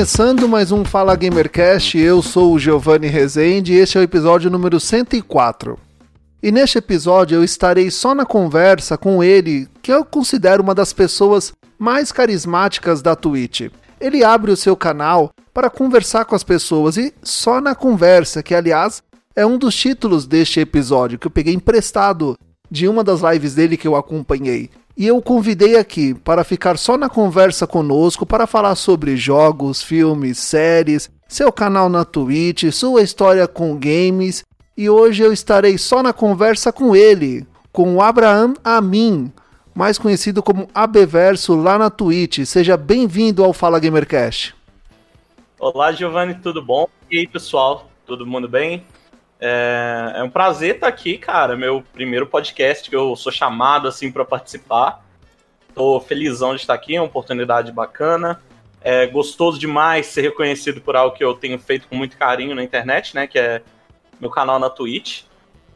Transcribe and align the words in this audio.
Começando 0.00 0.48
mais 0.48 0.72
um 0.72 0.82
Fala 0.82 1.14
Gamercast, 1.14 1.98
eu 1.98 2.22
sou 2.22 2.54
o 2.54 2.58
Giovanni 2.58 3.06
Rezende 3.06 3.74
e 3.74 3.76
este 3.76 3.98
é 3.98 4.00
o 4.00 4.02
episódio 4.02 4.50
número 4.50 4.80
104. 4.80 5.78
E 6.42 6.50
neste 6.50 6.78
episódio 6.78 7.36
eu 7.36 7.44
estarei 7.44 7.90
só 7.90 8.14
na 8.14 8.24
conversa 8.24 8.96
com 8.96 9.22
ele, 9.22 9.68
que 9.82 9.92
eu 9.92 10.02
considero 10.02 10.62
uma 10.62 10.74
das 10.74 10.94
pessoas 10.94 11.52
mais 11.78 12.10
carismáticas 12.12 13.02
da 13.02 13.14
Twitch. 13.14 13.70
Ele 14.00 14.24
abre 14.24 14.50
o 14.50 14.56
seu 14.56 14.74
canal 14.74 15.32
para 15.52 15.68
conversar 15.68 16.24
com 16.24 16.34
as 16.34 16.42
pessoas 16.42 16.96
e 16.96 17.12
só 17.22 17.60
na 17.60 17.74
conversa, 17.74 18.42
que 18.42 18.54
aliás 18.54 19.02
é 19.36 19.44
um 19.44 19.58
dos 19.58 19.74
títulos 19.74 20.26
deste 20.26 20.60
episódio 20.60 21.18
que 21.18 21.26
eu 21.26 21.30
peguei 21.30 21.52
emprestado 21.52 22.38
de 22.70 22.88
uma 22.88 23.04
das 23.04 23.20
lives 23.20 23.54
dele 23.54 23.76
que 23.76 23.86
eu 23.86 23.94
acompanhei 23.94 24.70
e 25.00 25.06
eu 25.06 25.16
o 25.16 25.22
convidei 25.22 25.78
aqui 25.78 26.12
para 26.12 26.44
ficar 26.44 26.76
só 26.76 26.98
na 26.98 27.08
conversa 27.08 27.66
conosco 27.66 28.26
para 28.26 28.46
falar 28.46 28.74
sobre 28.74 29.16
jogos, 29.16 29.82
filmes, 29.82 30.36
séries, 30.36 31.10
seu 31.26 31.50
canal 31.50 31.88
na 31.88 32.04
Twitch, 32.04 32.70
sua 32.70 33.00
história 33.00 33.48
com 33.48 33.78
games. 33.78 34.44
E 34.76 34.90
hoje 34.90 35.22
eu 35.22 35.32
estarei 35.32 35.78
só 35.78 36.02
na 36.02 36.12
conversa 36.12 36.70
com 36.70 36.94
ele, 36.94 37.46
com 37.72 37.96
o 37.96 38.02
Abraham 38.02 38.52
Amin, 38.62 39.32
mais 39.74 39.96
conhecido 39.96 40.42
como 40.42 40.68
Abeverso 40.74 41.56
lá 41.56 41.78
na 41.78 41.88
Twitch. 41.88 42.44
Seja 42.44 42.76
bem-vindo 42.76 43.42
ao 43.42 43.54
Fala 43.54 43.80
Gamercast. 43.80 44.54
Olá, 45.58 45.92
Giovanni, 45.92 46.34
tudo 46.34 46.60
bom? 46.62 46.86
E 47.10 47.20
aí, 47.20 47.26
pessoal, 47.26 47.90
todo 48.04 48.26
mundo 48.26 48.46
bem? 48.46 48.84
É, 49.40 50.12
é, 50.16 50.22
um 50.22 50.28
prazer 50.28 50.74
estar 50.74 50.86
aqui, 50.86 51.16
cara. 51.16 51.56
Meu 51.56 51.82
primeiro 51.92 52.26
podcast 52.26 52.88
que 52.88 52.94
eu 52.94 53.16
sou 53.16 53.32
chamado 53.32 53.88
assim 53.88 54.12
para 54.12 54.24
participar. 54.24 55.02
Tô 55.74 55.98
felizão 56.00 56.54
de 56.54 56.60
estar 56.60 56.74
aqui, 56.74 56.96
é 56.96 57.00
uma 57.00 57.06
oportunidade 57.06 57.72
bacana. 57.72 58.40
É 58.82 59.06
gostoso 59.06 59.58
demais 59.58 60.06
ser 60.06 60.22
reconhecido 60.22 60.80
por 60.80 60.94
algo 60.94 61.16
que 61.16 61.24
eu 61.24 61.34
tenho 61.34 61.58
feito 61.58 61.88
com 61.88 61.96
muito 61.96 62.16
carinho 62.16 62.54
na 62.54 62.62
internet, 62.62 63.14
né? 63.14 63.26
Que 63.26 63.38
é 63.38 63.62
meu 64.20 64.30
canal 64.30 64.58
na 64.58 64.68
Twitch. 64.68 65.22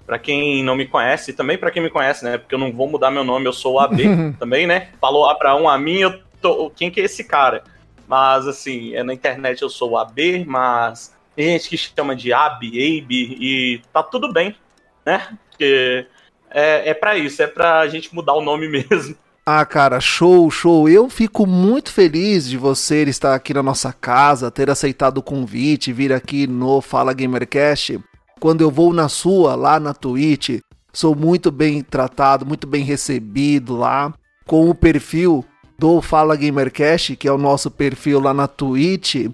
Para 0.07 0.19
quem 0.19 0.63
não 0.63 0.77
me 0.77 0.87
conhece, 0.87 1.31
e 1.31 1.35
também 1.35 1.57
para 1.57 1.71
quem 1.71 1.83
me 1.83 1.89
conhece, 1.89 2.23
né? 2.27 2.37
Porque 2.37 2.55
eu 2.55 2.59
não 2.59 2.71
vou 2.71 2.87
mudar 2.87 3.11
meu 3.11 3.25
nome, 3.25 3.47
eu 3.47 3.55
sou 3.55 3.75
o 3.75 3.81
AB 3.81 4.35
também, 4.39 4.67
né? 4.67 4.91
Falou 5.01 5.31
Abraão 5.31 5.67
a 5.67 5.79
mim, 5.79 6.01
eu 6.01 6.21
tô. 6.43 6.69
Quem 6.69 6.91
que 6.91 7.01
é 7.01 7.05
esse 7.05 7.25
cara? 7.25 7.65
Mas 8.07 8.47
assim, 8.47 8.95
é, 8.95 9.03
na 9.03 9.15
internet 9.15 9.63
eu 9.63 9.71
sou 9.71 9.93
o 9.93 9.99
AB, 9.99 10.45
mas 10.47 11.15
tem 11.35 11.47
gente 11.47 11.69
que 11.69 11.77
chama 11.77 12.15
de 12.15 12.33
Ab, 12.33 12.67
Abe, 12.67 13.37
e 13.41 13.83
tá 13.93 14.03
tudo 14.03 14.33
bem, 14.33 14.55
né? 15.05 15.37
Porque 15.51 16.07
é, 16.51 16.91
é 16.91 16.95
para 16.95 17.17
isso, 17.17 17.43
é 17.43 17.47
pra 17.47 17.87
gente 17.89 18.15
mudar 18.15 18.35
o 18.35 18.41
nome 18.43 18.69
mesmo. 18.89 19.17
Ah, 19.47 19.67
cara, 19.67 20.01
show, 20.01 20.51
show. 20.51 20.89
Eu 20.89 21.11
fico 21.11 21.47
muito 21.47 21.93
feliz 21.93 22.49
de 22.49 22.57
você 22.57 23.03
estar 23.03 23.35
aqui 23.35 23.53
na 23.53 23.63
nossa 23.63 23.93
casa, 23.93 24.51
ter 24.51 24.71
aceitado 24.71 25.19
o 25.19 25.23
convite, 25.23 25.93
vir 25.93 26.15
aqui 26.15 26.47
no 26.47 26.81
Fala 26.81 27.13
Gamercast. 27.13 28.01
Quando 28.41 28.63
eu 28.63 28.71
vou 28.71 28.93
na 28.95 29.09
sua, 29.09 29.55
lá 29.55 29.79
na 29.79 29.93
Twitch, 29.93 30.61
sou 30.95 31.15
muito 31.15 31.51
bem 31.51 31.83
tratado, 31.83 32.47
muito 32.47 32.67
bem 32.67 32.85
recebido 32.85 33.77
lá, 33.77 34.15
com 34.47 34.71
o 34.71 34.75
perfil 34.75 35.45
do 35.79 36.01
Fala 36.01 36.37
Gamercast, 36.37 37.15
que 37.17 37.29
é 37.29 37.33
o 37.33 37.39
nosso 37.39 37.71
perfil 37.71 38.21
lá 38.21 38.33
na 38.33 38.47
Twitch 38.49 39.27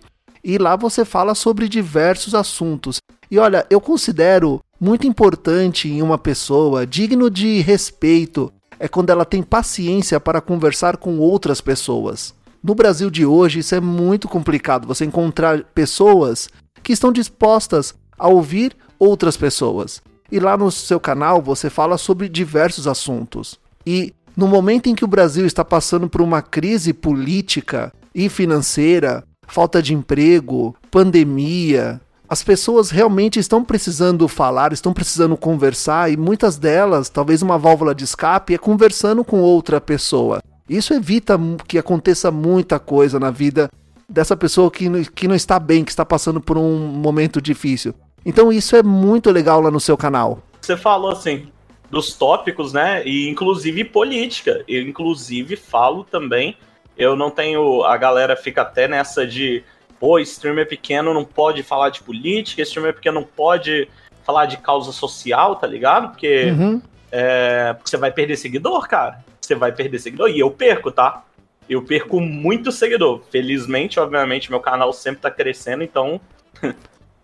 e 0.43 0.59
lá 0.59 0.77
você 0.77 1.05
fala 1.05 1.35
sobre 1.35 1.69
diversos 1.69 2.35
assuntos. 2.35 2.99
E 3.31 3.39
olha, 3.39 3.67
eu 3.71 3.81
considero 3.81 4.61
muito 4.81 5.07
importante 5.07 5.89
em 5.89 6.03
uma 6.03 6.19
pessoa, 6.19 6.87
digno 6.87 7.31
de 7.31 7.61
respeito, 7.61 8.53
é 8.79 8.89
quando 8.89 9.11
ela 9.11 9.25
tem 9.25 9.43
paciência 9.43 10.19
para 10.19 10.41
conversar 10.41 10.97
com 10.97 11.19
outras 11.19 11.61
pessoas. 11.61 12.35
No 12.63 12.75
Brasil 12.75 13.11
de 13.11 13.25
hoje, 13.25 13.61
isso 13.61 13.75
é 13.75 13.81
muito 13.81 14.29
complicado, 14.29 14.87
você 14.87 15.05
encontrar 15.05 15.65
pessoas 15.75 16.49
que 16.83 16.93
estão 16.93 17.13
dispostas 17.13 17.95
a 18.19 18.29
ouvir 18.29 18.77
outras 18.99 19.37
pessoas. 19.37 20.03
E 20.33 20.39
lá 20.39 20.57
no 20.57 20.71
seu 20.71 21.01
canal 21.01 21.43
você 21.43 21.69
fala 21.69 21.99
sobre 21.99 22.29
diversos 22.29 22.87
assuntos. 22.87 23.59
E 23.87 24.15
no 24.37 24.47
momento 24.47 24.89
em 24.89 24.95
que 24.95 25.05
o 25.05 25.09
Brasil 25.09 25.45
está 25.47 25.65
passando 25.65 26.09
por 26.09 26.21
uma 26.21 26.41
crise 26.41 26.93
política 26.93 27.93
e 28.15 28.29
financeira, 28.29 29.25
falta 29.51 29.83
de 29.83 29.95
emprego, 29.95 30.75
pandemia. 30.91 32.01
As 32.29 32.43
pessoas 32.43 32.91
realmente 32.91 33.41
estão 33.41 33.65
precisando 33.65 34.29
falar, 34.29 34.73
estão 34.73 34.93
precisando 34.93 35.37
conversar 35.37 36.11
e 36.11 36.17
muitas 36.17 36.57
delas, 36.57 37.09
talvez 37.09 37.43
uma 37.43 37.59
válvula 37.59 37.95
de 37.95 38.05
escape 38.05 38.55
é 38.55 38.59
conversando 38.59 39.25
com 39.25 39.41
outra 39.41 39.81
pessoa. 39.81 40.41
Isso 40.69 40.95
evita 40.95 41.39
que 41.67 41.77
aconteça 41.77 42.31
muita 42.31 42.79
coisa 42.79 43.19
na 43.19 43.33
vida 43.33 43.69
dessa 44.09 44.37
pessoa 44.37 44.71
que, 44.71 44.89
que 45.11 45.27
não 45.27 45.35
está 45.35 45.59
bem, 45.59 45.85
que 45.85 45.91
está 45.91 46.05
passando 46.05 46.41
por 46.41 46.57
um 46.57 46.79
momento 46.79 47.43
difícil. 47.43 47.93
Então 48.25 48.53
isso 48.53 48.77
é 48.77 48.83
muito 48.83 49.31
legal 49.33 49.61
lá 49.61 49.71
no 49.71 49.81
seu 49.81 49.97
canal. 49.97 50.41
Você 50.61 50.77
falou 50.77 51.11
assim 51.11 51.49
dos 51.91 52.15
tópicos, 52.15 52.73
né? 52.73 53.03
E 53.05 53.29
inclusive 53.29 53.85
política. 53.85 54.65
Eu 54.69 54.83
inclusive 54.83 55.57
falo 55.57 56.05
também 56.05 56.57
eu 57.01 57.17
não 57.17 57.31
tenho. 57.31 57.83
A 57.83 57.97
galera 57.97 58.37
fica 58.37 58.61
até 58.61 58.87
nessa 58.87 59.27
de. 59.27 59.65
Pô, 59.99 60.19
streamer 60.19 60.69
pequeno 60.69 61.13
não 61.13 61.25
pode 61.25 61.63
falar 61.63 61.89
de 61.89 62.03
política, 62.03 62.63
streamer 62.63 62.95
pequeno 62.95 63.21
não 63.21 63.27
pode 63.27 63.89
falar 64.23 64.47
de 64.47 64.59
causa 64.59 64.93
social, 64.93 65.57
tá 65.57 65.67
ligado? 65.67 66.11
Porque, 66.11 66.45
uhum. 66.51 66.81
é, 67.11 67.73
porque 67.73 67.91
você 67.91 67.97
vai 67.97 68.13
perder 68.13 68.37
seguidor, 68.37 68.87
cara. 68.87 69.25
Você 69.41 69.55
vai 69.55 69.73
perder 69.73 69.99
seguidor. 69.99 70.29
E 70.29 70.39
eu 70.39 70.51
perco, 70.51 70.91
tá? 70.91 71.25
Eu 71.69 71.83
perco 71.83 72.21
muito 72.21 72.71
seguidor. 72.71 73.23
Felizmente, 73.31 73.99
obviamente, 73.99 74.51
meu 74.51 74.61
canal 74.61 74.93
sempre 74.93 75.23
tá 75.23 75.31
crescendo, 75.31 75.83
então. 75.83 76.21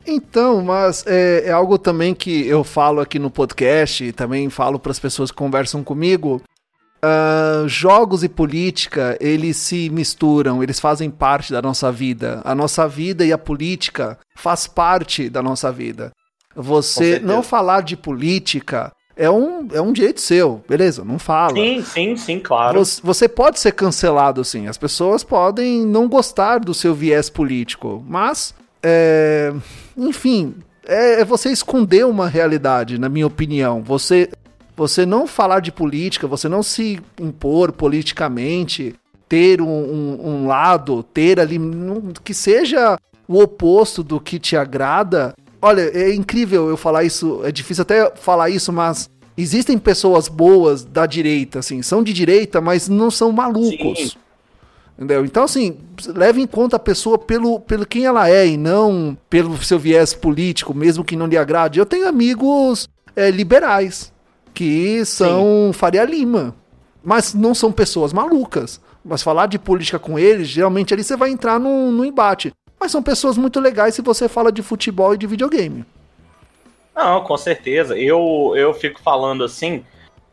Então, 0.09 0.62
mas 0.62 1.04
é, 1.04 1.48
é, 1.48 1.50
algo 1.50 1.76
também 1.76 2.15
que 2.15 2.47
eu 2.47 2.62
falo 2.62 3.00
aqui 3.00 3.19
no 3.19 3.28
podcast, 3.28 4.12
também 4.12 4.48
falo 4.48 4.78
para 4.78 4.92
as 4.92 5.00
pessoas 5.00 5.32
que 5.32 5.36
conversam 5.36 5.82
comigo. 5.82 6.41
Uh, 7.05 7.69
jogos 7.69 8.25
e 8.25 8.29
política, 8.29 9.17
eles 9.21 9.57
se 9.59 9.91
misturam, 9.91 10.62
eles 10.62 10.81
fazem 10.81 11.11
parte 11.11 11.53
da 11.53 11.61
nossa 11.62 11.93
vida. 11.93 12.41
A 12.45 12.55
nossa 12.55 12.89
vida 12.89 13.25
e 13.25 13.33
a 13.33 13.39
política 13.39 14.19
faz 14.34 14.67
parte 14.67 15.29
da 15.29 15.43
nossa 15.43 15.71
vida. 15.71 16.11
Você 16.55 17.21
não 17.21 17.43
falar 17.43 17.83
de 17.83 17.97
política 17.97 18.91
é 19.17 19.31
um, 19.31 19.67
é 19.73 19.81
um 19.81 19.93
direito 19.93 20.21
seu, 20.21 20.62
beleza? 20.69 21.05
Não 21.05 21.19
fala. 21.19 21.55
Sim, 21.55 21.83
sim, 21.83 22.17
sim, 22.17 22.39
claro. 22.39 22.79
Você, 22.79 23.01
você 23.03 23.28
pode 23.28 23.59
ser 23.59 23.73
cancelado, 23.73 24.45
sim. 24.45 24.67
As 24.67 24.77
pessoas 24.77 25.25
podem 25.25 25.87
não 25.87 26.07
gostar 26.07 26.61
do 26.61 26.75
seu 26.75 26.95
viés 26.95 27.31
político, 27.31 28.05
mas, 28.07 28.55
é, 28.83 29.55
enfim, 29.97 30.55
é, 30.87 31.21
é 31.21 31.25
você 31.25 31.51
esconder 31.51 32.05
uma 32.05 32.28
realidade, 32.28 32.99
na 32.99 33.09
minha 33.09 33.27
opinião. 33.27 33.83
Você 33.83 34.28
você 34.76 35.06
não 35.06 35.26
falar 35.26 35.60
de 35.60 35.72
política, 35.72 36.26
você 36.26 36.48
não 36.48 36.62
se 36.62 37.01
impor 37.18 37.72
politicamente, 37.72 38.95
ter 39.28 39.60
um, 39.60 39.66
um, 39.66 40.28
um 40.28 40.47
lado, 40.47 41.03
ter 41.03 41.41
ali, 41.41 41.59
que 42.22 42.34
seja 42.34 42.98
o 43.27 43.41
oposto 43.41 44.04
do 44.04 44.21
que 44.21 44.39
te 44.39 44.56
agrada. 44.56 45.34
Olha, 45.60 45.80
é 45.80 46.15
incrível 46.15 46.68
eu 46.68 46.77
falar 46.77 47.04
isso, 47.04 47.41
é 47.42 47.51
difícil 47.51 47.83
até 47.83 48.12
falar 48.16 48.51
isso, 48.51 48.72
mas 48.72 49.09
existem 49.36 49.78
pessoas 49.78 50.28
boas 50.28 50.84
da 50.84 51.06
direita, 51.06 51.60
assim, 51.60 51.80
são 51.80 52.03
de 52.03 52.12
direita, 52.12 52.60
mas 52.60 52.89
não 52.89 53.10
são 53.10 53.33
malucos. 53.33 53.98
Sim. 53.98 54.10
Entendeu? 54.97 55.24
Então, 55.27 55.45
assim, 55.45 55.77
leve 56.06 56.41
em 56.41 56.47
conta 56.47 56.77
a 56.77 56.78
pessoa 56.78 57.18
pelo, 57.18 57.60
pelo 57.60 57.84
quem 57.84 58.06
ela 58.06 58.30
é 58.30 58.47
e 58.47 58.56
não 58.56 59.16
pelo 59.28 59.56
seu 59.62 59.78
viés 59.78 60.15
político, 60.15 60.72
mesmo 60.72 61.04
que 61.04 61.16
não 61.16 61.27
lhe 61.27 61.36
agrade. 61.36 61.78
Eu 61.78 61.84
tenho 61.84 62.09
amigos 62.09 62.89
é, 63.15 63.30
liberais 63.30 64.10
que 64.56 65.04
são 65.04 65.66
Sim. 65.66 65.72
Faria 65.74 66.03
Lima. 66.03 66.54
Mas 67.04 67.34
não 67.34 67.54
são 67.54 67.70
pessoas 67.70 68.10
malucas. 68.10 68.80
Mas 69.04 69.22
falar 69.22 69.47
de 69.47 69.58
política 69.58 69.98
com 69.98 70.18
eles, 70.18 70.48
geralmente 70.48 70.94
ali 70.94 71.04
você 71.04 71.14
vai 71.14 71.28
entrar 71.28 71.60
no, 71.60 71.92
no 71.92 72.04
embate. 72.06 72.53
Mas 72.80 72.91
são 72.91 73.03
pessoas 73.03 73.36
muito 73.36 73.60
legais 73.60 73.94
se 73.94 74.00
você 74.00 74.28
fala 74.28 74.50
de 74.50 74.62
futebol 74.62 75.12
e 75.14 75.18
de 75.18 75.26
videogame. 75.26 75.84
Não, 76.94 77.22
com 77.22 77.36
certeza. 77.36 77.98
Eu, 77.98 78.54
eu 78.56 78.72
fico 78.72 79.00
falando 79.03 79.44
assim. 79.44 79.84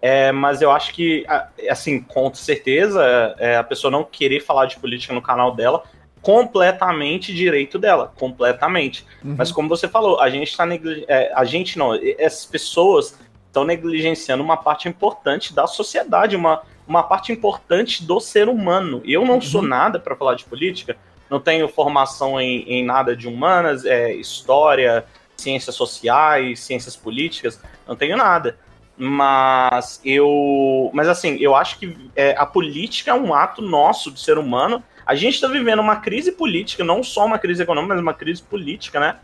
É, 0.02 0.32
mas 0.32 0.62
eu 0.62 0.72
acho 0.72 0.94
que, 0.94 1.26
assim, 1.70 2.02
com 2.02 2.34
certeza, 2.34 3.36
é, 3.38 3.58
a 3.58 3.64
pessoa 3.64 3.92
não 3.92 4.04
querer 4.04 4.42
falar 4.42 4.66
de 4.66 4.78
política 4.78 5.14
no 5.14 5.22
canal 5.22 5.54
dela, 5.54 5.84
completamente 6.22 7.34
direito 7.34 7.78
dela, 7.78 8.12
completamente. 8.18 9.06
Uhum. 9.24 9.36
Mas 9.38 9.52
como 9.52 9.70
você 9.70 9.88
falou, 9.88 10.20
a 10.20 10.30
gente 10.30 10.50
está 10.50 10.66
é, 11.08 11.32
a 11.34 11.46
gente 11.46 11.78
não, 11.78 11.94
essas 12.18 12.46
pessoas 12.46 13.18
estão 13.54 13.64
negligenciando 13.64 14.44
uma 14.44 14.58
parte 14.58 14.90
importante 14.90 15.54
da 15.54 15.68
sociedade, 15.68 16.36
uma, 16.36 16.64
uma 16.88 17.04
parte 17.04 17.32
importante 17.32 18.04
do 18.04 18.20
ser 18.20 18.50
humano. 18.50 19.00
Eu 19.06 19.24
não 19.24 19.36
uhum. 19.36 19.42
sou 19.42 19.62
nada 19.62 20.00
para 20.00 20.16
falar 20.16 20.34
de 20.34 20.44
política, 20.44 20.98
não 21.30 21.40
tenho 21.40 21.68
formação 21.68 22.42
em, 22.42 22.64
em 22.64 22.84
nada 22.84 23.16
de 23.16 23.28
humanas, 23.28 23.86
é, 23.86 24.12
história, 24.12 25.06
ciências 25.38 25.76
sociais, 25.76 26.62
ciências 26.62 26.96
políticas, 26.96 27.62
não 27.88 27.96
tenho 27.96 28.18
nada. 28.18 28.58
Mas 28.98 30.02
eu. 30.04 30.90
Mas 30.92 31.08
assim, 31.08 31.38
eu 31.40 31.56
acho 31.56 31.78
que 31.78 31.96
é, 32.16 32.36
a 32.38 32.46
política 32.46 33.12
é 33.12 33.14
um 33.14 33.36
ato 33.36 33.62
nosso 33.62 34.12
de 34.12 34.20
ser 34.20 34.40
humano. 34.40 34.84
A 35.06 35.14
gente 35.14 35.36
está 35.36 35.48
vivendo 35.48 35.80
uma 35.80 35.98
crise 35.98 36.32
política, 36.32 36.84
não 36.84 37.04
só 37.04 37.26
uma 37.26 37.38
crise 37.38 37.62
econômica, 37.62 37.94
mas 37.94 38.02
uma 38.02 38.14
crise 38.14 38.42
política, 38.42 39.00
né? 39.00 39.18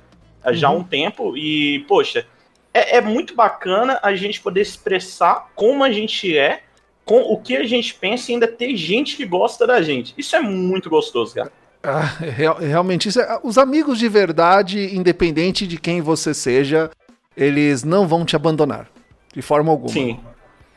Já 0.51 0.67
há 0.67 0.71
um 0.71 0.77
uhum. 0.77 0.83
tempo. 0.83 1.37
E, 1.37 1.79
poxa, 1.87 2.25
é, 2.73 2.97
é 2.97 3.01
muito 3.01 3.35
bacana 3.35 3.99
a 4.01 4.15
gente 4.15 4.41
poder 4.41 4.61
expressar 4.61 5.49
como 5.55 5.83
a 5.83 5.91
gente 5.91 6.37
é, 6.37 6.61
com 7.05 7.21
o 7.21 7.37
que 7.37 7.57
a 7.57 7.63
gente 7.63 7.93
pensa 7.95 8.31
e 8.31 8.35
ainda 8.35 8.47
ter 8.47 8.75
gente 8.75 9.17
que 9.17 9.25
gosta 9.25 9.65
da 9.65 9.81
gente. 9.81 10.13
Isso 10.17 10.35
é 10.35 10.39
muito 10.39 10.89
gostoso, 10.89 11.35
cara. 11.35 11.51
Ah, 11.81 12.01
real, 12.01 12.57
realmente, 12.57 13.07
isso 13.07 13.19
é, 13.19 13.39
os 13.41 13.57
amigos 13.57 13.97
de 13.97 14.09
verdade, 14.09 14.95
independente 14.95 15.65
de 15.65 15.79
quem 15.79 16.01
você 16.01 16.33
seja, 16.33 16.91
eles 17.35 17.83
não 17.83 18.07
vão 18.07 18.25
te 18.25 18.35
abandonar, 18.35 18.87
de 19.33 19.41
forma 19.41 19.71
alguma. 19.71 19.89
Sim. 19.93 20.19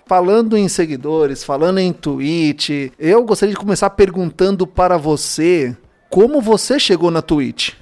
Falando 0.07 0.57
em 0.57 0.69
seguidores, 0.69 1.43
falando 1.43 1.79
em 1.79 1.93
Twitch, 1.93 2.93
eu 2.99 3.25
gostaria 3.25 3.55
de 3.55 3.61
começar 3.61 3.91
perguntando 3.91 4.67
para 4.67 4.97
você 4.97 5.77
como 6.09 6.41
você 6.41 6.79
chegou 6.79 7.11
na 7.11 7.21
Twitch. 7.21 7.75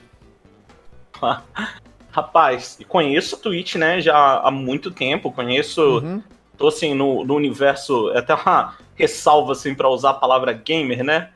Rapaz, 2.12 2.78
conheço 2.88 3.36
Twitch, 3.36 3.76
né, 3.76 4.00
já 4.00 4.40
há 4.40 4.50
muito 4.50 4.90
tempo, 4.90 5.30
conheço, 5.30 6.00
uhum. 6.00 6.22
tô 6.58 6.68
assim, 6.68 6.92
no, 6.92 7.24
no 7.24 7.34
universo, 7.36 8.10
é 8.10 8.18
até 8.18 8.34
uma 8.34 8.76
ressalva, 8.96 9.52
assim, 9.52 9.74
para 9.74 9.88
usar 9.88 10.10
a 10.10 10.14
palavra 10.14 10.52
gamer, 10.52 11.04
né, 11.04 11.30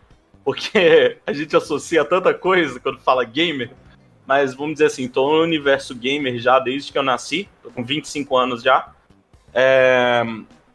porque 0.44 1.18
a 1.26 1.32
gente 1.32 1.56
associa 1.56 2.04
tanta 2.04 2.34
coisa 2.34 2.80
quando 2.80 2.98
fala 2.98 3.22
gamer, 3.22 3.70
mas 4.26 4.52
vamos 4.52 4.74
dizer 4.74 4.86
assim, 4.86 5.06
tô 5.06 5.30
no 5.30 5.42
universo 5.42 5.94
gamer 5.94 6.38
já 6.38 6.58
desde 6.58 6.90
que 6.90 6.98
eu 6.98 7.04
nasci, 7.04 7.48
tô 7.62 7.70
com 7.70 7.84
25 7.84 8.36
anos 8.36 8.60
já, 8.60 8.92
é, 9.52 10.24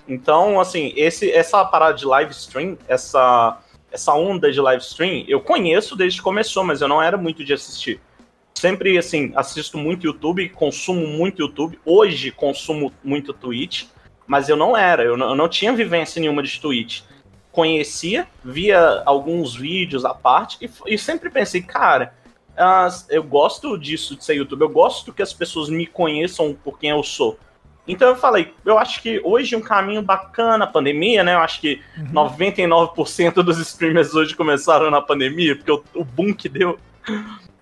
então, 0.08 0.62
assim, 0.62 0.94
esse, 0.96 1.30
essa 1.30 1.66
parada 1.66 1.98
de 1.98 2.06
live 2.06 2.32
stream, 2.32 2.78
essa, 2.88 3.60
essa 3.92 4.14
onda 4.14 4.50
de 4.50 4.62
live 4.62 4.82
stream, 4.82 5.26
eu 5.28 5.42
conheço 5.42 5.94
desde 5.94 6.20
que 6.20 6.24
começou, 6.24 6.64
mas 6.64 6.80
eu 6.80 6.88
não 6.88 7.02
era 7.02 7.18
muito 7.18 7.44
de 7.44 7.52
assistir 7.52 8.00
sempre, 8.54 8.98
assim, 8.98 9.32
assisto 9.36 9.78
muito 9.78 10.06
YouTube, 10.06 10.50
consumo 10.50 11.08
muito 11.08 11.42
YouTube. 11.42 11.80
Hoje 11.86 12.32
consumo 12.32 12.92
muito 13.04 13.34
Twitch, 13.34 13.86
mas 14.28 14.50
eu 14.50 14.56
não 14.56 14.76
era, 14.76 15.04
eu 15.04 15.18
não, 15.18 15.30
eu 15.30 15.36
não 15.36 15.50
tinha 15.50 15.74
vivência 15.74 16.20
nenhuma 16.20 16.44
de 16.44 16.60
Twitch. 16.60 17.02
Conhecia, 17.52 18.28
via 18.44 19.02
alguns 19.06 19.56
vídeos 19.56 20.06
à 20.06 20.14
parte 20.14 20.58
e, 20.62 20.94
e 20.94 20.98
sempre 20.98 21.30
pensei, 21.30 21.62
cara, 21.62 22.14
uh, 22.54 23.06
eu 23.10 23.24
gosto 23.24 23.78
disso 23.78 24.16
de 24.16 24.24
ser 24.24 24.36
YouTube, 24.36 24.62
eu 24.62 24.70
gosto 24.70 25.14
que 25.14 25.22
as 25.22 25.34
pessoas 25.34 25.70
me 25.70 25.88
conheçam 25.88 26.56
por 26.64 26.78
quem 26.78 26.92
eu 26.92 27.02
sou. 27.02 27.40
Então 27.88 28.10
eu 28.10 28.16
falei, 28.16 28.54
eu 28.64 28.78
acho 28.78 29.02
que 29.02 29.20
hoje 29.24 29.56
um 29.56 29.62
caminho 29.62 30.04
bacana, 30.04 30.68
pandemia, 30.68 31.24
né? 31.24 31.34
Eu 31.34 31.40
acho 31.40 31.60
que 31.60 31.82
uhum. 31.98 32.30
99% 32.30 33.42
dos 33.42 33.58
streamers 33.58 34.14
hoje 34.14 34.36
começaram 34.36 34.92
na 34.92 35.02
pandemia, 35.02 35.56
porque 35.56 35.72
o, 35.72 35.84
o 35.96 36.04
boom 36.04 36.32
que 36.32 36.48
deu 36.48 36.78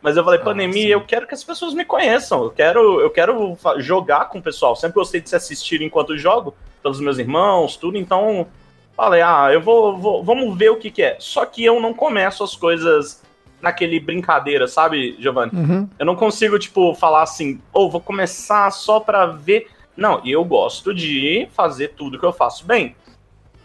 mas 0.07 0.15
eu 0.15 0.24
falei, 0.24 0.39
ah, 0.39 0.44
pandemia, 0.44 0.94
eu 0.94 1.01
quero 1.01 1.27
que 1.27 1.33
as 1.33 1.44
pessoas 1.44 1.74
me 1.74 1.83
conheçam. 1.83 2.42
Eu 2.42 2.50
quero, 2.50 3.01
eu 3.01 3.09
quero 3.09 3.57
jogar 3.80 4.30
com 4.30 4.39
o 4.39 4.42
pessoal. 4.42 4.74
Sempre 4.74 4.95
gostei 4.95 5.19
de 5.19 5.27
se 5.27 5.36
assistir 5.36 5.81
enquanto 5.81 6.18
jogo, 6.18 6.56
pelos 6.81 7.01
meus 7.01 7.18
irmãos, 7.18 7.75
tudo. 7.75 7.98
Então, 7.98 8.48
falei, 8.95 9.21
ah, 9.21 9.50
eu 9.51 9.59
vou, 9.59 9.98
vou, 9.98 10.24
vamos 10.24 10.57
ver 10.57 10.69
o 10.69 10.77
que, 10.77 10.89
que 10.89 11.04
é. 11.04 11.18
Só 11.19 11.45
que 11.45 11.62
eu 11.62 11.81
não 11.81 11.94
começo 11.94 12.42
as 12.42 12.56
coisas 12.56 13.21
naquele 13.62 14.00
brincadeira, 14.00 14.65
sabe, 14.65 15.18
Giovanni? 15.19 15.51
Uhum. 15.54 15.89
Eu 16.00 16.06
não 16.06 16.15
consigo, 16.15 16.57
tipo, 16.57 16.95
falar 16.95 17.24
assim, 17.24 17.60
ou 17.74 17.88
oh, 17.88 17.89
vou 17.89 18.00
começar 18.00 18.71
só 18.71 19.01
pra 19.01 19.25
ver. 19.25 19.68
Não, 19.94 20.21
eu 20.25 20.42
gosto 20.45 20.94
de 20.94 21.50
fazer 21.51 21.89
tudo 21.98 22.18
que 22.18 22.25
eu 22.25 22.31
faço 22.31 22.65
bem. 22.65 22.95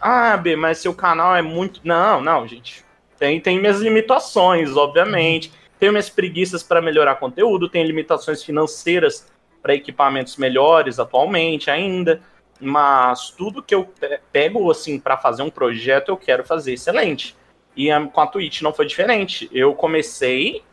Ah, 0.01 0.35
B, 0.35 0.57
mas 0.57 0.79
seu 0.79 0.93
canal 0.93 1.37
é 1.37 1.41
muito. 1.41 1.79
Não, 1.85 2.19
não, 2.19 2.45
gente. 2.45 2.83
Tem, 3.17 3.39
tem 3.39 3.61
minhas 3.61 3.79
limitações, 3.79 4.75
obviamente. 4.75 5.47
Uhum 5.47 5.62
tenho 5.83 5.91
minhas 5.91 6.09
preguiças 6.09 6.63
para 6.63 6.81
melhorar 6.81 7.15
conteúdo, 7.15 7.67
tenho 7.67 7.85
limitações 7.85 8.41
financeiras 8.41 9.27
para 9.61 9.75
equipamentos 9.75 10.37
melhores 10.37 10.97
atualmente 10.97 11.69
ainda, 11.69 12.21
mas 12.57 13.31
tudo 13.31 13.61
que 13.61 13.75
eu 13.75 13.91
pego 14.31 14.71
assim 14.71 14.97
para 14.97 15.17
fazer 15.17 15.43
um 15.43 15.49
projeto 15.49 16.07
eu 16.07 16.15
quero 16.15 16.45
fazer 16.45 16.71
excelente. 16.71 17.35
E 17.75 17.89
com 18.13 18.21
a 18.21 18.27
Twitch 18.27 18.61
não 18.61 18.71
foi 18.71 18.85
diferente. 18.85 19.49
Eu 19.51 19.73
comecei, 19.73 20.63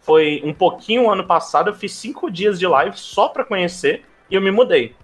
foi 0.00 0.42
um 0.44 0.52
pouquinho 0.52 1.10
ano 1.10 1.24
passado, 1.24 1.70
eu 1.70 1.74
fiz 1.74 1.92
cinco 1.92 2.30
dias 2.30 2.58
de 2.58 2.66
live 2.66 2.98
só 2.98 3.30
para 3.30 3.46
conhecer 3.46 4.04
e 4.30 4.34
eu 4.34 4.42
me 4.42 4.50
mudei. 4.50 4.94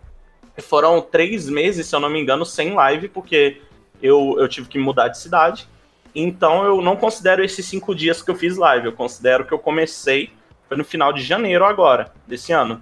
Foram 0.58 1.00
três 1.00 1.48
meses, 1.48 1.86
se 1.86 1.96
eu 1.96 2.00
não 2.00 2.10
me 2.10 2.20
engano, 2.20 2.44
sem 2.44 2.74
live, 2.74 3.08
porque 3.08 3.62
eu, 4.02 4.36
eu 4.38 4.46
tive 4.46 4.68
que 4.68 4.78
mudar 4.78 5.08
de 5.08 5.18
cidade. 5.18 5.66
Então 6.14 6.64
eu 6.64 6.80
não 6.80 6.96
considero 6.96 7.44
esses 7.44 7.66
cinco 7.66 7.94
dias 7.94 8.22
que 8.22 8.30
eu 8.30 8.36
fiz 8.36 8.56
live. 8.56 8.86
Eu 8.86 8.92
considero 8.92 9.44
que 9.44 9.52
eu 9.52 9.58
comecei, 9.58 10.30
foi 10.68 10.76
no 10.76 10.84
final 10.84 11.12
de 11.12 11.22
janeiro 11.22 11.64
agora, 11.64 12.12
desse 12.26 12.52
ano. 12.52 12.80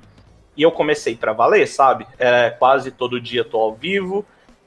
E 0.56 0.62
eu 0.62 0.70
comecei 0.70 1.17
para 1.17 1.32
valer, 1.32 1.67
sabe? 1.67 2.06
É, 2.19 2.50
quase 2.50 2.90
todo 2.90 3.20
dia 3.20 3.43
tô 3.43 3.58
ao 3.58 3.75
vivo, 3.75 4.25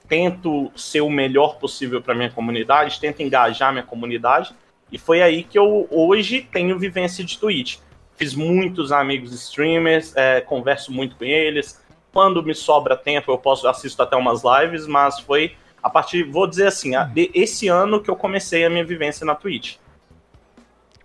tento 0.08 0.72
ser 0.76 1.02
o 1.02 1.10
melhor 1.10 1.58
possível 1.58 2.02
para 2.02 2.16
minha 2.16 2.32
comunidade, 2.32 3.00
tento 3.00 3.22
engajar 3.22 3.72
minha 3.72 3.86
comunidade. 3.86 4.54
E 4.92 4.98
foi 4.98 5.22
aí 5.22 5.44
que 5.44 5.60
eu 5.60 5.88
hoje 5.92 6.48
tenho 6.52 6.80
vivência 6.80 7.24
de 7.24 7.38
Twitch. 7.38 7.78
Fiz 8.16 8.34
muitos 8.34 8.92
amigos 8.92 9.34
streamers, 9.34 10.16
é, 10.16 10.42
converso 10.42 10.92
muito 10.92 11.16
com 11.18 11.26
eles. 11.26 11.84
Quando 12.12 12.42
me 12.42 12.56
sobra 12.56 12.96
tempo, 12.96 13.32
eu 13.32 13.38
posso 13.38 13.68
assisto 13.68 14.02
até 14.02 14.16
umas 14.16 14.42
lives, 14.44 14.88
mas 14.88 15.20
foi 15.20 15.56
a 15.86 15.90
partir, 15.92 16.24
vou 16.24 16.48
dizer 16.48 16.66
assim, 16.66 16.94
esse 17.32 17.68
ano 17.68 18.02
que 18.02 18.10
eu 18.10 18.16
comecei 18.16 18.66
a 18.66 18.70
minha 18.72 18.84
vivência 18.84 19.24
na 19.24 19.36
Twitch. 19.36 19.76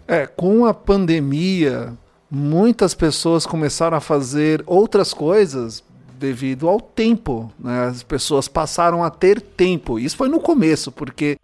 É, 0.08 0.26
com 0.26 0.64
a 0.64 0.72
pandemia, 0.72 1.92
muitas 2.30 2.94
pessoas 2.94 3.44
começaram 3.44 3.94
a 3.94 4.00
fazer 4.00 4.64
outras 4.64 5.12
coisas 5.12 5.84
devido 6.18 6.66
ao 6.66 6.80
tempo. 6.80 7.52
Né? 7.58 7.88
As 7.88 8.02
pessoas 8.02 8.48
passaram 8.48 9.04
a 9.04 9.10
ter 9.10 9.42
tempo. 9.42 9.98
Isso 9.98 10.16
foi 10.16 10.30
no 10.30 10.40
começo, 10.40 10.90
porque 10.90 11.36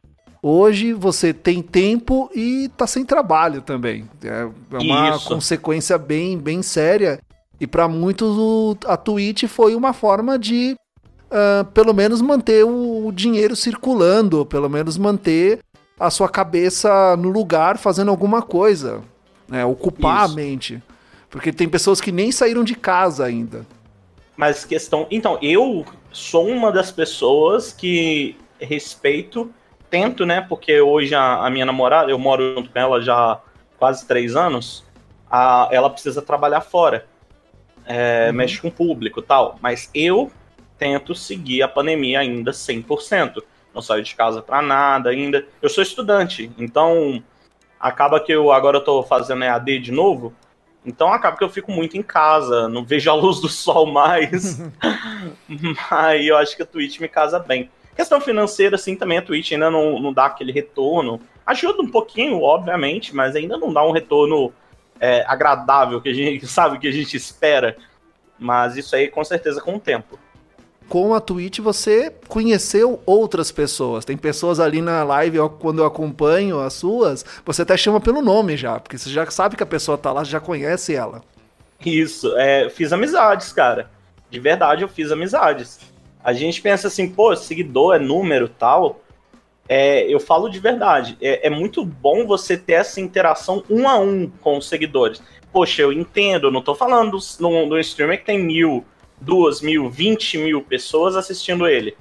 hoje 0.42 0.94
você 0.94 1.34
tem 1.34 1.60
tempo 1.60 2.30
e 2.34 2.70
tá 2.74 2.86
sem 2.86 3.04
trabalho 3.04 3.60
também. 3.60 4.08
É, 4.24 4.48
é 4.72 4.78
uma 4.78 5.10
Isso. 5.10 5.28
consequência 5.28 5.98
bem, 5.98 6.38
bem 6.38 6.62
séria. 6.62 7.20
E 7.60 7.66
para 7.66 7.86
muitos 7.86 8.34
a 8.86 8.96
Twitch 8.96 9.44
foi 9.44 9.74
uma 9.74 9.92
forma 9.92 10.38
de 10.38 10.74
uh, 11.30 11.64
pelo 11.66 11.92
menos 11.92 12.20
manter 12.20 12.64
o, 12.64 13.10
dinheiro 13.12 13.56
circulando, 13.56 14.44
pelo 14.46 14.68
menos 14.68 14.96
manter 14.96 15.60
a 15.98 16.10
sua 16.10 16.28
cabeça 16.28 17.16
no 17.16 17.30
lugar 17.30 17.78
fazendo 17.78 18.10
alguma 18.10 18.42
coisa, 18.42 19.02
né? 19.48 19.64
ocupar 19.64 20.24
Isso. 20.24 20.32
a 20.32 20.36
mente. 20.36 20.82
Porque 21.30 21.52
tem 21.52 21.68
pessoas 21.68 22.00
que 22.00 22.12
nem 22.12 22.30
saíram 22.30 22.64
de 22.64 22.74
casa 22.74 23.24
ainda. 23.24 23.66
Mas 24.36 24.64
questão. 24.64 25.06
Então, 25.10 25.38
eu 25.40 25.84
sou 26.12 26.46
uma 26.46 26.70
das 26.70 26.90
pessoas 26.90 27.72
que 27.72 28.36
respeito, 28.60 29.50
tento, 29.90 30.26
né? 30.26 30.40
Porque 30.40 30.80
hoje 30.80 31.14
a, 31.14 31.46
a 31.46 31.50
minha 31.50 31.64
namorada, 31.64 32.10
eu 32.10 32.18
moro 32.18 32.54
junto 32.54 32.70
com 32.70 32.78
ela 32.78 33.00
já 33.00 33.14
há 33.14 33.40
quase 33.78 34.06
três 34.06 34.36
anos, 34.36 34.84
a, 35.30 35.68
ela 35.70 35.90
precisa 35.90 36.20
trabalhar 36.20 36.60
fora. 36.60 37.06
É, 37.86 38.28
uhum. 38.28 38.36
Mexe 38.36 38.60
com 38.60 38.68
o 38.68 38.72
público 38.72 39.22
tal. 39.22 39.58
Mas 39.60 39.90
eu 39.94 40.30
tento 40.78 41.14
seguir 41.14 41.62
a 41.62 41.68
pandemia 41.68 42.20
ainda 42.20 42.50
100%. 42.50 43.42
Não 43.74 43.82
saio 43.82 44.02
de 44.02 44.14
casa 44.14 44.40
para 44.40 44.62
nada 44.62 45.10
ainda. 45.10 45.46
Eu 45.60 45.68
sou 45.68 45.82
estudante, 45.82 46.50
então 46.56 47.22
acaba 47.78 48.18
que 48.20 48.32
eu 48.32 48.50
agora 48.50 48.78
estou 48.78 49.02
fazendo 49.02 49.44
EAD 49.44 49.78
de 49.80 49.92
novo. 49.92 50.34
Então 50.84 51.12
acaba 51.12 51.36
que 51.36 51.42
eu 51.42 51.50
fico 51.50 51.72
muito 51.72 51.96
em 51.96 52.02
casa, 52.02 52.68
não 52.68 52.84
vejo 52.84 53.10
a 53.10 53.14
luz 53.14 53.40
do 53.40 53.48
sol 53.48 53.86
mais. 53.86 54.60
Mas 55.90 56.24
eu 56.24 56.36
acho 56.36 56.56
que 56.56 56.62
a 56.62 56.66
Twitch 56.66 57.00
me 57.00 57.08
casa 57.08 57.38
bem. 57.38 57.68
Questão 57.94 58.20
financeira, 58.20 58.78
sim, 58.78 58.94
também 58.94 59.18
a 59.18 59.22
Twitch 59.22 59.52
ainda 59.52 59.70
não, 59.70 59.98
não 59.98 60.12
dá 60.12 60.26
aquele 60.26 60.52
retorno. 60.52 61.20
Ajuda 61.44 61.82
um 61.82 61.90
pouquinho, 61.90 62.42
obviamente, 62.42 63.14
mas 63.14 63.34
ainda 63.34 63.56
não 63.56 63.72
dá 63.72 63.82
um 63.84 63.90
retorno 63.90 64.52
é, 65.00 65.24
agradável 65.26 66.00
que 66.00 66.10
a 66.10 66.14
gente 66.14 66.46
sabe 66.48 66.78
que 66.78 66.86
a 66.86 66.92
gente 66.92 67.16
espera. 67.16 67.76
Mas 68.38 68.76
isso 68.76 68.94
aí 68.94 69.08
com 69.08 69.24
certeza 69.24 69.60
com 69.60 69.76
o 69.76 69.80
tempo. 69.80 70.18
Com 70.88 71.14
a 71.14 71.20
Twitch 71.20 71.58
você 71.58 72.12
conheceu 72.28 73.00
outras 73.04 73.50
pessoas. 73.50 74.04
Tem 74.04 74.16
pessoas 74.16 74.60
ali 74.60 74.80
na 74.80 75.02
live, 75.04 75.36
eu, 75.36 75.50
quando 75.50 75.80
eu 75.80 75.86
acompanho 75.86 76.60
as 76.60 76.74
suas, 76.74 77.24
você 77.44 77.62
até 77.62 77.76
chama 77.76 78.00
pelo 78.00 78.22
nome 78.22 78.56
já, 78.56 78.78
porque 78.78 78.98
você 78.98 79.10
já 79.10 79.28
sabe 79.30 79.56
que 79.56 79.62
a 79.62 79.66
pessoa 79.66 79.98
tá 79.98 80.12
lá, 80.12 80.24
já 80.24 80.40
conhece 80.40 80.94
ela. 80.94 81.22
Isso, 81.84 82.36
é, 82.36 82.70
fiz 82.70 82.92
amizades, 82.92 83.52
cara. 83.52 83.90
De 84.30 84.40
verdade, 84.40 84.82
eu 84.82 84.88
fiz 84.88 85.10
amizades. 85.10 85.80
A 86.22 86.32
gente 86.32 86.60
pensa 86.60 86.88
assim, 86.88 87.08
pô, 87.08 87.34
seguidor 87.36 87.94
é 87.94 87.98
número 87.98 88.48
tal. 88.48 89.00
É, 89.68 90.02
eu 90.12 90.18
falo 90.18 90.48
de 90.48 90.58
verdade. 90.58 91.16
É, 91.20 91.46
é, 91.46 91.50
muito 91.50 91.84
bom 91.84 92.26
você 92.26 92.56
ter 92.56 92.74
essa 92.74 93.00
interação 93.00 93.62
um 93.68 93.88
a 93.88 93.98
um 93.98 94.30
com 94.40 94.58
os 94.58 94.68
seguidores. 94.68 95.22
Poxa, 95.52 95.82
eu 95.82 95.92
entendo, 95.92 96.48
eu 96.48 96.50
não 96.50 96.62
tô 96.62 96.74
falando 96.74 97.12
do, 97.12 97.66
do 97.66 97.78
streamer 97.78 98.18
que 98.18 98.26
tem 98.26 98.38
mil, 98.38 98.84
duas 99.20 99.60
mil, 99.60 99.90
vinte 99.90 100.38
mil 100.38 100.62
pessoas 100.62 101.16
assistindo 101.16 101.66
ele. 101.66 101.96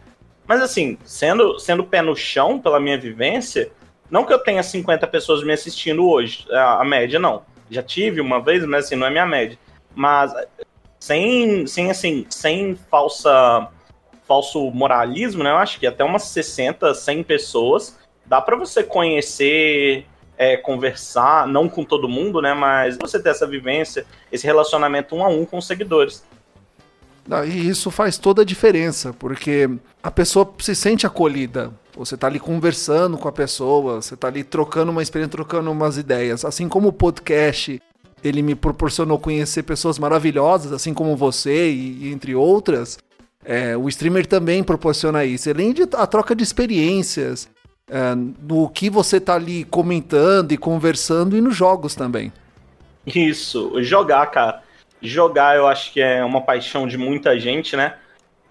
Mas 0.47 0.61
assim, 0.61 0.97
sendo, 1.03 1.57
sendo 1.59 1.83
pé 1.83 2.01
no 2.01 2.15
chão 2.15 2.59
pela 2.59 2.79
minha 2.79 2.97
vivência, 2.97 3.71
não 4.09 4.23
que 4.23 4.33
eu 4.33 4.39
tenha 4.39 4.61
50 4.61 5.07
pessoas 5.07 5.43
me 5.43 5.53
assistindo 5.53 6.07
hoje, 6.07 6.45
a, 6.51 6.81
a 6.81 6.85
média 6.85 7.19
não. 7.19 7.43
Já 7.69 7.81
tive 7.81 8.21
uma 8.21 8.39
vez, 8.39 8.63
mas 8.65 8.85
assim, 8.85 8.95
não 8.95 9.07
é 9.07 9.09
minha 9.09 9.25
média. 9.25 9.57
Mas 9.95 10.33
sem, 10.99 11.65
sem 11.65 11.89
assim, 11.89 12.25
sem 12.29 12.75
falsa 12.89 13.69
falso 14.27 14.71
moralismo, 14.71 15.43
né? 15.43 15.51
Eu 15.51 15.57
acho 15.57 15.79
que 15.79 15.85
até 15.85 16.03
umas 16.03 16.23
60, 16.23 16.93
100 16.93 17.23
pessoas 17.23 17.99
dá 18.25 18.41
para 18.41 18.55
você 18.55 18.83
conhecer, 18.83 20.05
é, 20.35 20.57
conversar, 20.57 21.47
não 21.47 21.69
com 21.69 21.83
todo 21.83 22.09
mundo, 22.09 22.41
né? 22.41 22.53
Mas 22.53 22.97
você 22.97 23.21
ter 23.21 23.29
essa 23.29 23.45
vivência, 23.45 24.05
esse 24.31 24.45
relacionamento 24.45 25.15
um 25.15 25.23
a 25.23 25.27
um 25.27 25.45
com 25.45 25.57
os 25.57 25.67
seguidores. 25.67 26.25
E 27.47 27.67
isso 27.67 27.89
faz 27.89 28.17
toda 28.17 28.43
a 28.43 28.45
diferença, 28.45 29.13
porque 29.13 29.69
a 30.03 30.11
pessoa 30.11 30.53
se 30.59 30.75
sente 30.75 31.07
acolhida. 31.07 31.71
Você 31.97 32.15
está 32.15 32.27
ali 32.27 32.39
conversando 32.39 33.17
com 33.17 33.27
a 33.27 33.31
pessoa, 33.31 34.01
você 34.01 34.13
está 34.13 34.27
ali 34.27 34.43
trocando 34.43 34.91
uma 34.91 35.01
experiência, 35.01 35.31
trocando 35.31 35.71
umas 35.71 35.97
ideias. 35.97 36.45
Assim 36.45 36.67
como 36.69 36.89
o 36.89 36.93
podcast, 36.93 37.81
ele 38.23 38.41
me 38.41 38.53
proporcionou 38.53 39.17
conhecer 39.17 39.63
pessoas 39.63 39.97
maravilhosas, 39.97 40.71
assim 40.71 40.93
como 40.93 41.15
você 41.15 41.71
e, 41.71 42.05
e 42.05 42.11
entre 42.11 42.35
outras. 42.35 42.99
É, 43.43 43.77
o 43.77 43.87
streamer 43.87 44.25
também 44.25 44.63
proporciona 44.63 45.23
isso, 45.23 45.49
além 45.49 45.71
de 45.71 45.83
a 45.83 46.07
troca 46.07 46.35
de 46.35 46.43
experiências, 46.43 47.47
é, 47.87 48.15
do 48.15 48.67
que 48.69 48.89
você 48.89 49.19
tá 49.19 49.35
ali 49.35 49.63
comentando 49.63 50.51
e 50.51 50.57
conversando 50.57 51.37
e 51.37 51.41
nos 51.41 51.55
jogos 51.55 51.95
também. 51.95 52.33
Isso, 53.05 53.71
jogar, 53.83 54.25
cara. 54.27 54.63
Jogar 55.05 55.55
eu 55.55 55.67
acho 55.67 55.91
que 55.91 56.01
é 56.01 56.23
uma 56.23 56.41
paixão 56.41 56.87
de 56.87 56.97
muita 56.97 57.39
gente, 57.39 57.75
né? 57.75 57.95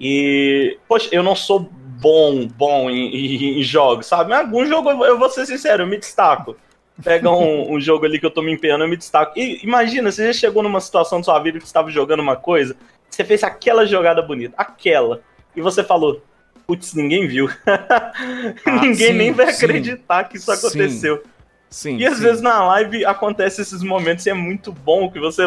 E, 0.00 0.78
poxa, 0.88 1.08
eu 1.12 1.22
não 1.22 1.36
sou 1.36 1.60
bom, 1.60 2.46
bom 2.46 2.90
em, 2.90 3.14
em, 3.14 3.60
em 3.60 3.62
jogos, 3.62 4.06
sabe? 4.06 4.30
Mas 4.30 4.40
algum 4.40 4.66
jogo, 4.66 4.90
eu 5.04 5.18
vou 5.18 5.30
ser 5.30 5.46
sincero, 5.46 5.84
eu 5.84 5.86
me 5.86 5.98
destaco. 5.98 6.56
Pega 7.02 7.30
um, 7.30 7.72
um, 7.74 7.80
jogo 7.80 8.04
ali 8.04 8.18
que 8.18 8.26
eu 8.26 8.30
tô 8.30 8.42
me 8.42 8.52
empenhando, 8.52 8.84
eu 8.84 8.88
me 8.88 8.96
destaco. 8.96 9.38
E 9.38 9.60
imagina, 9.62 10.10
você 10.10 10.26
já 10.26 10.32
chegou 10.32 10.62
numa 10.62 10.80
situação 10.80 11.18
da 11.18 11.24
sua 11.24 11.38
vida 11.38 11.58
que 11.58 11.64
você 11.64 11.70
estava 11.70 11.90
jogando 11.90 12.20
uma 12.20 12.36
coisa 12.36 12.76
você 13.14 13.24
fez 13.24 13.42
aquela 13.42 13.86
jogada 13.86 14.20
bonita, 14.20 14.54
aquela. 14.56 15.22
E 15.54 15.60
você 15.60 15.84
falou, 15.84 16.22
putz, 16.66 16.94
ninguém 16.94 17.26
viu. 17.26 17.48
Ah, 18.66 18.80
ninguém 18.80 19.08
sim, 19.08 19.12
nem 19.12 19.32
vai 19.32 19.52
sim, 19.52 19.64
acreditar 19.64 20.24
que 20.24 20.36
isso 20.36 20.50
aconteceu. 20.50 21.22
Sim, 21.68 21.96
e 21.96 22.06
às 22.06 22.18
vezes 22.18 22.40
na 22.40 22.64
live 22.66 23.04
acontece 23.04 23.60
esses 23.60 23.82
momentos 23.82 24.24
e 24.26 24.30
é 24.30 24.34
muito 24.34 24.72
bom 24.72 25.10
que 25.10 25.18
você. 25.18 25.42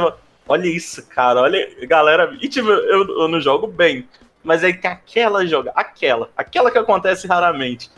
Olha 0.48 0.68
isso, 0.68 1.06
cara, 1.08 1.42
olha, 1.42 1.68
galera. 1.88 2.36
E 2.42 2.48
tipo, 2.48 2.70
eu, 2.70 3.22
eu 3.22 3.28
não 3.28 3.40
jogo 3.42 3.68
bem. 3.68 4.08
Mas 4.44 4.64
é 4.64 4.72
que 4.72 4.88
aquela 4.88 5.46
joga, 5.46 5.72
aquela, 5.76 6.30
aquela 6.38 6.72
que 6.72 6.78
acontece 6.78 7.28
raramente. 7.28 7.92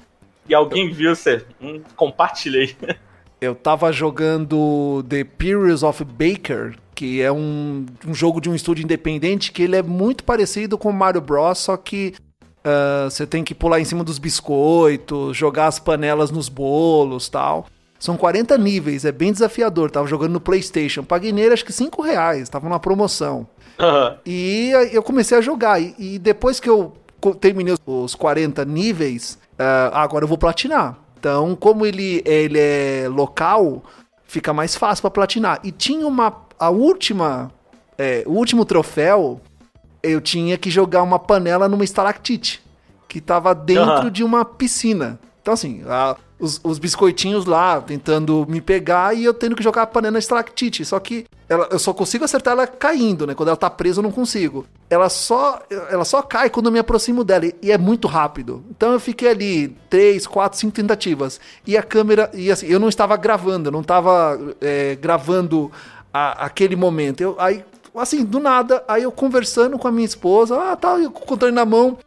E 0.47 0.55
alguém 0.55 0.91
viu, 0.91 1.15
você. 1.15 1.45
Hum, 1.61 1.81
compartilhei. 1.95 2.75
Eu 3.41 3.55
tava 3.55 3.89
jogando 3.93 5.01
The 5.07 5.23
Perils 5.23 5.81
of 5.81 6.03
Baker, 6.03 6.75
que 6.93 7.21
é 7.21 7.31
um, 7.31 7.85
um 8.05 8.13
jogo 8.13 8.41
de 8.41 8.49
um 8.49 8.55
estúdio 8.55 8.83
independente 8.83 9.53
que 9.53 9.63
ele 9.63 9.77
é 9.77 9.81
muito 9.81 10.25
parecido 10.25 10.77
com 10.77 10.91
Mario 10.91 11.21
Bros, 11.21 11.59
só 11.59 11.77
que 11.77 12.13
uh, 12.65 13.09
você 13.09 13.25
tem 13.25 13.41
que 13.41 13.55
pular 13.55 13.79
em 13.79 13.85
cima 13.85 14.03
dos 14.03 14.19
biscoitos, 14.19 15.37
jogar 15.37 15.67
as 15.67 15.79
panelas 15.79 16.31
nos 16.31 16.49
bolos 16.49 17.29
tal. 17.29 17.67
São 17.99 18.15
40 18.15 18.57
níveis, 18.57 19.03
é 19.03 19.11
bem 19.11 19.31
desafiador. 19.31 19.91
Tava 19.91 20.07
jogando 20.07 20.31
no 20.31 20.39
PlayStation. 20.39 21.03
Paguei 21.03 21.33
nele 21.33 21.53
acho 21.53 21.65
que 21.65 21.73
5 21.73 22.01
reais, 22.01 22.47
tava 22.47 22.69
na 22.69 22.79
promoção. 22.79 23.45
Uhum. 23.77 24.17
E 24.25 24.71
eu 24.91 25.03
comecei 25.03 25.37
a 25.37 25.41
jogar. 25.41 25.81
E, 25.81 25.93
e 25.97 26.17
depois 26.17 26.59
que 26.59 26.69
eu 26.69 26.93
terminei 27.41 27.75
os 27.85 28.15
40 28.15 28.63
níveis, 28.63 29.37
uh, 29.53 29.93
agora 29.93 30.23
eu 30.23 30.27
vou 30.27 30.37
platinar. 30.37 30.97
Então, 31.19 31.53
como 31.55 31.85
ele, 31.85 32.23
ele 32.25 32.57
é 32.57 33.07
local, 33.09 33.83
fica 34.25 34.53
mais 34.53 34.75
fácil 34.75 35.01
para 35.01 35.11
platinar. 35.11 35.59
E 35.63 35.71
tinha 35.71 36.07
uma 36.07 36.47
a 36.59 36.69
última, 36.69 37.51
é, 37.97 38.23
o 38.25 38.31
último 38.31 38.65
troféu, 38.65 39.39
eu 40.03 40.19
tinha 40.19 40.57
que 40.57 40.69
jogar 40.69 41.03
uma 41.03 41.17
panela 41.17 41.69
numa 41.69 41.83
estalactite, 41.83 42.61
que 43.07 43.21
tava 43.21 43.55
dentro 43.55 44.05
uhum. 44.05 44.09
de 44.09 44.23
uma 44.23 44.43
piscina. 44.43 45.19
Então, 45.41 45.53
assim, 45.53 45.83
a, 45.87 46.15
os, 46.39 46.59
os, 46.63 46.79
biscoitinhos 46.79 47.45
lá 47.45 47.81
tentando 47.81 48.45
me 48.47 48.61
pegar 48.61 49.15
e 49.15 49.25
eu 49.25 49.33
tendo 49.33 49.55
que 49.55 49.63
jogar 49.63 49.83
a 49.83 49.87
panela 49.87 50.17
na. 50.17 50.85
Só 50.85 50.99
que 50.99 51.25
ela, 51.47 51.67
eu 51.71 51.79
só 51.79 51.93
consigo 51.93 52.23
acertar 52.23 52.53
ela 52.53 52.65
caindo, 52.65 53.27
né? 53.27 53.35
Quando 53.35 53.49
ela 53.49 53.57
tá 53.57 53.69
presa, 53.69 53.99
eu 53.99 54.03
não 54.03 54.11
consigo. 54.11 54.65
Ela 54.89 55.09
só, 55.09 55.61
ela 55.89 56.05
só 56.05 56.21
cai 56.21 56.49
quando 56.49 56.67
eu 56.67 56.71
me 56.71 56.79
aproximo 56.79 57.23
dela 57.23 57.45
e, 57.45 57.55
e 57.61 57.71
é 57.71 57.77
muito 57.77 58.07
rápido. 58.07 58.63
Então 58.69 58.93
eu 58.93 58.99
fiquei 58.99 59.29
ali 59.29 59.75
três, 59.89 60.25
quatro, 60.25 60.57
cinco 60.57 60.73
tentativas. 60.73 61.39
E 61.65 61.77
a 61.77 61.83
câmera, 61.83 62.29
e 62.33 62.51
assim, 62.51 62.67
eu 62.67 62.79
não 62.79 62.89
estava 62.89 63.17
gravando, 63.17 63.67
eu 63.67 63.73
não 63.73 63.81
estava 63.81 64.39
é, 64.61 64.95
gravando 64.95 65.71
a, 66.13 66.45
aquele 66.45 66.75
momento. 66.75 67.21
Eu, 67.21 67.35
aí, 67.39 67.63
assim, 67.95 68.23
do 68.23 68.39
nada, 68.39 68.83
aí 68.87 69.03
eu 69.03 69.11
conversando 69.11 69.77
com 69.77 69.87
a 69.87 69.91
minha 69.91 70.05
esposa, 70.05 70.71
ah, 70.71 70.75
tá, 70.75 70.97
eu 70.97 71.11
com 71.11 71.23
o 71.23 71.27
controle 71.27 71.53
na 71.53 71.65
mão, 71.65 71.97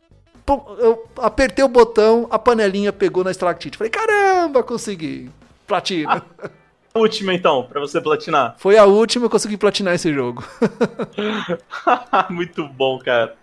eu 0.79 1.07
apertei 1.19 1.65
o 1.65 1.69
botão, 1.69 2.27
a 2.31 2.39
panelinha 2.39 2.93
pegou 2.93 3.25
na 3.25 3.31
estalactite. 3.31 3.79
Falei, 3.79 3.91
caramba, 3.91 4.63
consegui. 4.63 5.31
Platina. 5.67 6.25
A 6.95 6.99
última, 6.99 7.33
então, 7.33 7.63
para 7.65 7.81
você 7.81 8.01
platinar. 8.01 8.57
Foi 8.59 8.77
a 8.77 8.85
última, 8.85 9.27
eu 9.27 9.31
consegui 9.31 9.57
platinar 9.57 9.95
esse 9.95 10.13
jogo. 10.13 10.45
Muito 12.29 12.69
bom, 12.69 12.99
cara. 12.99 13.35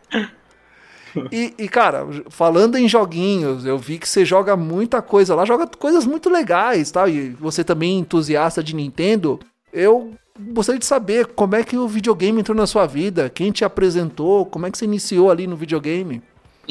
E, 1.31 1.53
e, 1.57 1.67
cara, 1.67 2.07
falando 2.29 2.77
em 2.77 2.87
joguinhos, 2.87 3.65
eu 3.65 3.77
vi 3.77 3.97
que 3.97 4.07
você 4.07 4.23
joga 4.23 4.55
muita 4.55 5.01
coisa 5.01 5.33
lá, 5.33 5.43
joga 5.43 5.65
coisas 5.65 6.05
muito 6.05 6.29
legais, 6.29 6.91
tá? 6.91 7.07
E 7.07 7.29
você 7.31 7.63
também 7.63 7.95
é 7.95 7.99
entusiasta 7.99 8.63
de 8.63 8.75
Nintendo. 8.75 9.39
Eu 9.73 10.13
gostaria 10.39 10.79
de 10.79 10.85
saber 10.85 11.27
como 11.27 11.55
é 11.55 11.63
que 11.63 11.77
o 11.77 11.87
videogame 11.87 12.39
entrou 12.39 12.55
na 12.55 12.67
sua 12.67 12.85
vida, 12.85 13.29
quem 13.29 13.51
te 13.51 13.65
apresentou, 13.65 14.45
como 14.45 14.65
é 14.65 14.71
que 14.71 14.77
você 14.77 14.85
iniciou 14.85 15.29
ali 15.29 15.47
no 15.47 15.55
videogame? 15.55 16.21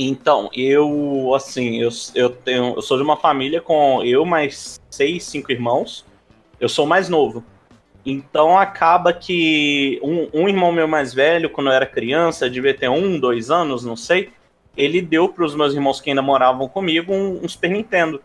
Então, 0.00 0.49
eu, 0.55 1.33
assim, 1.35 1.83
eu, 1.83 1.88
eu, 2.14 2.31
tenho, 2.31 2.76
eu 2.76 2.83
sou 2.83 2.97
de 2.97 3.02
uma 3.02 3.17
família 3.17 3.61
com 3.61 4.00
eu 4.05 4.25
mais 4.25 4.81
seis, 4.88 5.25
cinco 5.25 5.50
irmãos. 5.50 6.07
Eu 6.61 6.69
sou 6.69 6.87
mais 6.87 7.09
novo. 7.09 7.43
Então 8.07 8.57
acaba 8.57 9.12
que 9.12 9.99
um, 10.00 10.28
um 10.33 10.49
irmão 10.49 10.71
meu 10.71 10.87
mais 10.87 11.12
velho, 11.12 11.50
quando 11.50 11.67
eu 11.67 11.73
era 11.73 11.85
criança, 11.85 12.49
devia 12.49 12.73
ter 12.73 12.88
um, 12.88 13.19
dois 13.19 13.50
anos, 13.50 13.85
não 13.85 13.97
sei, 13.97 14.31
ele 14.76 15.02
deu 15.02 15.28
para 15.28 15.45
os 15.45 15.57
meus 15.57 15.75
irmãos 15.75 16.00
que 16.00 16.11
ainda 16.11 16.23
moravam 16.23 16.69
comigo 16.69 17.12
um, 17.12 17.45
um 17.45 17.49
Super 17.49 17.71
Nintendo. 17.71 18.23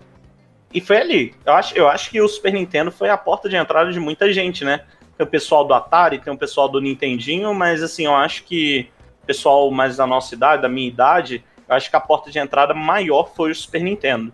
E 0.71 0.79
foi 0.79 0.97
ali. 0.97 1.33
Eu 1.43 1.53
acho, 1.53 1.75
eu 1.75 1.87
acho 1.87 2.11
que 2.11 2.21
o 2.21 2.27
Super 2.27 2.53
Nintendo 2.53 2.91
foi 2.91 3.09
a 3.09 3.17
porta 3.17 3.49
de 3.49 3.55
entrada 3.55 3.91
de 3.91 3.99
muita 3.99 4.31
gente, 4.31 4.63
né? 4.63 4.85
Tem 5.17 5.25
o 5.25 5.29
pessoal 5.29 5.65
do 5.65 5.73
Atari, 5.73 6.19
tem 6.19 6.31
o 6.31 6.37
pessoal 6.37 6.69
do 6.69 6.79
Nintendinho, 6.79 7.51
mas 7.51 7.81
assim, 7.81 8.05
eu 8.05 8.15
acho 8.15 8.43
que 8.43 8.87
o 9.23 9.25
pessoal 9.25 9.71
mais 9.71 9.97
da 9.97 10.05
nossa 10.05 10.35
idade, 10.35 10.61
da 10.61 10.69
minha 10.69 10.87
idade, 10.87 11.43
acho 11.73 11.89
que 11.89 11.95
a 11.95 11.99
porta 11.99 12.31
de 12.31 12.39
entrada 12.39 12.73
maior 12.73 13.31
foi 13.35 13.51
o 13.51 13.55
Super 13.55 13.83
Nintendo. 13.83 14.33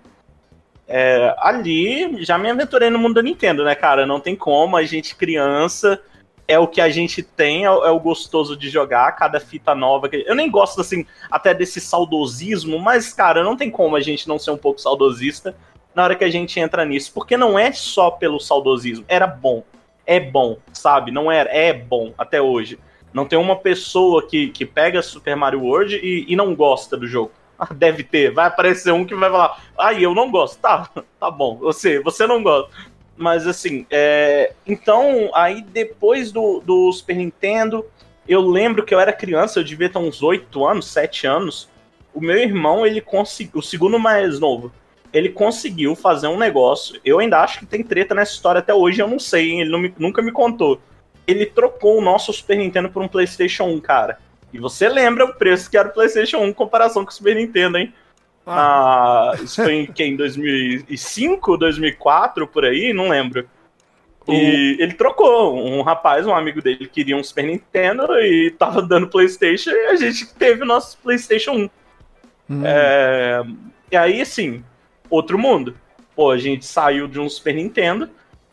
É, 0.87 1.35
ali 1.39 2.23
já 2.23 2.37
me 2.37 2.49
aventurei 2.49 2.89
no 2.89 2.99
mundo 2.99 3.15
da 3.15 3.21
Nintendo, 3.21 3.63
né, 3.63 3.75
cara? 3.75 4.05
Não 4.05 4.19
tem 4.19 4.35
como, 4.35 4.75
a 4.75 4.83
gente 4.83 5.15
criança 5.15 6.01
é 6.47 6.57
o 6.57 6.67
que 6.67 6.81
a 6.81 6.89
gente 6.89 7.21
tem, 7.21 7.65
é, 7.65 7.67
é 7.67 7.91
o 7.91 7.99
gostoso 7.99 8.57
de 8.57 8.69
jogar, 8.69 9.11
cada 9.11 9.39
fita 9.39 9.75
nova. 9.75 10.09
Eu 10.11 10.33
nem 10.33 10.49
gosto, 10.49 10.81
assim, 10.81 11.05
até 11.29 11.53
desse 11.53 11.79
saudosismo, 11.79 12.79
mas, 12.79 13.13
cara, 13.13 13.43
não 13.43 13.55
tem 13.55 13.69
como 13.69 13.95
a 13.95 14.01
gente 14.01 14.27
não 14.27 14.39
ser 14.39 14.51
um 14.51 14.57
pouco 14.57 14.81
saudosista 14.81 15.55
na 15.93 16.03
hora 16.03 16.15
que 16.15 16.23
a 16.23 16.29
gente 16.29 16.59
entra 16.59 16.85
nisso, 16.85 17.11
porque 17.13 17.37
não 17.37 17.57
é 17.57 17.71
só 17.71 18.09
pelo 18.09 18.39
saudosismo, 18.39 19.05
era 19.07 19.27
bom 19.27 19.63
é 20.09 20.19
bom, 20.19 20.57
sabe? 20.73 21.11
Não 21.11 21.31
era, 21.31 21.55
é 21.55 21.71
bom 21.71 22.15
até 22.17 22.41
hoje. 22.41 22.79
Não 23.13 23.25
tem 23.25 23.37
uma 23.37 23.55
pessoa 23.55 24.25
que, 24.27 24.49
que 24.49 24.65
pega 24.65 25.01
Super 25.01 25.35
Mario 25.35 25.61
World 25.61 25.95
e, 25.95 26.25
e 26.27 26.35
não 26.35 26.55
gosta 26.55 26.95
do 26.95 27.07
jogo. 27.07 27.31
Ah, 27.57 27.73
deve 27.73 28.03
ter, 28.03 28.31
vai 28.31 28.47
aparecer 28.47 28.93
um 28.93 29.05
que 29.05 29.13
vai 29.13 29.29
falar, 29.29 29.61
ai, 29.77 30.05
eu 30.05 30.15
não 30.15 30.31
gosto. 30.31 30.59
Tá, 30.59 30.89
tá 31.19 31.29
bom, 31.29 31.57
você, 31.57 31.99
você 31.99 32.25
não 32.25 32.41
gosta. 32.41 32.71
Mas 33.17 33.45
assim, 33.45 33.85
é... 33.91 34.53
então, 34.65 35.29
aí 35.33 35.61
depois 35.61 36.31
do, 36.31 36.61
do 36.61 36.91
Super 36.93 37.17
Nintendo, 37.17 37.85
eu 38.25 38.41
lembro 38.41 38.85
que 38.85 38.93
eu 38.93 38.99
era 38.99 39.11
criança, 39.11 39.59
eu 39.59 39.63
devia 39.63 39.89
ter 39.89 39.97
uns 39.97 40.23
8 40.23 40.65
anos, 40.65 40.87
7 40.87 41.27
anos. 41.27 41.67
o 42.13 42.21
meu 42.21 42.37
irmão, 42.37 42.85
ele 42.85 43.01
conseguiu, 43.01 43.59
o 43.59 43.61
segundo 43.61 43.99
mais 43.99 44.39
novo, 44.39 44.71
ele 45.11 45.29
conseguiu 45.29 45.95
fazer 45.95 46.27
um 46.27 46.37
negócio. 46.37 46.99
Eu 47.03 47.19
ainda 47.19 47.41
acho 47.41 47.59
que 47.59 47.65
tem 47.65 47.83
treta 47.83 48.15
nessa 48.15 48.33
história 48.33 48.59
até 48.59 48.73
hoje, 48.73 49.01
eu 49.01 49.07
não 49.07 49.19
sei, 49.19 49.51
hein? 49.51 49.61
ele 49.61 49.69
não 49.69 49.79
me, 49.79 49.93
nunca 49.97 50.21
me 50.21 50.31
contou. 50.31 50.79
Ele 51.29 51.45
trocou 51.45 51.97
o 51.97 52.01
nosso 52.01 52.33
Super 52.33 52.57
Nintendo 52.57 52.89
por 52.89 53.01
um 53.01 53.07
PlayStation 53.07 53.65
1, 53.65 53.79
cara. 53.81 54.17
E 54.51 54.59
você 54.59 54.89
lembra 54.89 55.25
o 55.25 55.33
preço 55.33 55.69
que 55.69 55.77
era 55.77 55.87
o 55.87 55.91
PlayStation 55.91 56.37
1 56.39 56.47
em 56.47 56.53
comparação 56.53 57.05
com 57.05 57.11
o 57.11 57.13
Super 57.13 57.35
Nintendo, 57.35 57.77
hein? 57.77 57.93
Ah. 58.45 59.31
Ah, 59.31 59.43
isso 59.43 59.61
foi 59.63 59.73
em, 59.73 59.85
que, 59.85 60.03
em 60.03 60.15
2005, 60.15 61.57
2004, 61.57 62.47
por 62.47 62.65
aí, 62.65 62.93
não 62.93 63.09
lembro. 63.09 63.47
E 64.27 64.77
ele 64.79 64.93
trocou. 64.93 65.55
Um 65.55 65.81
rapaz, 65.81 66.25
um 66.25 66.33
amigo 66.33 66.61
dele, 66.61 66.87
queria 66.87 67.15
um 67.15 67.23
Super 67.23 67.45
Nintendo 67.45 68.19
e 68.19 68.51
tava 68.51 68.81
dando 68.81 69.07
PlayStation 69.07 69.71
e 69.71 69.85
a 69.87 69.95
gente 69.95 70.33
teve 70.35 70.63
o 70.63 70.65
nosso 70.65 70.97
PlayStation 70.99 71.51
1. 71.51 71.69
Hum. 72.49 72.61
É... 72.65 73.43
E 73.91 73.97
aí, 73.97 74.21
assim, 74.21 74.63
outro 75.09 75.37
mundo. 75.37 75.75
Pô, 76.15 76.31
a 76.31 76.37
gente 76.37 76.65
saiu 76.65 77.07
de 77.07 77.19
um 77.19 77.29
Super 77.29 77.55
Nintendo, 77.55 78.09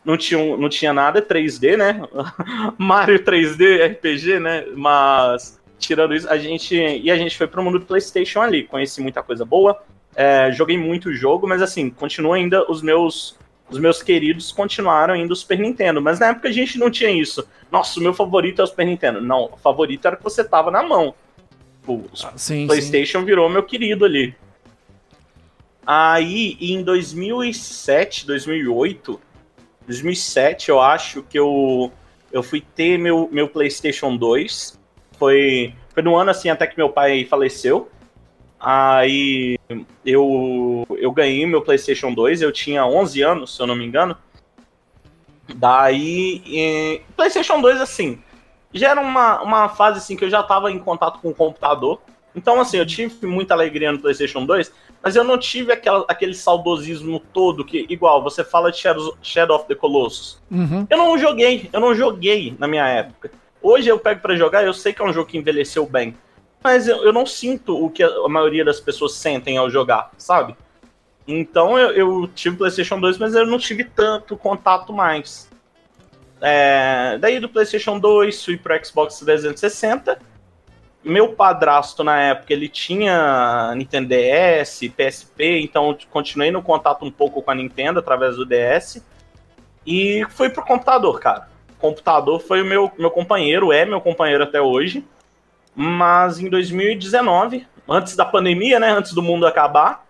não 0.07 0.15
tinha, 0.15 0.55
não 0.55 0.69
tinha 0.69 0.93
nada 0.93 1.21
3D, 1.21 1.75
né? 1.75 2.01
Mario 2.79 3.19
3D, 3.19 3.91
RPG, 3.91 4.39
né? 4.39 4.65
Mas, 4.73 5.59
tirando 5.77 6.15
isso, 6.15 6.29
a 6.29 6.37
gente. 6.37 6.77
E 6.77 7.11
a 7.11 7.17
gente 7.17 7.37
foi 7.37 7.45
pro 7.45 7.61
mundo 7.61 7.77
do 7.77 7.85
PlayStation 7.85 8.39
ali. 8.39 8.63
Conheci 8.63 9.01
muita 9.01 9.21
coisa 9.21 9.43
boa. 9.43 9.83
É, 10.15 10.49
joguei 10.53 10.77
muito 10.77 11.13
jogo, 11.13 11.45
mas 11.45 11.61
assim, 11.61 11.89
continua 11.89 12.37
ainda 12.37 12.71
os 12.71 12.81
meus. 12.81 13.35
Os 13.69 13.77
meus 13.77 14.01
queridos 14.01 14.53
continuaram 14.53 15.13
indo 15.13 15.35
Super 15.35 15.59
Nintendo, 15.59 16.01
mas 16.01 16.19
na 16.19 16.27
época 16.27 16.47
a 16.47 16.53
gente 16.53 16.79
não 16.79 16.89
tinha 16.89 17.11
isso. 17.11 17.45
Nossa, 17.69 17.99
o 17.99 18.03
meu 18.03 18.13
favorito 18.13 18.61
é 18.61 18.63
o 18.63 18.67
Super 18.67 18.85
Nintendo. 18.85 19.19
Não, 19.19 19.49
o 19.51 19.57
favorito 19.57 20.07
era 20.07 20.15
que 20.15 20.23
você 20.23 20.41
tava 20.41 20.71
na 20.71 20.81
mão. 20.81 21.13
O 21.85 22.05
ah, 22.23 22.31
sim, 22.37 22.65
PlayStation 22.65 23.19
sim. 23.19 23.25
virou 23.25 23.49
meu 23.49 23.63
querido 23.63 24.05
ali. 24.05 24.33
Aí, 25.85 26.57
em 26.61 26.81
2007, 26.81 28.25
2008, 28.25 29.19
2007, 29.87 30.69
eu 30.69 30.79
acho 30.79 31.23
que 31.23 31.39
eu, 31.39 31.91
eu 32.31 32.43
fui 32.43 32.61
ter 32.61 32.99
meu, 32.99 33.27
meu 33.31 33.47
PlayStation 33.47 34.15
2. 34.15 34.77
Foi, 35.17 35.73
foi 35.93 36.03
no 36.03 36.15
ano 36.15 36.29
assim 36.29 36.49
até 36.49 36.67
que 36.67 36.77
meu 36.77 36.89
pai 36.89 37.25
faleceu. 37.25 37.89
Aí 38.59 39.57
eu, 40.05 40.85
eu 40.97 41.11
ganhei 41.11 41.45
meu 41.45 41.61
PlayStation 41.61 42.13
2, 42.13 42.41
eu 42.41 42.51
tinha 42.51 42.85
11 42.85 43.21
anos, 43.21 43.55
se 43.55 43.61
eu 43.61 43.67
não 43.67 43.75
me 43.75 43.85
engano. 43.85 44.17
Daí, 45.55 46.41
e, 46.45 47.01
PlayStation 47.15 47.61
2, 47.61 47.79
assim, 47.79 48.21
já 48.73 48.89
era 48.89 48.99
uma, 48.99 49.41
uma 49.41 49.69
fase 49.69 49.99
assim 49.99 50.17
que 50.17 50.25
eu 50.25 50.29
já 50.29 50.41
estava 50.41 50.71
em 50.71 50.79
contato 50.79 51.19
com 51.19 51.29
o 51.29 51.35
computador. 51.35 52.01
Então, 52.35 52.59
assim, 52.59 52.77
eu 52.77 52.85
tive 52.85 53.25
muita 53.25 53.53
alegria 53.53 53.91
no 53.91 53.99
PlayStation 53.99 54.45
2, 54.45 54.71
mas 55.01 55.15
eu 55.15 55.23
não 55.23 55.37
tive 55.37 55.71
aquela, 55.71 56.05
aquele 56.07 56.33
saudosismo 56.33 57.19
todo 57.19 57.63
que, 57.63 57.85
igual, 57.89 58.21
você 58.21 58.43
fala 58.43 58.71
de 58.71 58.77
Shadow, 58.77 59.17
Shadow 59.21 59.55
of 59.55 59.67
the 59.67 59.75
Colossus. 59.75 60.41
Uhum. 60.49 60.85
Eu 60.89 60.97
não 60.97 61.17
joguei, 61.17 61.69
eu 61.71 61.79
não 61.79 61.95
joguei 61.95 62.55
na 62.59 62.67
minha 62.67 62.87
época. 62.87 63.31
Hoje 63.61 63.89
eu 63.89 63.99
pego 63.99 64.21
para 64.21 64.35
jogar, 64.35 64.63
eu 64.63 64.73
sei 64.73 64.93
que 64.93 65.01
é 65.01 65.05
um 65.05 65.13
jogo 65.13 65.29
que 65.29 65.37
envelheceu 65.37 65.85
bem. 65.85 66.15
Mas 66.63 66.87
eu, 66.87 67.03
eu 67.03 67.13
não 67.13 67.25
sinto 67.25 67.81
o 67.83 67.89
que 67.89 68.03
a, 68.03 68.27
maioria 68.27 68.65
das 68.65 68.79
pessoas 68.79 69.13
sentem 69.13 69.57
ao 69.57 69.69
jogar, 69.69 70.11
sabe? 70.17 70.55
Então 71.27 71.77
eu, 71.77 71.91
eu 71.91 72.29
tive 72.33 72.57
PlayStation 72.57 72.99
2, 72.99 73.17
mas 73.17 73.35
eu 73.35 73.45
não 73.45 73.57
tive 73.57 73.83
tanto 73.83 74.35
contato 74.37 74.91
mais. 74.91 75.49
É, 76.41 77.17
daí 77.19 77.39
do 77.39 77.49
PlayStation 77.49 77.99
2 77.99 78.45
fui 78.45 78.57
pro 78.57 78.85
Xbox 78.85 79.19
360 79.19 80.19
meu 81.07 81.33
padrasto 81.33 82.03
na 82.03 82.19
época 82.21 82.53
ele 82.53 82.67
tinha 82.67 83.73
Nintendo 83.75 84.09
DS, 84.09 84.81
PSP, 84.95 85.61
então 85.61 85.97
continuei 86.09 86.51
no 86.51 86.61
contato 86.61 87.05
um 87.05 87.11
pouco 87.11 87.41
com 87.41 87.51
a 87.51 87.55
Nintendo 87.55 87.99
através 87.99 88.35
do 88.35 88.45
DS 88.45 89.03
e 89.85 90.25
fui 90.29 90.49
pro 90.49 90.65
computador, 90.65 91.19
cara. 91.19 91.47
Computador 91.79 92.39
foi 92.41 92.61
o 92.61 92.65
meu, 92.65 92.91
meu 92.97 93.09
companheiro, 93.09 93.71
é 93.71 93.85
meu 93.85 94.01
companheiro 94.01 94.43
até 94.43 94.59
hoje. 94.59 95.05
Mas 95.73 96.39
em 96.39 96.49
2019, 96.49 97.65
antes 97.87 98.15
da 98.15 98.25
pandemia, 98.25 98.79
né, 98.79 98.89
antes 98.89 99.13
do 99.13 99.21
mundo 99.21 99.45
acabar, 99.45 100.05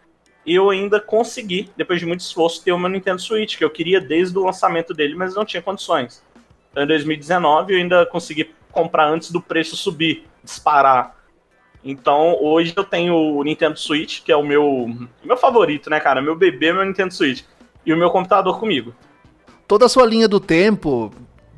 eu 0.46 0.70
ainda 0.70 1.00
consegui, 1.00 1.70
depois 1.76 2.00
de 2.00 2.06
muito 2.06 2.22
esforço, 2.22 2.64
ter 2.64 2.72
o 2.72 2.80
meu 2.80 2.90
Nintendo 2.90 3.22
Switch, 3.22 3.58
que 3.58 3.66
eu 3.66 3.70
queria 3.70 4.00
desde 4.00 4.38
o 4.38 4.46
lançamento 4.46 4.94
dele, 4.94 5.14
mas 5.14 5.36
não 5.36 5.44
tinha 5.44 5.62
condições. 5.62 6.24
Então, 6.72 6.84
em 6.84 6.88
2019 6.88 7.74
eu 7.74 7.80
ainda 7.80 8.06
consegui 8.06 8.50
comprar 8.72 9.08
antes 9.08 9.30
do 9.30 9.42
preço 9.42 9.76
subir 9.76 10.26
disparar. 10.48 11.16
Então, 11.84 12.38
hoje 12.42 12.74
eu 12.76 12.84
tenho 12.84 13.14
o 13.16 13.44
Nintendo 13.44 13.78
Switch, 13.78 14.22
que 14.24 14.32
é 14.32 14.36
o 14.36 14.44
meu, 14.44 14.90
meu 15.24 15.38
favorito, 15.38 15.90
né, 15.90 16.00
cara? 16.00 16.22
Meu 16.22 16.36
bebê 16.36 16.68
é 16.68 16.74
meu 16.74 16.86
Nintendo 16.86 17.14
Switch. 17.14 17.44
E 17.86 17.94
o 17.94 17.98
meu 17.98 18.10
computador 18.10 18.60
comigo. 18.60 18.94
Toda 19.68 19.86
a 19.86 19.90
sua 19.90 20.06
linha 20.06 20.28
do 20.28 20.40
tempo 20.40 21.12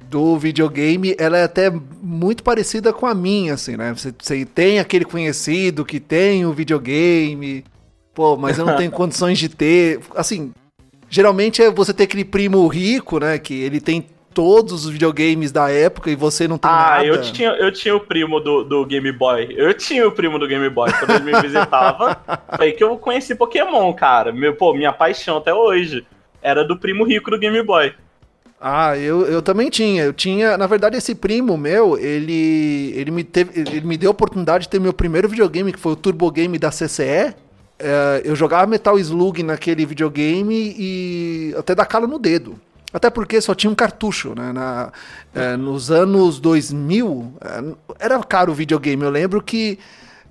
do 0.10 0.38
videogame, 0.38 1.16
ela 1.20 1.38
é 1.38 1.44
até 1.44 1.70
muito 1.70 2.44
parecida 2.44 2.92
com 2.92 3.06
a 3.06 3.14
minha, 3.14 3.54
assim, 3.54 3.78
né? 3.78 3.94
Você, 3.94 4.14
você 4.20 4.46
tem 4.46 4.80
aquele 4.80 5.06
conhecido 5.06 5.86
que 5.86 6.00
tem 6.00 6.46
o 6.46 6.54
videogame, 6.54 7.64
pô, 8.14 8.36
mas 8.36 8.58
eu 8.58 8.66
não 8.66 8.76
tenho 8.76 8.90
condições 8.92 9.38
de 9.38 9.50
ter. 9.50 10.00
Assim, 10.16 10.52
geralmente 11.10 11.62
é 11.62 11.72
você 11.72 11.94
ter 11.94 12.04
aquele 12.04 12.26
primo 12.26 12.68
rico, 12.68 13.20
né? 13.20 13.38
Que 13.38 13.54
ele 13.54 13.80
tem 13.80 14.06
todos 14.34 14.86
os 14.86 14.92
videogames 14.92 15.52
da 15.52 15.70
época 15.70 16.10
e 16.10 16.16
você 16.16 16.48
não 16.48 16.58
tem 16.58 16.70
ah, 16.70 16.76
nada. 16.76 17.02
Ah, 17.02 17.06
eu 17.06 17.22
tinha, 17.22 17.50
eu 17.52 17.72
tinha 17.72 17.96
o 17.96 18.00
primo 18.00 18.40
do, 18.40 18.64
do 18.64 18.86
Game 18.86 19.12
Boy. 19.12 19.54
Eu 19.58 19.74
tinha 19.74 20.08
o 20.08 20.12
primo 20.12 20.40
do 20.40 20.48
Game 20.48 20.70
Boy 20.70 20.92
quando 20.94 21.12
ele 21.12 21.32
me 21.32 21.40
visitava. 21.42 22.22
foi 22.56 22.72
que 22.72 22.84
eu 22.84 22.98
conheci 22.98 23.36
Pokémon, 23.36 23.92
cara. 23.94 24.32
Meu, 24.32 24.56
pô, 24.56 24.74
minha 24.74 24.94
paixão 24.94 25.38
até 25.38 25.54
hoje 25.54 26.06
era 26.42 26.64
do 26.64 26.78
primo 26.78 27.04
rico 27.04 27.32
do 27.32 27.40
Game 27.40 27.62
Boy. 27.64 27.94
Ah, 28.62 28.98
eu, 28.98 29.26
eu 29.26 29.42
também 29.42 29.70
tinha. 29.70 30.04
Eu 30.04 30.14
tinha, 30.14 30.58
na 30.58 30.68
verdade, 30.68 30.98
esse 30.98 31.16
primo 31.16 31.58
meu, 31.58 31.98
ele 31.98 32.92
ele 32.96 33.12
me 33.12 33.24
teve, 33.24 33.60
ele 33.60 33.82
me 33.82 33.98
deu 33.98 34.10
a 34.10 34.12
oportunidade 34.12 34.64
de 34.64 34.70
ter 34.70 34.80
meu 34.80 34.94
primeiro 34.94 35.30
videogame, 35.30 35.72
que 35.72 35.80
foi 35.80 35.94
o 35.94 35.96
Turbo 35.96 36.30
Game 36.30 36.58
da 36.60 36.70
CCE. 36.70 37.34
É, 37.82 38.22
eu 38.26 38.36
jogava 38.36 38.68
Metal 38.68 39.00
Slug 39.00 39.42
naquele 39.42 39.86
videogame 39.86 40.76
e 40.78 41.56
até 41.58 41.74
dar 41.74 41.86
calo 41.86 42.08
no 42.08 42.20
dedo. 42.20 42.60
Até 42.92 43.10
porque 43.10 43.40
só 43.40 43.54
tinha 43.54 43.70
um 43.70 43.76
cartucho, 43.76 44.34
né? 44.36 44.52
Na, 44.52 44.92
é, 45.34 45.56
nos 45.56 45.92
anos 45.92 46.40
2000, 46.40 47.34
é, 47.40 48.06
era 48.06 48.20
caro 48.24 48.52
o 48.52 48.56
videogame. 48.56 49.04
Eu 49.04 49.12
lembro 49.12 49.42
que 49.42 49.78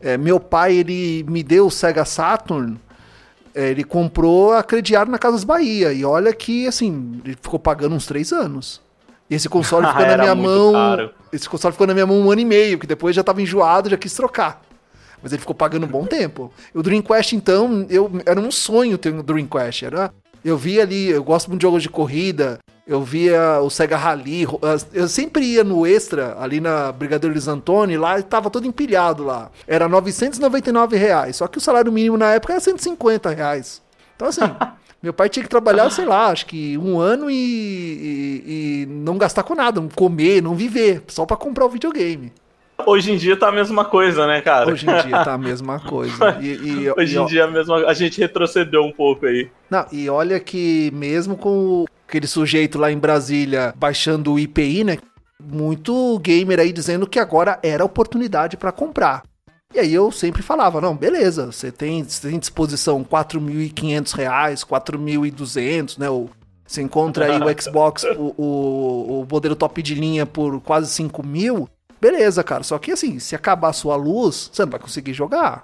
é, 0.00 0.16
meu 0.16 0.40
pai, 0.40 0.76
ele 0.76 1.24
me 1.28 1.42
deu 1.42 1.66
o 1.66 1.70
Sega 1.70 2.04
Saturn, 2.04 2.78
é, 3.54 3.70
ele 3.70 3.84
comprou 3.84 4.52
a 4.52 4.62
crediário 4.62 5.10
na 5.10 5.18
Casas 5.18 5.44
Bahia. 5.44 5.92
E 5.92 6.04
olha 6.04 6.32
que, 6.32 6.66
assim, 6.66 7.20
ele 7.24 7.36
ficou 7.40 7.58
pagando 7.58 7.94
uns 7.94 8.06
três 8.06 8.32
anos. 8.32 8.80
E 9.30 9.34
esse 9.34 9.48
console 9.48 9.86
ficou 9.88 10.06
na 10.06 10.16
minha 10.16 10.34
mão... 10.34 10.72
Caro. 10.72 11.10
Esse 11.32 11.48
console 11.48 11.72
ficou 11.72 11.86
na 11.86 11.92
minha 11.92 12.06
mão 12.06 12.18
um 12.18 12.30
ano 12.30 12.40
e 12.40 12.44
meio, 12.44 12.78
que 12.78 12.86
depois 12.86 13.14
já 13.14 13.20
estava 13.20 13.42
enjoado, 13.42 13.90
já 13.90 13.96
quis 13.96 14.14
trocar. 14.14 14.62
Mas 15.22 15.32
ele 15.32 15.40
ficou 15.40 15.54
pagando 15.54 15.84
um 15.84 15.88
bom 15.88 16.06
tempo. 16.06 16.52
O 16.72 16.82
Dreamcast, 16.82 17.36
então, 17.36 17.86
eu, 17.90 18.10
era 18.24 18.40
um 18.40 18.50
sonho 18.50 18.96
ter 18.96 19.12
um 19.12 19.22
Dreamcast. 19.22 19.84
Era 19.84 20.12
eu 20.48 20.56
via 20.56 20.82
ali, 20.82 21.08
eu 21.08 21.22
gosto 21.22 21.48
muito 21.48 21.60
de 21.60 21.66
jogos 21.66 21.82
de 21.82 21.88
corrida, 21.88 22.58
eu 22.86 23.02
via 23.02 23.60
o 23.60 23.68
Sega 23.68 23.96
Rally, 23.96 24.46
eu 24.94 25.08
sempre 25.08 25.44
ia 25.44 25.62
no 25.62 25.86
Extra, 25.86 26.36
ali 26.40 26.58
na 26.58 26.90
Brigadeiro 26.90 27.34
Luiz 27.34 27.46
Antônio, 27.46 28.00
lá 28.00 28.18
estava 28.18 28.48
todo 28.48 28.66
empilhado 28.66 29.24
lá. 29.24 29.50
Era 29.66 29.86
999 29.88 30.96
reais, 30.96 31.36
só 31.36 31.46
que 31.46 31.58
o 31.58 31.60
salário 31.60 31.92
mínimo 31.92 32.16
na 32.16 32.32
época 32.32 32.54
era 32.54 32.60
150 32.60 33.28
reais. 33.30 33.82
Então 34.16 34.28
assim, 34.28 34.40
meu 35.02 35.12
pai 35.12 35.28
tinha 35.28 35.42
que 35.42 35.50
trabalhar, 35.50 35.90
sei 35.90 36.06
lá, 36.06 36.28
acho 36.28 36.46
que 36.46 36.78
um 36.78 36.98
ano 36.98 37.30
e, 37.30 37.34
e, 37.36 38.42
e 38.46 38.86
não 38.86 39.18
gastar 39.18 39.42
com 39.42 39.54
nada, 39.54 39.80
não 39.80 39.88
comer, 39.90 40.42
não 40.42 40.54
viver, 40.54 41.02
só 41.08 41.26
para 41.26 41.36
comprar 41.36 41.66
o 41.66 41.70
videogame. 41.70 42.32
Hoje 42.86 43.12
em 43.12 43.16
dia 43.16 43.36
tá 43.36 43.48
a 43.48 43.52
mesma 43.52 43.84
coisa, 43.84 44.26
né, 44.26 44.40
cara? 44.40 44.70
Hoje 44.70 44.86
em 44.88 45.02
dia 45.02 45.24
tá 45.24 45.34
a 45.34 45.38
mesma 45.38 45.80
coisa. 45.80 46.38
E, 46.40 46.46
e, 46.46 46.90
Hoje 46.92 47.16
e, 47.16 47.20
em 47.20 47.26
dia 47.26 47.44
a 47.44 47.50
mesma 47.50 47.86
A 47.86 47.92
gente 47.92 48.20
retrocedeu 48.20 48.82
um 48.82 48.92
pouco 48.92 49.26
aí. 49.26 49.50
Não, 49.68 49.84
e 49.92 50.08
olha 50.08 50.40
que 50.40 50.90
mesmo 50.94 51.36
com 51.36 51.84
aquele 52.06 52.26
sujeito 52.26 52.78
lá 52.78 52.90
em 52.90 52.98
Brasília 52.98 53.74
baixando 53.76 54.32
o 54.32 54.38
IPI, 54.38 54.84
né? 54.84 54.98
Muito 55.42 56.18
gamer 56.20 56.60
aí 56.60 56.72
dizendo 56.72 57.06
que 57.06 57.18
agora 57.18 57.58
era 57.62 57.84
oportunidade 57.84 58.56
para 58.56 58.72
comprar. 58.72 59.22
E 59.74 59.78
aí 59.78 59.92
eu 59.92 60.10
sempre 60.10 60.42
falava, 60.42 60.80
não, 60.80 60.96
beleza, 60.96 61.52
você 61.52 61.70
tem, 61.70 62.02
você 62.02 62.30
tem 62.30 62.38
disposição 62.38 62.98
R$ 62.98 63.04
4.500, 63.04 64.14
R$ 64.16 64.24
4.200, 64.24 65.98
né? 65.98 66.08
O, 66.08 66.30
você 66.66 66.80
encontra 66.80 67.26
aí 67.26 67.38
o 67.38 67.52
Xbox, 67.60 68.04
o, 68.16 68.34
o, 68.36 69.20
o 69.20 69.26
modelo 69.30 69.54
top 69.54 69.82
de 69.82 69.94
linha 69.94 70.24
por 70.24 70.58
quase 70.60 70.90
5 70.90 71.24
mil 71.24 71.68
Beleza, 72.00 72.44
cara. 72.44 72.62
Só 72.62 72.78
que 72.78 72.92
assim, 72.92 73.18
se 73.18 73.34
acabar 73.34 73.68
a 73.68 73.72
sua 73.72 73.96
luz, 73.96 74.50
você 74.52 74.62
não 74.62 74.70
vai 74.70 74.80
conseguir 74.80 75.12
jogar. 75.12 75.62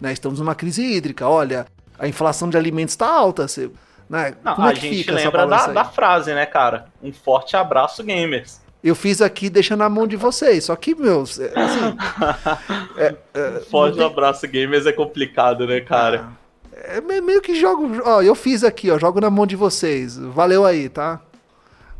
Né? 0.00 0.12
Estamos 0.12 0.38
numa 0.38 0.54
crise 0.54 0.82
hídrica. 0.82 1.28
Olha, 1.28 1.66
a 1.98 2.08
inflação 2.08 2.48
de 2.48 2.56
alimentos 2.56 2.92
está 2.92 3.08
alta. 3.08 3.46
Você, 3.46 3.70
né? 4.08 4.34
Não, 4.42 4.54
Como 4.54 4.68
é 4.68 4.72
a 4.72 4.74
gente 4.74 5.10
lembra 5.10 5.46
da, 5.46 5.66
da, 5.68 5.84
frase, 5.84 6.34
né, 6.34 6.46
cara? 6.46 6.86
Um 7.02 7.12
forte 7.12 7.56
abraço, 7.56 8.02
gamers. 8.02 8.60
eu 8.82 8.94
fiz 8.94 9.20
aqui 9.20 9.48
deixando 9.48 9.80
na 9.80 9.88
mão 9.88 10.06
de 10.06 10.16
vocês. 10.16 10.64
Só 10.64 10.76
que, 10.76 10.94
meu, 10.94 11.22
assim. 11.22 11.42
é, 12.96 13.14
é, 13.34 13.60
Forte 13.70 13.96
tem... 13.96 14.06
abraço 14.06 14.46
gamers 14.46 14.86
é 14.86 14.92
complicado, 14.92 15.66
né, 15.66 15.80
cara? 15.80 16.28
É, 16.72 16.98
é 16.98 17.20
meio 17.20 17.40
que 17.40 17.54
jogo. 17.54 18.00
Ó, 18.04 18.22
eu 18.22 18.34
fiz 18.34 18.62
aqui, 18.62 18.90
ó, 18.90 18.98
jogo 18.98 19.20
na 19.20 19.30
mão 19.30 19.46
de 19.46 19.56
vocês. 19.56 20.16
Valeu 20.18 20.64
aí, 20.64 20.88
tá? 20.88 21.20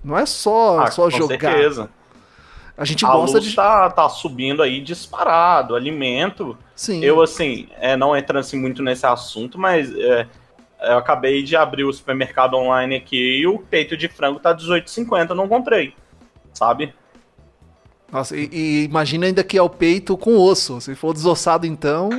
Não 0.05 0.17
é 0.17 0.25
só, 0.25 0.81
ah, 0.81 0.91
só 0.91 1.05
com 1.05 1.11
jogar. 1.11 1.41
Certeza. 1.41 1.91
A 2.77 2.85
gente 2.85 3.05
a 3.05 3.09
gosta 3.11 3.41
de. 3.41 3.55
Tá, 3.55 3.91
tá 3.91 4.09
subindo 4.09 4.63
aí 4.63 4.81
disparado, 4.81 5.75
alimento. 5.75 6.57
Sim. 6.75 7.03
Eu, 7.03 7.23
assim, 7.23 7.69
é, 7.79 7.97
não 7.97 8.17
entrando 8.17 8.41
assim, 8.41 8.59
muito 8.59 8.83
nesse 8.83 9.07
assunto, 9.07 9.59
mas 9.59 9.91
é, 9.97 10.27
eu 10.81 10.99
acabei 10.99 11.43
de 11.43 11.57
abrir 11.57 11.85
o 11.85 11.93
supermercado 11.93 12.55
online 12.55 12.97
aqui 12.97 13.41
e 13.41 13.47
o 13.47 13.59
peito 13.59 13.97
de 13.97 14.09
frango 14.09 14.39
tá 14.39 14.51
R$18,50, 14.51 15.31
não 15.31 15.49
comprei. 15.49 15.95
Sabe? 16.53 16.93
Nossa, 18.13 18.37
e, 18.37 18.49
e, 18.53 18.85
imagina 18.85 19.27
ainda 19.27 19.43
que 19.43 19.59
é 19.59 19.63
o 19.63 19.69
peito 19.69 20.17
com 20.17 20.39
osso. 20.39 20.81
Se 20.81 20.95
for 20.95 21.13
desossado, 21.13 21.67
então. 21.67 22.11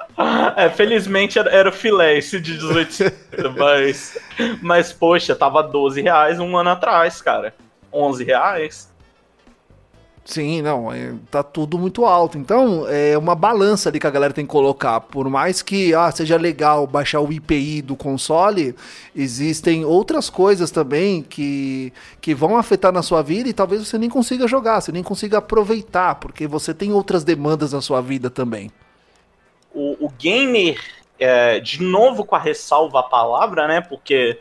é, 0.56 0.68
felizmente 0.70 1.38
era, 1.38 1.50
era, 1.50 1.68
o 1.68 1.72
filé 1.72 2.18
esse 2.18 2.40
de 2.40 2.56
18 2.56 3.04
mas, 3.56 4.18
mas, 4.60 4.92
poxa, 4.92 5.36
tava 5.36 5.62
12 5.62 6.00
reais 6.00 6.40
um 6.40 6.56
ano 6.56 6.70
atrás, 6.70 7.20
cara. 7.22 7.54
11 7.92 8.24
reais. 8.24 8.90
Sim, 10.28 10.60
não, 10.60 10.92
é, 10.92 11.14
tá 11.30 11.42
tudo 11.42 11.78
muito 11.78 12.04
alto. 12.04 12.36
Então, 12.36 12.86
é 12.86 13.16
uma 13.16 13.34
balança 13.34 13.88
ali 13.88 13.98
que 13.98 14.06
a 14.06 14.10
galera 14.10 14.30
tem 14.30 14.44
que 14.44 14.52
colocar. 14.52 15.00
Por 15.00 15.26
mais 15.30 15.62
que 15.62 15.94
ah, 15.94 16.10
seja 16.10 16.36
legal 16.36 16.86
baixar 16.86 17.22
o 17.22 17.32
IPI 17.32 17.80
do 17.80 17.96
console, 17.96 18.76
existem 19.16 19.86
outras 19.86 20.28
coisas 20.28 20.70
também 20.70 21.22
que, 21.22 21.94
que 22.20 22.34
vão 22.34 22.58
afetar 22.58 22.92
na 22.92 23.00
sua 23.00 23.22
vida 23.22 23.48
e 23.48 23.54
talvez 23.54 23.88
você 23.88 23.96
nem 23.96 24.10
consiga 24.10 24.46
jogar, 24.46 24.82
você 24.82 24.92
nem 24.92 25.02
consiga 25.02 25.38
aproveitar, 25.38 26.16
porque 26.16 26.46
você 26.46 26.74
tem 26.74 26.92
outras 26.92 27.24
demandas 27.24 27.72
na 27.72 27.80
sua 27.80 28.02
vida 28.02 28.28
também. 28.28 28.70
O, 29.72 30.08
o 30.08 30.10
gamer, 30.10 30.78
é, 31.18 31.58
de 31.58 31.82
novo 31.82 32.22
com 32.22 32.36
a 32.36 32.38
ressalva 32.38 33.00
a 33.00 33.04
palavra, 33.04 33.66
né? 33.66 33.80
Porque 33.80 34.38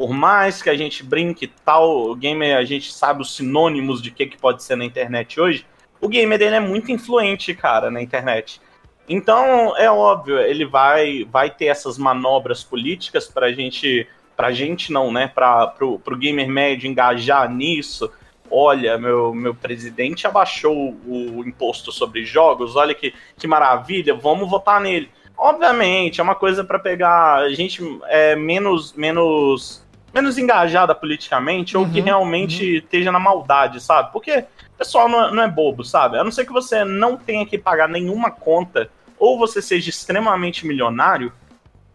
por 0.00 0.14
mais 0.14 0.62
que 0.62 0.70
a 0.70 0.74
gente 0.74 1.04
brinque 1.04 1.46
tal, 1.46 2.08
o 2.08 2.16
gamer 2.16 2.56
a 2.56 2.64
gente 2.64 2.90
sabe 2.90 3.20
os 3.20 3.36
sinônimos 3.36 4.00
de 4.00 4.10
que, 4.10 4.24
que 4.24 4.38
pode 4.38 4.62
ser 4.62 4.74
na 4.74 4.86
internet 4.86 5.38
hoje, 5.38 5.66
o 6.00 6.08
gamer 6.08 6.40
ele 6.40 6.54
é 6.54 6.60
muito 6.60 6.90
influente, 6.90 7.52
cara, 7.52 7.90
na 7.90 8.00
internet. 8.00 8.62
Então, 9.06 9.76
é 9.76 9.90
óbvio, 9.90 10.38
ele 10.38 10.64
vai, 10.64 11.28
vai 11.30 11.50
ter 11.50 11.66
essas 11.66 11.98
manobras 11.98 12.64
políticas 12.64 13.28
pra 13.28 13.52
gente, 13.52 14.08
pra 14.34 14.50
gente 14.52 14.90
não, 14.90 15.12
né, 15.12 15.26
pra, 15.28 15.66
pro, 15.66 15.98
pro 15.98 16.16
gamer 16.16 16.48
médio 16.48 16.88
engajar 16.88 17.52
nisso. 17.52 18.10
Olha, 18.50 18.96
meu, 18.96 19.34
meu 19.34 19.54
presidente 19.54 20.26
abaixou 20.26 20.96
o, 21.06 21.44
imposto 21.46 21.92
sobre 21.92 22.24
jogos, 22.24 22.74
olha 22.74 22.94
que, 22.94 23.12
que 23.36 23.46
maravilha, 23.46 24.14
vamos 24.14 24.48
votar 24.48 24.80
nele. 24.80 25.10
Obviamente, 25.36 26.20
é 26.20 26.22
uma 26.22 26.34
coisa 26.34 26.64
para 26.64 26.78
pegar 26.78 27.50
gente 27.50 27.82
é, 28.04 28.34
menos, 28.34 28.94
menos 28.94 29.84
menos 30.12 30.38
engajada 30.38 30.94
politicamente 30.94 31.76
uhum, 31.76 31.84
ou 31.84 31.88
que 31.90 32.00
uhum, 32.00 32.04
realmente 32.04 32.64
uhum. 32.64 32.76
esteja 32.78 33.12
na 33.12 33.18
maldade, 33.18 33.80
sabe? 33.80 34.12
Porque 34.12 34.44
o 34.74 34.78
pessoal 34.78 35.08
não 35.08 35.24
é, 35.24 35.34
não 35.34 35.42
é 35.42 35.48
bobo, 35.48 35.84
sabe? 35.84 36.18
A 36.18 36.24
não 36.24 36.32
ser 36.32 36.44
que 36.44 36.52
você 36.52 36.84
não 36.84 37.16
tenha 37.16 37.46
que 37.46 37.58
pagar 37.58 37.88
nenhuma 37.88 38.30
conta 38.30 38.90
ou 39.18 39.38
você 39.38 39.60
seja 39.60 39.90
extremamente 39.90 40.66
milionário, 40.66 41.32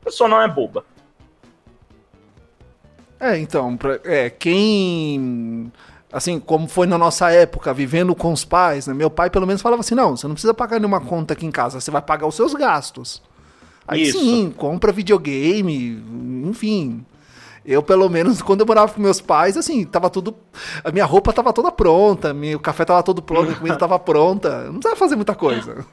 a 0.01 0.05
pessoa 0.05 0.29
não 0.29 0.41
é 0.41 0.47
boba. 0.47 0.85
É, 3.19 3.37
então, 3.37 3.77
é, 4.03 4.29
quem 4.29 5.71
assim, 6.15 6.39
como 6.39 6.67
foi 6.67 6.87
na 6.87 6.97
nossa 6.97 7.29
época, 7.29 7.73
vivendo 7.73 8.15
com 8.15 8.31
os 8.31 8.45
pais, 8.45 8.87
né? 8.87 8.93
Meu 8.93 9.09
pai 9.09 9.29
pelo 9.29 9.45
menos 9.45 9.61
falava 9.61 9.81
assim: 9.81 9.95
não, 9.95 10.15
você 10.15 10.27
não 10.27 10.33
precisa 10.33 10.53
pagar 10.53 10.79
nenhuma 10.79 11.01
conta 11.01 11.33
aqui 11.33 11.45
em 11.45 11.51
casa, 11.51 11.81
você 11.81 11.91
vai 11.91 12.01
pagar 12.01 12.27
os 12.27 12.35
seus 12.35 12.53
gastos. 12.53 13.21
Aí 13.87 14.03
Isso. 14.03 14.19
sim, 14.19 14.53
compra 14.55 14.91
videogame, 14.91 16.01
enfim. 16.45 17.05
Eu, 17.65 17.81
pelo 17.81 18.07
menos, 18.07 18.41
quando 18.41 18.61
eu 18.61 18.65
morava 18.67 18.93
com 18.93 19.01
meus 19.01 19.19
pais, 19.19 19.57
assim, 19.57 19.83
tava 19.85 20.09
tudo. 20.09 20.35
A 20.83 20.91
minha 20.91 21.05
roupa 21.05 21.33
tava 21.33 21.51
toda 21.51 21.71
pronta, 21.71 22.33
meu, 22.33 22.57
o 22.57 22.61
café 22.61 22.85
tava 22.85 23.01
todo 23.01 23.21
pronto, 23.21 23.51
a 23.51 23.55
comida 23.55 23.75
tava 23.75 23.97
pronta. 23.97 24.65
Não 24.65 24.73
precisava 24.73 24.95
fazer 24.95 25.15
muita 25.15 25.33
coisa. 25.33 25.85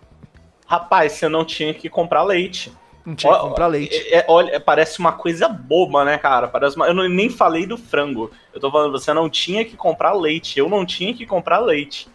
Rapaz, 0.66 1.12
você 1.12 1.28
não 1.28 1.44
tinha 1.44 1.72
que 1.72 1.88
comprar 1.88 2.22
leite. 2.22 2.72
Não 3.04 3.14
tinha 3.14 3.32
que 3.32 3.40
comprar 3.40 3.66
leite. 3.66 3.94
É, 3.94 4.18
é, 4.18 4.24
olha, 4.28 4.60
parece 4.60 4.98
uma 4.98 5.12
coisa 5.12 5.48
boba, 5.48 6.04
né, 6.04 6.18
cara? 6.18 6.46
Parece 6.46 6.76
uma... 6.76 6.86
Eu 6.86 6.94
não, 6.94 7.08
nem 7.08 7.28
falei 7.28 7.66
do 7.66 7.76
frango. 7.76 8.30
Eu 8.54 8.60
tô 8.60 8.70
falando, 8.70 8.92
você 8.92 9.12
não 9.12 9.28
tinha 9.28 9.64
que 9.64 9.76
comprar 9.76 10.12
leite. 10.12 10.58
Eu 10.58 10.68
não 10.68 10.86
tinha 10.86 11.12
que 11.12 11.26
comprar 11.26 11.58
leite. 11.58 12.08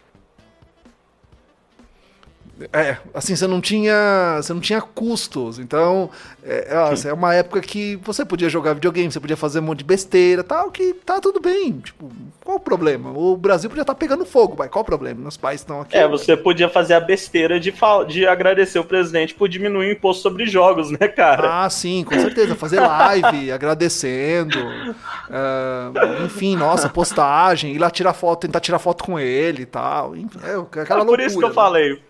É, 2.73 2.97
assim, 3.13 3.35
você 3.35 3.45
não 3.45 3.61
tinha. 3.61 4.39
Você 4.41 4.53
não 4.53 4.59
tinha 4.59 4.81
custos. 4.81 5.59
Então, 5.59 6.09
é, 6.43 6.67
é, 6.69 7.09
é 7.09 7.13
uma 7.13 7.33
época 7.33 7.61
que 7.61 7.97
você 7.97 8.25
podia 8.25 8.49
jogar 8.49 8.73
videogame, 8.73 9.11
você 9.11 9.19
podia 9.19 9.37
fazer 9.37 9.59
um 9.59 9.63
monte 9.63 9.79
de 9.79 9.83
besteira 9.83 10.43
tal, 10.43 10.71
que 10.71 10.93
tá 10.93 11.19
tudo 11.19 11.39
bem. 11.39 11.73
Tipo, 11.73 12.11
qual 12.43 12.57
o 12.57 12.59
problema? 12.59 13.11
O 13.11 13.37
Brasil 13.37 13.69
podia 13.69 13.83
estar 13.83 13.93
tá 13.93 13.99
pegando 13.99 14.25
fogo, 14.25 14.55
mas 14.57 14.69
qual 14.69 14.81
o 14.81 14.85
problema? 14.85 15.21
Meus 15.21 15.37
pais 15.37 15.61
estão 15.61 15.81
aqui. 15.81 15.95
É, 15.95 16.07
você 16.07 16.35
podia 16.35 16.67
fazer 16.67 16.95
a 16.95 16.99
besteira 16.99 17.59
de, 17.59 17.73
de 18.07 18.25
agradecer 18.25 18.79
o 18.79 18.83
presidente 18.83 19.35
por 19.35 19.47
diminuir 19.47 19.89
o 19.89 19.91
imposto 19.91 20.23
sobre 20.23 20.47
jogos, 20.47 20.89
né, 20.89 21.07
cara? 21.07 21.65
Ah, 21.65 21.69
sim, 21.69 22.03
com 22.03 22.19
certeza. 22.19 22.55
Fazer 22.55 22.79
live 22.79 23.51
agradecendo. 23.53 24.57
Uh, 24.59 26.25
enfim, 26.25 26.55
nossa, 26.55 26.89
postagem, 26.89 27.73
ir 27.73 27.77
lá 27.77 27.91
tirar 27.91 28.13
foto, 28.13 28.41
tentar 28.41 28.59
tirar 28.59 28.79
foto 28.79 29.03
com 29.03 29.19
ele 29.19 29.63
e 29.63 29.65
tal. 29.65 30.15
É, 30.15 30.81
aquela 30.81 31.03
é 31.03 31.05
por 31.05 31.19
isso 31.19 31.37
que 31.37 31.45
eu 31.45 31.49
né? 31.49 31.53
falei 31.53 32.06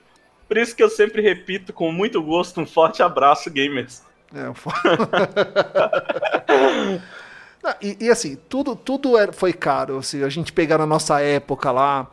por 0.47 0.57
isso 0.57 0.75
que 0.75 0.83
eu 0.83 0.89
sempre 0.89 1.21
repito 1.21 1.73
com 1.73 1.91
muito 1.91 2.21
gosto 2.21 2.61
um 2.61 2.65
forte 2.65 3.03
abraço, 3.03 3.51
gamers. 3.51 4.01
É, 4.33 4.49
um 4.49 4.53
forte... 4.53 4.81
e, 7.81 8.05
e, 8.05 8.09
assim, 8.09 8.37
tudo, 8.47 8.75
tudo 8.75 9.13
foi 9.33 9.53
caro. 9.53 9.97
Assim, 9.97 10.23
a 10.23 10.29
gente 10.29 10.53
pegar 10.53 10.77
na 10.77 10.85
nossa 10.85 11.19
época 11.21 11.71
lá, 11.71 12.09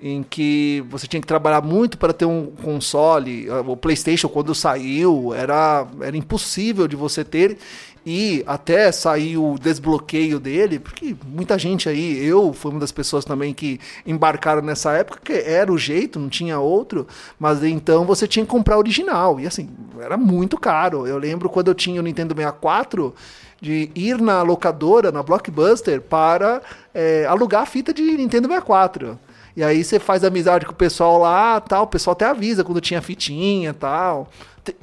em 0.00 0.22
que 0.22 0.84
você 0.88 1.06
tinha 1.06 1.20
que 1.20 1.26
trabalhar 1.26 1.60
muito 1.60 1.98
para 1.98 2.12
ter 2.12 2.24
um 2.24 2.46
console. 2.62 3.50
O 3.50 3.76
PlayStation, 3.76 4.28
quando 4.28 4.54
saiu, 4.54 5.34
era, 5.34 5.86
era 6.00 6.16
impossível 6.16 6.86
de 6.86 6.96
você 6.96 7.24
ter 7.24 7.58
e 8.04 8.42
até 8.46 8.90
sair 8.90 9.36
o 9.36 9.58
desbloqueio 9.58 10.38
dele, 10.38 10.78
porque 10.78 11.16
muita 11.26 11.58
gente 11.58 11.88
aí, 11.88 12.24
eu 12.24 12.52
fui 12.52 12.70
uma 12.70 12.80
das 12.80 12.92
pessoas 12.92 13.24
também 13.24 13.52
que 13.52 13.78
embarcaram 14.06 14.62
nessa 14.62 14.92
época, 14.92 15.20
que 15.22 15.32
era 15.32 15.72
o 15.72 15.78
jeito, 15.78 16.18
não 16.18 16.28
tinha 16.28 16.58
outro, 16.58 17.06
mas 17.38 17.62
então 17.62 18.04
você 18.04 18.26
tinha 18.26 18.44
que 18.44 18.50
comprar 18.50 18.78
original, 18.78 19.38
e 19.38 19.46
assim, 19.46 19.68
era 20.00 20.16
muito 20.16 20.58
caro. 20.58 21.06
Eu 21.06 21.18
lembro 21.18 21.48
quando 21.48 21.68
eu 21.68 21.74
tinha 21.74 22.00
o 22.00 22.04
Nintendo 22.04 22.34
64, 22.34 23.14
de 23.60 23.90
ir 23.94 24.20
na 24.20 24.42
locadora, 24.42 25.10
na 25.10 25.22
Blockbuster, 25.22 26.00
para 26.00 26.62
é, 26.94 27.26
alugar 27.26 27.62
a 27.62 27.66
fita 27.66 27.92
de 27.92 28.02
Nintendo 28.02 28.48
64. 28.48 29.18
E 29.56 29.64
aí 29.64 29.82
você 29.82 29.98
faz 29.98 30.22
amizade 30.22 30.64
com 30.64 30.72
o 30.72 30.76
pessoal 30.76 31.18
lá, 31.18 31.60
tal, 31.60 31.84
o 31.84 31.86
pessoal 31.88 32.12
até 32.12 32.26
avisa 32.26 32.62
quando 32.62 32.80
tinha 32.80 33.02
fitinha, 33.02 33.74
tal. 33.74 34.28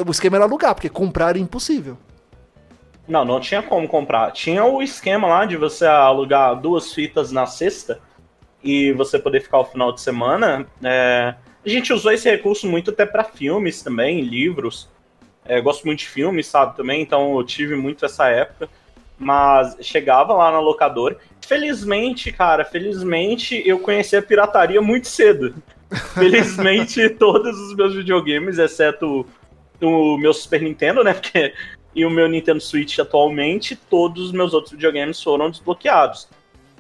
O 0.05 0.11
esquema 0.11 0.35
era 0.35 0.45
alugar, 0.45 0.75
porque 0.75 0.89
comprar 0.89 1.29
era 1.29 1.39
impossível. 1.39 1.97
Não, 3.07 3.23
não 3.23 3.39
tinha 3.39 3.61
como 3.61 3.87
comprar. 3.87 4.31
Tinha 4.31 4.65
o 4.65 4.81
esquema 4.81 5.27
lá 5.27 5.45
de 5.45 5.57
você 5.57 5.85
alugar 5.85 6.59
duas 6.59 6.93
fitas 6.93 7.31
na 7.31 7.45
sexta 7.45 7.99
e 8.63 8.91
você 8.93 9.19
poder 9.19 9.41
ficar 9.41 9.59
o 9.59 9.65
final 9.65 9.91
de 9.91 10.01
semana. 10.01 10.65
É... 10.83 11.35
A 11.63 11.69
gente 11.69 11.93
usou 11.93 12.11
esse 12.11 12.29
recurso 12.29 12.67
muito 12.67 12.91
até 12.91 13.05
para 13.05 13.23
filmes 13.23 13.81
também, 13.81 14.21
livros. 14.21 14.89
É, 15.43 15.61
gosto 15.61 15.85
muito 15.85 15.99
de 15.99 16.07
filmes, 16.07 16.47
sabe, 16.47 16.75
também, 16.75 17.01
então 17.01 17.37
eu 17.37 17.43
tive 17.43 17.75
muito 17.75 18.05
essa 18.05 18.27
época. 18.27 18.67
Mas 19.17 19.77
chegava 19.81 20.33
lá 20.33 20.51
na 20.51 20.59
locadora. 20.59 21.17
Felizmente, 21.41 22.31
cara, 22.31 22.65
felizmente 22.65 23.61
eu 23.65 23.79
conheci 23.79 24.15
a 24.15 24.21
pirataria 24.21 24.81
muito 24.81 25.07
cedo. 25.07 25.55
Felizmente, 26.13 27.07
todos 27.17 27.57
os 27.57 27.75
meus 27.75 27.95
videogames, 27.95 28.57
exceto 28.57 29.25
o 29.81 30.17
meu 30.17 30.33
Super 30.33 30.61
Nintendo, 30.61 31.03
né? 31.03 31.13
Porque 31.13 31.53
e 31.95 32.05
o 32.05 32.09
meu 32.09 32.27
Nintendo 32.27 32.59
Switch 32.59 32.99
atualmente, 32.99 33.75
todos 33.75 34.25
os 34.25 34.31
meus 34.33 34.53
outros 34.53 34.73
videogames 34.73 35.21
foram 35.23 35.49
desbloqueados. 35.49 36.27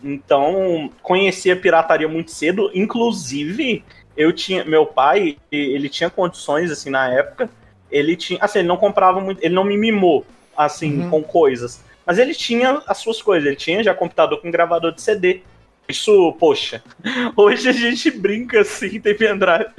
Então, 0.03 0.91
conheci 1.01 1.49
a 1.49 1.55
pirataria 1.55 2.07
muito 2.07 2.31
cedo, 2.31 2.69
inclusive 2.73 3.83
eu 4.15 4.31
tinha 4.31 4.63
meu 4.65 4.85
pai, 4.85 5.37
ele 5.51 5.89
tinha 5.89 6.09
condições 6.09 6.69
assim 6.69 6.89
na 6.89 7.09
época, 7.09 7.49
ele 7.89 8.15
tinha, 8.15 8.39
assim, 8.41 8.59
ele 8.59 8.67
não 8.67 8.77
comprava 8.77 9.19
muito, 9.21 9.43
ele 9.43 9.55
não 9.55 9.63
me 9.63 9.77
mimou 9.77 10.25
assim 10.55 11.01
uhum. 11.01 11.09
com 11.09 11.23
coisas, 11.23 11.83
mas 12.05 12.17
ele 12.17 12.33
tinha 12.33 12.81
as 12.87 12.97
suas 12.97 13.21
coisas, 13.21 13.47
ele 13.47 13.55
tinha 13.55 13.83
já 13.83 13.93
computador 13.93 14.41
com 14.41 14.51
gravador 14.51 14.93
de 14.93 15.01
CD. 15.01 15.41
Isso, 15.87 16.33
poxa, 16.39 16.83
hoje 17.35 17.69
a 17.69 17.71
gente 17.71 18.09
brinca 18.09 18.61
assim, 18.61 18.99
tem 18.99 19.15
pendrive, 19.15 19.69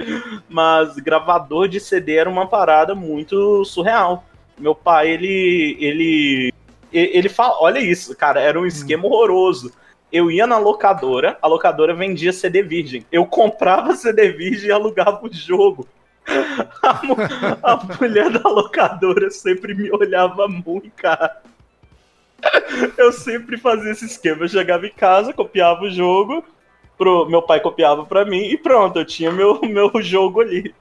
mas 0.47 0.95
gravador 0.95 1.67
de 1.67 1.79
CD 1.79 2.15
era 2.15 2.29
uma 2.29 2.47
parada 2.47 2.95
muito 2.95 3.63
surreal. 3.65 4.25
Meu 4.57 4.73
pai, 4.73 5.09
ele. 5.09 5.77
ele 5.79 6.53
ele 6.91 7.29
fala, 7.29 7.57
olha 7.59 7.79
isso, 7.79 8.15
cara, 8.15 8.39
era 8.39 8.57
um 8.59 8.63
hum. 8.63 8.67
esquema 8.67 9.05
horroroso. 9.05 9.71
eu 10.11 10.31
ia 10.31 10.47
na 10.47 10.57
locadora, 10.57 11.37
a 11.41 11.47
locadora 11.47 11.93
vendia 11.93 12.31
CD 12.31 12.61
virgem. 12.63 13.05
Eu 13.11 13.25
comprava 13.25 13.95
CD 13.95 14.31
virgem 14.31 14.69
e 14.69 14.71
alugava 14.71 15.19
o 15.21 15.33
jogo. 15.33 15.87
A, 16.83 17.71
a 17.71 17.97
mulher 17.99 18.29
da 18.29 18.49
locadora 18.49 19.29
sempre 19.31 19.73
me 19.73 19.89
olhava 19.91 20.47
muito, 20.47 20.91
cara. 20.91 21.41
Eu 22.97 23.13
sempre 23.13 23.57
fazia 23.57 23.91
esse 23.91 24.05
esquema. 24.05 24.43
Eu 24.43 24.49
chegava 24.49 24.85
em 24.85 24.91
casa, 24.91 25.31
copiava 25.31 25.83
o 25.83 25.89
jogo, 25.89 26.43
pro, 26.97 27.29
meu 27.29 27.41
pai 27.41 27.61
copiava 27.61 28.05
para 28.05 28.25
mim 28.25 28.43
e 28.43 28.57
pronto, 28.57 28.99
eu 28.99 29.05
tinha 29.05 29.31
meu, 29.31 29.61
meu 29.63 29.89
jogo 30.01 30.41
ali. 30.41 30.75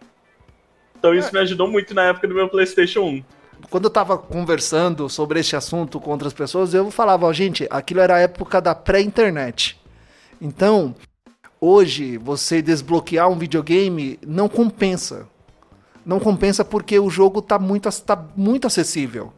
Então 0.99 1.15
isso 1.15 1.33
me 1.33 1.39
ajudou 1.39 1.69
muito 1.69 1.95
na 1.95 2.05
época 2.05 2.27
do 2.27 2.35
meu 2.35 2.49
PlayStation 2.49 3.03
1 3.03 3.25
quando 3.71 3.85
eu 3.85 3.90
tava 3.90 4.16
conversando 4.16 5.09
sobre 5.09 5.40
este 5.40 5.57
assunto 5.57 6.01
com 6.01 6.11
outras 6.11 6.33
pessoas, 6.33 6.75
eu 6.75 6.90
falava, 6.90 7.27
ó, 7.27 7.33
gente, 7.33 7.66
aquilo 7.71 8.01
era 8.01 8.16
a 8.16 8.21
época 8.21 8.61
da 8.61 8.75
pré-internet. 8.75 9.81
Então, 10.40 10.95
hoje, 11.61 12.16
você 12.19 12.62
desbloquear 12.62 13.29
um 13.29 13.38
videogame 13.38 14.19
não 14.27 14.49
compensa. 14.49 15.27
Não 16.05 16.21
compensa 16.21 16.64
porque 16.64 16.99
o 16.99 17.11
jogo 17.11 17.42
tá 17.42 17.59
muito, 17.59 17.90
tá 18.03 18.25
muito 18.37 18.66
acessível. 18.66 19.33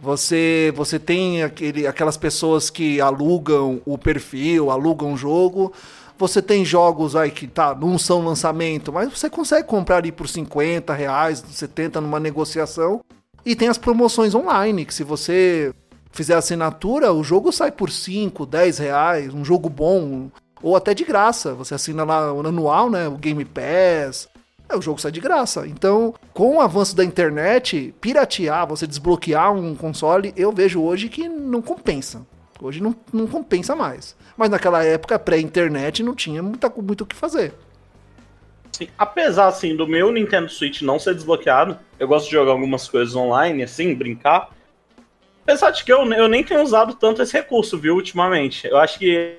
Você, 0.00 0.72
você 0.76 0.98
tem 0.98 1.42
aquele, 1.42 1.86
aquelas 1.86 2.16
pessoas 2.16 2.70
que 2.70 3.00
alugam 3.00 3.80
o 3.84 3.98
perfil, 3.98 4.70
alugam 4.70 5.12
o 5.12 5.16
jogo. 5.16 5.72
Você 6.16 6.42
tem 6.42 6.64
jogos 6.64 7.14
aí 7.14 7.30
que 7.30 7.46
tá, 7.46 7.74
não 7.74 7.96
são 7.96 8.24
lançamento, 8.24 8.92
mas 8.92 9.08
você 9.08 9.30
consegue 9.30 9.68
comprar 9.68 9.98
ali 9.98 10.10
por 10.10 10.28
50 10.28 10.92
reais, 10.92 11.44
70 11.48 12.00
numa 12.00 12.18
negociação. 12.18 13.00
E 13.44 13.54
tem 13.56 13.68
as 13.68 13.78
promoções 13.78 14.34
online, 14.34 14.84
que 14.84 14.94
se 14.94 15.04
você 15.04 15.72
fizer 16.10 16.34
assinatura, 16.34 17.12
o 17.12 17.22
jogo 17.22 17.52
sai 17.52 17.70
por 17.70 17.90
5, 17.90 18.44
10 18.44 18.78
reais, 18.78 19.34
um 19.34 19.44
jogo 19.44 19.68
bom, 19.68 20.30
ou 20.62 20.76
até 20.76 20.94
de 20.94 21.04
graça. 21.04 21.54
Você 21.54 21.74
assina 21.74 22.04
lá 22.04 22.32
o 22.32 22.46
anual, 22.46 22.90
né? 22.90 23.08
O 23.08 23.16
Game 23.16 23.44
Pass. 23.44 24.28
É, 24.68 24.76
o 24.76 24.82
jogo 24.82 25.00
sai 25.00 25.10
de 25.10 25.20
graça. 25.20 25.66
Então, 25.66 26.14
com 26.34 26.56
o 26.56 26.60
avanço 26.60 26.94
da 26.94 27.04
internet, 27.04 27.94
piratear, 28.00 28.66
você 28.66 28.86
desbloquear 28.86 29.52
um 29.52 29.74
console, 29.74 30.32
eu 30.36 30.52
vejo 30.52 30.82
hoje 30.82 31.08
que 31.08 31.28
não 31.28 31.62
compensa. 31.62 32.26
Hoje 32.60 32.82
não, 32.82 32.94
não 33.12 33.26
compensa 33.26 33.74
mais. 33.74 34.14
Mas 34.36 34.50
naquela 34.50 34.84
época, 34.84 35.18
pré-internet, 35.18 36.02
não 36.02 36.14
tinha 36.14 36.42
muita, 36.42 36.68
muito 36.68 37.02
o 37.02 37.06
que 37.06 37.16
fazer. 37.16 37.54
Apesar 38.96 39.46
assim 39.48 39.74
do 39.74 39.86
meu 39.86 40.12
Nintendo 40.12 40.48
Switch 40.48 40.82
não 40.82 40.98
ser 40.98 41.14
desbloqueado, 41.14 41.78
eu 41.98 42.06
gosto 42.06 42.26
de 42.26 42.32
jogar 42.32 42.52
algumas 42.52 42.88
coisas 42.88 43.16
online, 43.16 43.62
assim, 43.62 43.94
brincar. 43.94 44.50
Apesar 45.42 45.70
de 45.70 45.82
que 45.82 45.92
eu, 45.92 46.04
eu 46.12 46.28
nem 46.28 46.44
tenho 46.44 46.62
usado 46.62 46.94
tanto 46.94 47.22
esse 47.22 47.32
recurso, 47.32 47.78
viu, 47.78 47.94
ultimamente. 47.94 48.66
Eu 48.66 48.76
acho 48.76 48.98
que 48.98 49.38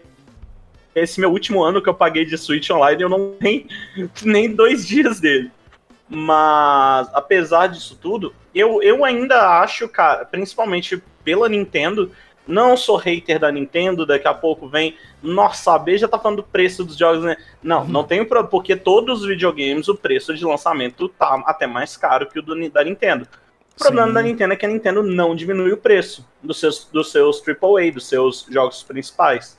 esse 0.95 1.19
meu 1.19 1.31
último 1.31 1.63
ano 1.63 1.81
que 1.81 1.87
eu 1.87 1.93
paguei 1.93 2.25
de 2.25 2.37
Switch 2.37 2.69
Online, 2.69 3.03
eu 3.03 3.09
não 3.09 3.35
tenho 3.39 3.67
nem 4.23 4.53
dois 4.53 4.87
dias 4.87 5.19
dele. 5.19 5.51
Mas, 6.09 7.07
apesar 7.13 7.67
disso 7.67 7.97
tudo, 8.01 8.33
eu, 8.53 8.81
eu 8.81 9.05
ainda 9.05 9.59
acho, 9.61 9.87
cara, 9.87 10.25
principalmente 10.25 11.01
pela 11.23 11.47
Nintendo, 11.47 12.11
não 12.49 12.75
sou 12.75 12.97
hater 12.97 13.39
da 13.39 13.51
Nintendo, 13.51 14.05
daqui 14.05 14.27
a 14.27 14.33
pouco 14.33 14.67
vem, 14.67 14.95
nossa, 15.21 15.75
a 15.75 15.79
B 15.79 15.97
já 15.97 16.07
tá 16.07 16.17
falando 16.17 16.37
do 16.37 16.43
preço 16.43 16.83
dos 16.83 16.97
jogos, 16.97 17.23
né? 17.23 17.37
Não, 17.61 17.81
uhum. 17.81 17.87
não 17.87 18.03
tem 18.03 18.25
problema, 18.25 18.49
porque 18.49 18.75
todos 18.75 19.21
os 19.21 19.27
videogames, 19.27 19.87
o 19.87 19.95
preço 19.95 20.33
de 20.33 20.43
lançamento 20.43 21.07
tá 21.09 21.41
até 21.45 21.67
mais 21.67 21.95
caro 21.95 22.27
que 22.27 22.39
o 22.39 22.41
do, 22.41 22.69
da 22.69 22.83
Nintendo. 22.83 23.27
O 23.75 23.83
problema 23.83 24.07
Sim. 24.07 24.13
da 24.13 24.21
Nintendo 24.23 24.53
é 24.53 24.55
que 24.57 24.65
a 24.65 24.69
Nintendo 24.69 25.03
não 25.03 25.35
diminui 25.35 25.71
o 25.71 25.77
preço 25.77 26.27
dos 26.43 26.59
seus, 26.59 26.85
dos 26.91 27.11
seus 27.11 27.41
AAA, 27.47 27.91
dos 27.93 28.07
seus 28.07 28.45
jogos 28.49 28.83
principais. 28.83 29.57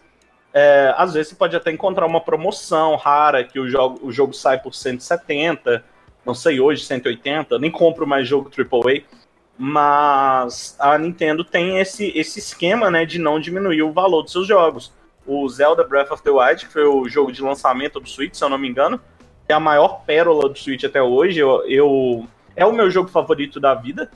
É, 0.52 0.92
às 0.96 1.14
vezes 1.14 1.28
você 1.28 1.36
pode 1.36 1.54
até 1.54 1.70
encontrar 1.70 2.04
uma 2.06 2.20
promoção 2.20 2.96
rara 2.96 3.44
que 3.44 3.60
o 3.60 3.68
jogo, 3.68 4.00
o 4.02 4.10
jogo 4.10 4.34
sai 4.34 4.58
por 4.58 4.74
170, 4.74 5.84
não 6.26 6.34
sei 6.34 6.60
hoje, 6.60 6.84
180, 6.84 7.56
nem 7.60 7.70
compro 7.70 8.06
mais 8.06 8.26
jogo 8.26 8.50
AAA 8.50 9.19
mas 9.62 10.74
a 10.78 10.96
Nintendo 10.96 11.44
tem 11.44 11.78
esse, 11.80 12.10
esse 12.16 12.38
esquema 12.38 12.90
né, 12.90 13.04
de 13.04 13.18
não 13.18 13.38
diminuir 13.38 13.82
o 13.82 13.92
valor 13.92 14.22
dos 14.22 14.32
seus 14.32 14.46
jogos. 14.46 14.90
O 15.26 15.46
Zelda 15.50 15.84
Breath 15.84 16.10
of 16.10 16.22
the 16.22 16.30
Wild, 16.30 16.64
que 16.64 16.72
foi 16.72 16.84
o 16.84 17.06
jogo 17.06 17.30
de 17.30 17.42
lançamento 17.42 18.00
do 18.00 18.08
Switch, 18.08 18.34
se 18.34 18.42
eu 18.42 18.48
não 18.48 18.56
me 18.56 18.66
engano, 18.66 18.98
é 19.46 19.52
a 19.52 19.60
maior 19.60 20.02
pérola 20.06 20.48
do 20.48 20.58
Switch 20.58 20.84
até 20.84 21.02
hoje. 21.02 21.40
Eu, 21.40 21.62
eu 21.68 22.26
é 22.56 22.64
o 22.64 22.72
meu 22.72 22.90
jogo 22.90 23.10
favorito 23.10 23.60
da 23.60 23.74
vida. 23.74 24.10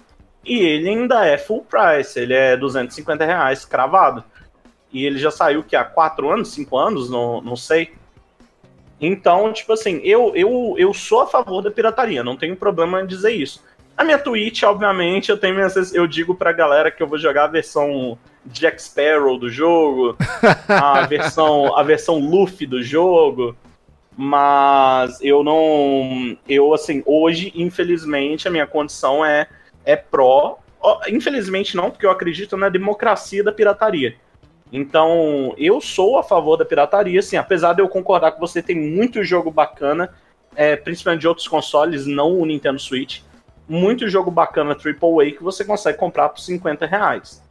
E 0.47 0.57
ele 0.61 0.89
ainda 0.89 1.27
é 1.27 1.37
full 1.37 1.67
price, 1.67 2.19
ele 2.19 2.33
é 2.33 2.57
250 2.57 3.23
reais 3.27 3.67
cravado. 3.67 4.25
E 4.91 5.05
ele 5.05 5.19
já 5.19 5.31
saiu 5.31 5.63
que 5.63 5.77
há 5.77 5.85
4 5.85 6.31
anos, 6.31 6.53
5 6.55 6.75
anos, 6.75 7.11
não, 7.11 7.43
não 7.43 7.55
sei. 7.55 7.93
Então, 8.99 9.53
tipo 9.53 9.75
assim, 9.75 10.01
eu, 10.03 10.35
eu, 10.35 10.75
eu 10.79 10.95
sou 10.95 11.21
a 11.21 11.27
favor 11.27 11.61
da 11.61 11.71
pirataria, 11.71 12.25
não 12.25 12.35
tenho 12.35 12.57
problema 12.57 13.03
em 13.03 13.07
dizer 13.07 13.33
isso. 13.33 13.63
A 13.97 14.03
minha 14.03 14.19
Twitch, 14.19 14.63
obviamente, 14.65 15.31
eu 15.31 15.39
tenho 15.39 15.55
minhas, 15.55 15.95
eu 15.95 16.07
digo 16.07 16.35
pra 16.35 16.53
galera 16.53 16.91
que 16.91 17.03
eu 17.03 17.07
vou 17.07 17.17
jogar 17.17 17.45
a 17.45 17.49
versão 17.49 18.19
Jack 18.45 18.83
Sparrow 18.83 19.39
do 19.39 19.49
jogo, 19.49 20.17
a 20.69 21.07
versão 21.07 21.77
a 21.77 21.83
versão 21.83 22.19
Luffy 22.19 22.67
do 22.67 22.83
jogo, 22.83 23.57
mas 24.17 25.21
eu 25.23 25.45
não, 25.45 26.37
eu 26.49 26.75
assim, 26.75 27.05
hoje, 27.07 27.53
infelizmente, 27.55 28.49
a 28.49 28.51
minha 28.51 28.67
condição 28.67 29.25
é 29.25 29.47
é 29.85 29.95
pró, 29.95 30.59
infelizmente 31.09 31.77
não, 31.77 31.91
porque 31.91 32.07
eu 32.07 32.11
acredito 32.11 32.57
na 32.57 32.69
democracia 32.69 33.45
da 33.45 33.53
pirataria. 33.53 34.17
Então, 34.73 35.55
eu 35.57 35.81
sou 35.81 36.19
a 36.19 36.23
favor 36.25 36.57
da 36.57 36.65
pirataria, 36.65 37.21
assim, 37.21 37.37
apesar 37.37 37.75
de 37.75 37.83
eu 37.83 37.89
concordar 37.89 38.33
que 38.33 38.41
você 38.41 38.61
tem 38.61 38.75
muito 38.75 39.23
jogo 39.23 39.53
bacana, 39.53 40.13
é, 40.57 40.75
principalmente 40.75 41.21
de 41.21 41.29
outros 41.29 41.47
consoles, 41.47 42.07
não 42.07 42.41
o 42.41 42.45
Nintendo 42.45 42.81
Switch 42.81 43.21
muito 43.69 44.09
jogo 44.09 44.31
bacana 44.31 44.77
AAA 44.77 45.33
que 45.33 45.43
você 45.43 45.65
consegue 45.65 45.99
comprar 45.99 46.29
por 46.29 46.41
50 46.41 46.87
reais. 46.87 47.43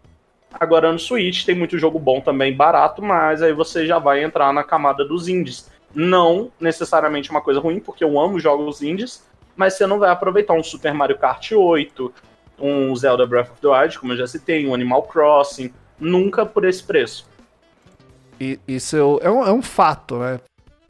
Agora 0.60 0.91
no 0.91 0.99
Switch 0.99 1.45
tem 1.45 1.56
muito 1.56 1.78
jogo 1.80 1.97
bom 1.97 2.21
também, 2.21 2.56
barato, 2.56 3.02
mas 3.02 3.41
aí 3.41 3.54
você 3.54 3.88
já 3.88 3.97
vai 3.97 4.23
entrar 4.23 4.54
na 4.54 4.63
camada 4.63 5.04
dos 5.04 5.28
indies. 5.28 5.69
Não 5.93 6.52
necessariamente 6.60 7.32
uma 7.32 7.41
coisa 7.41 7.60
ruim, 7.60 7.80
porque 7.80 8.04
eu 8.04 8.19
amo 8.19 8.39
jogos 8.39 8.82
indies, 8.82 9.28
mas 9.56 9.73
você 9.73 9.88
não 9.88 9.99
vai 9.99 10.10
aproveitar 10.10 10.54
um 10.54 10.63
Super 10.63 10.93
Mario 10.93 11.17
Kart 11.17 11.52
8, 11.52 12.13
um 12.60 12.95
Zelda 12.95 13.26
Breath 13.26 13.52
of 13.52 13.62
the 13.62 13.67
Wild, 13.67 13.99
como 13.99 14.13
eu 14.13 14.17
já 14.17 14.28
citei, 14.28 14.67
um 14.67 14.73
Animal 14.73 15.04
Crossing, 15.04 15.73
nunca 15.99 16.45
por 16.45 16.65
esse 16.65 16.84
preço. 16.84 17.28
Isso 18.67 19.19
é, 19.21 19.30
um, 19.30 19.45
é 19.45 19.52
um 19.52 19.62
fato, 19.62 20.17
né? 20.17 20.39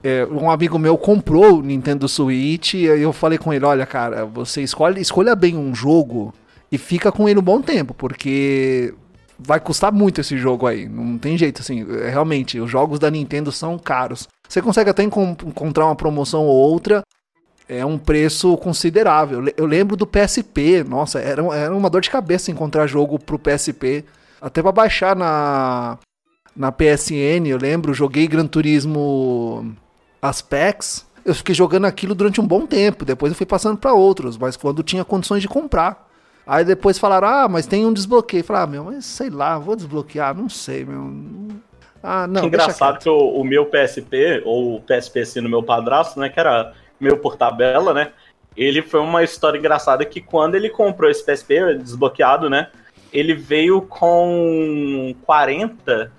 É, 0.04 0.26
um 0.26 0.52
amigo 0.52 0.78
meu 0.78 0.98
comprou 0.98 1.60
o 1.60 1.62
Nintendo 1.62 2.10
Switch 2.10 2.74
e 2.74 2.84
eu 2.86 3.14
falei 3.14 3.38
com 3.38 3.54
ele, 3.54 3.64
olha, 3.64 3.86
cara, 3.86 4.26
você 4.26 4.62
escolhe, 4.62 5.00
escolha 5.00 5.34
bem 5.34 5.56
um 5.56 5.74
jogo 5.74 6.34
e 6.70 6.78
fica 6.78 7.12
com 7.12 7.30
ele 7.30 7.40
um 7.40 7.44
bom 7.44 7.62
tempo, 7.62 7.94
porque 7.94 8.94
vai 9.40 9.60
custar 9.60 9.94
muito 9.94 10.20
esse 10.20 10.38
jogo 10.38 10.68
aí. 10.68 10.88
Não 10.90 11.18
tem 11.18 11.38
jeito, 11.38 11.62
assim. 11.62 11.86
É, 12.02 12.10
realmente, 12.10 12.60
os 12.60 12.70
jogos 12.70 13.00
da 13.00 13.10
Nintendo 13.10 13.52
são 13.52 13.78
caros. 13.78 14.28
Você 14.48 14.62
consegue 14.62 14.90
até 14.90 15.04
encontrar 15.04 15.86
uma 15.86 15.96
promoção 15.96 16.46
ou 16.46 16.56
outra. 16.56 17.02
É 17.68 17.86
um 17.86 17.98
preço 17.98 18.58
considerável. 18.58 19.46
Eu 19.56 19.66
lembro 19.66 19.96
do 19.96 20.06
PSP. 20.06 20.84
Nossa, 20.84 21.20
era, 21.20 21.42
era 21.56 21.76
uma 21.76 21.90
dor 21.90 22.02
de 22.02 22.10
cabeça 22.10 22.52
encontrar 22.52 22.88
jogo 22.88 23.18
pro 23.18 23.40
PSP. 23.40 24.04
Até 24.42 24.62
para 24.62 24.72
baixar 24.72 25.16
na, 25.16 25.98
na 26.56 26.72
PSN, 26.72 27.48
eu 27.48 27.58
lembro. 27.58 27.94
Joguei 27.94 28.28
Gran 28.28 28.48
Turismo 28.48 29.76
as 30.24 30.42
packs, 30.42 31.06
eu 31.26 31.36
fiquei 31.36 31.54
jogando 31.54 31.84
aquilo 31.84 32.16
durante 32.16 32.40
um 32.40 32.48
bom 32.48 32.66
tempo. 32.66 33.04
Depois 33.04 33.30
eu 33.30 33.36
fui 33.36 33.46
passando 33.46 33.78
para 33.78 33.94
outros, 33.94 34.38
mas 34.38 34.56
quando 34.56 34.82
tinha 34.82 35.04
condições 35.04 35.42
de 35.42 35.50
comprar. 35.50 36.10
Aí 36.48 36.64
depois 36.64 36.98
falaram, 36.98 37.28
ah, 37.28 37.48
mas 37.50 37.68
tem 37.68 37.86
um 37.86 37.92
desbloqueio. 37.92 38.44
Falei, 38.44 38.64
ah, 38.64 38.68
meu, 38.68 38.84
mas 38.86 39.04
sei 39.04 39.30
lá, 39.30 39.60
vou 39.60 39.76
desbloquear, 39.76 40.34
não 40.34 40.48
sei, 40.48 40.86
meu. 40.86 41.52
Ah, 42.02 42.26
não. 42.26 42.46
Engraçado 42.46 43.00
que 43.00 43.10
o, 43.10 43.18
o, 43.36 43.44
meu 43.44 43.66
PSP, 43.66 44.42
ou 44.46 44.78
o 44.78 44.82
PSPC 44.82 45.42
no 45.42 45.50
meu 45.50 45.62
padrasto, 45.62 46.18
né, 46.18 46.30
que 46.30 46.40
era 46.40 46.74
meu 47.00 47.18
por 47.18 47.36
tabela, 47.36 47.94
né? 47.94 48.12
Ele 48.56 48.82
foi 48.82 49.02
uma 49.02 49.24
história 49.24 49.58
engraçada 49.58 50.06
que 50.06 50.22
quando 50.22 50.56
ele 50.56 50.70
comprou 50.70 51.10
esse 51.10 51.26
PSP 51.26 51.76
desbloqueado, 51.80 52.50
né? 52.50 52.70
Ele 53.12 53.34
veio 53.34 53.82
com 53.82 55.14
40 55.26 56.12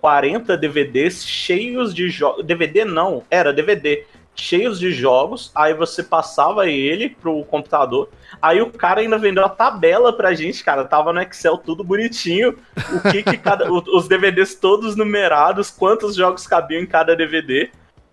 40 0.00 0.56
DVDs 0.56 1.24
cheios 1.24 1.94
de 1.94 2.08
jogos. 2.08 2.44
DVD 2.44 2.84
não, 2.84 3.22
era 3.30 3.52
DVD. 3.52 4.04
Cheios 4.34 4.78
de 4.78 4.92
jogos, 4.92 5.50
aí 5.52 5.74
você 5.74 6.00
passava 6.00 6.68
ele 6.68 7.08
pro 7.08 7.44
computador. 7.44 8.08
Aí 8.40 8.62
o 8.62 8.70
cara 8.70 9.00
ainda 9.00 9.18
vendeu 9.18 9.44
a 9.44 9.48
tabela 9.48 10.12
pra 10.12 10.32
gente, 10.32 10.62
cara. 10.62 10.84
Tava 10.84 11.12
no 11.12 11.20
Excel 11.20 11.58
tudo 11.58 11.82
bonitinho. 11.82 12.56
O 12.94 13.10
que 13.10 13.24
que 13.24 13.36
cada. 13.36 13.68
os 13.72 14.06
DVDs 14.06 14.54
todos 14.54 14.94
numerados, 14.94 15.70
quantos 15.70 16.14
jogos 16.14 16.46
cabiam 16.46 16.80
em 16.80 16.86
cada 16.86 17.16
DVD. 17.16 17.70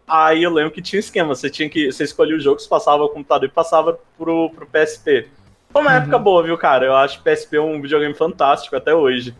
Aí 0.07 0.41
eu 0.41 0.51
lembro 0.51 0.71
que 0.71 0.81
tinha 0.81 0.99
esquema, 0.99 1.35
você 1.35 1.47
tinha 1.47 1.69
que. 1.69 1.91
Você 1.91 2.03
escolhia 2.03 2.35
os 2.35 2.43
jogos, 2.43 2.65
passava 2.65 3.03
o 3.03 3.09
computador 3.09 3.47
e 3.47 3.51
passava 3.51 3.99
pro, 4.17 4.49
pro 4.49 4.65
PSP. 4.65 5.27
Foi 5.69 5.81
uma 5.81 5.91
uhum. 5.91 5.97
época 5.97 6.17
boa, 6.17 6.41
viu, 6.41 6.57
cara? 6.57 6.85
Eu 6.85 6.95
acho 6.95 7.21
PSP 7.21 7.59
um 7.59 7.81
videogame 7.81 8.15
fantástico 8.15 8.75
até 8.75 8.95
hoje. 8.95 9.35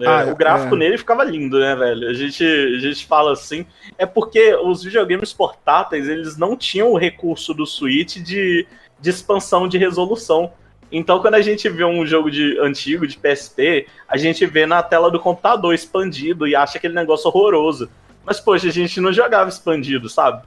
É, 0.00 0.06
ah, 0.06 0.26
o 0.32 0.36
gráfico 0.36 0.74
é. 0.74 0.78
nele 0.78 0.98
ficava 0.98 1.22
lindo, 1.22 1.58
né, 1.58 1.74
velho? 1.76 2.08
A 2.08 2.12
gente, 2.12 2.44
a 2.44 2.78
gente 2.78 3.06
fala 3.06 3.32
assim. 3.32 3.64
É 3.96 4.04
porque 4.04 4.54
os 4.56 4.82
videogames 4.82 5.32
portáteis, 5.32 6.08
eles 6.08 6.36
não 6.36 6.56
tinham 6.56 6.90
o 6.92 6.98
recurso 6.98 7.54
do 7.54 7.66
Switch 7.66 8.16
de, 8.16 8.66
de 9.00 9.10
expansão 9.10 9.68
de 9.68 9.78
resolução. 9.78 10.52
Então, 10.90 11.20
quando 11.20 11.34
a 11.34 11.42
gente 11.42 11.68
vê 11.68 11.84
um 11.84 12.04
jogo 12.06 12.30
de 12.30 12.58
antigo, 12.60 13.06
de 13.06 13.16
PSP, 13.16 13.86
a 14.08 14.16
gente 14.16 14.44
vê 14.46 14.66
na 14.66 14.82
tela 14.82 15.10
do 15.10 15.18
computador 15.18 15.74
expandido 15.74 16.46
e 16.46 16.54
acha 16.54 16.78
aquele 16.78 16.94
negócio 16.94 17.28
horroroso. 17.28 17.88
Mas, 18.24 18.40
poxa, 18.40 18.68
a 18.68 18.72
gente 18.72 19.00
não 19.00 19.12
jogava 19.12 19.48
expandido, 19.48 20.08
sabe? 20.08 20.42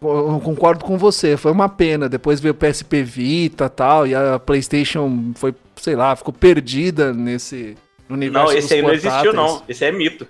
Eu 0.00 0.40
concordo 0.42 0.84
com 0.84 0.98
você, 0.98 1.36
foi 1.36 1.52
uma 1.52 1.68
pena. 1.68 2.08
Depois 2.08 2.40
veio 2.40 2.52
o 2.52 2.56
PSP 2.56 3.02
Vita 3.02 3.66
e 3.66 3.68
tal, 3.68 4.06
e 4.06 4.14
a 4.14 4.38
PlayStation 4.38 5.32
foi, 5.34 5.54
sei 5.76 5.94
lá, 5.94 6.16
ficou 6.16 6.32
perdida 6.32 7.12
nesse 7.12 7.76
universo. 8.14 8.52
Não, 8.52 8.58
esse 8.58 8.74
aí 8.74 8.82
portáteis. 8.82 9.04
não 9.04 9.12
existiu, 9.12 9.32
não. 9.32 9.62
Esse 9.68 9.84
é 9.84 9.92
mito. 9.92 10.26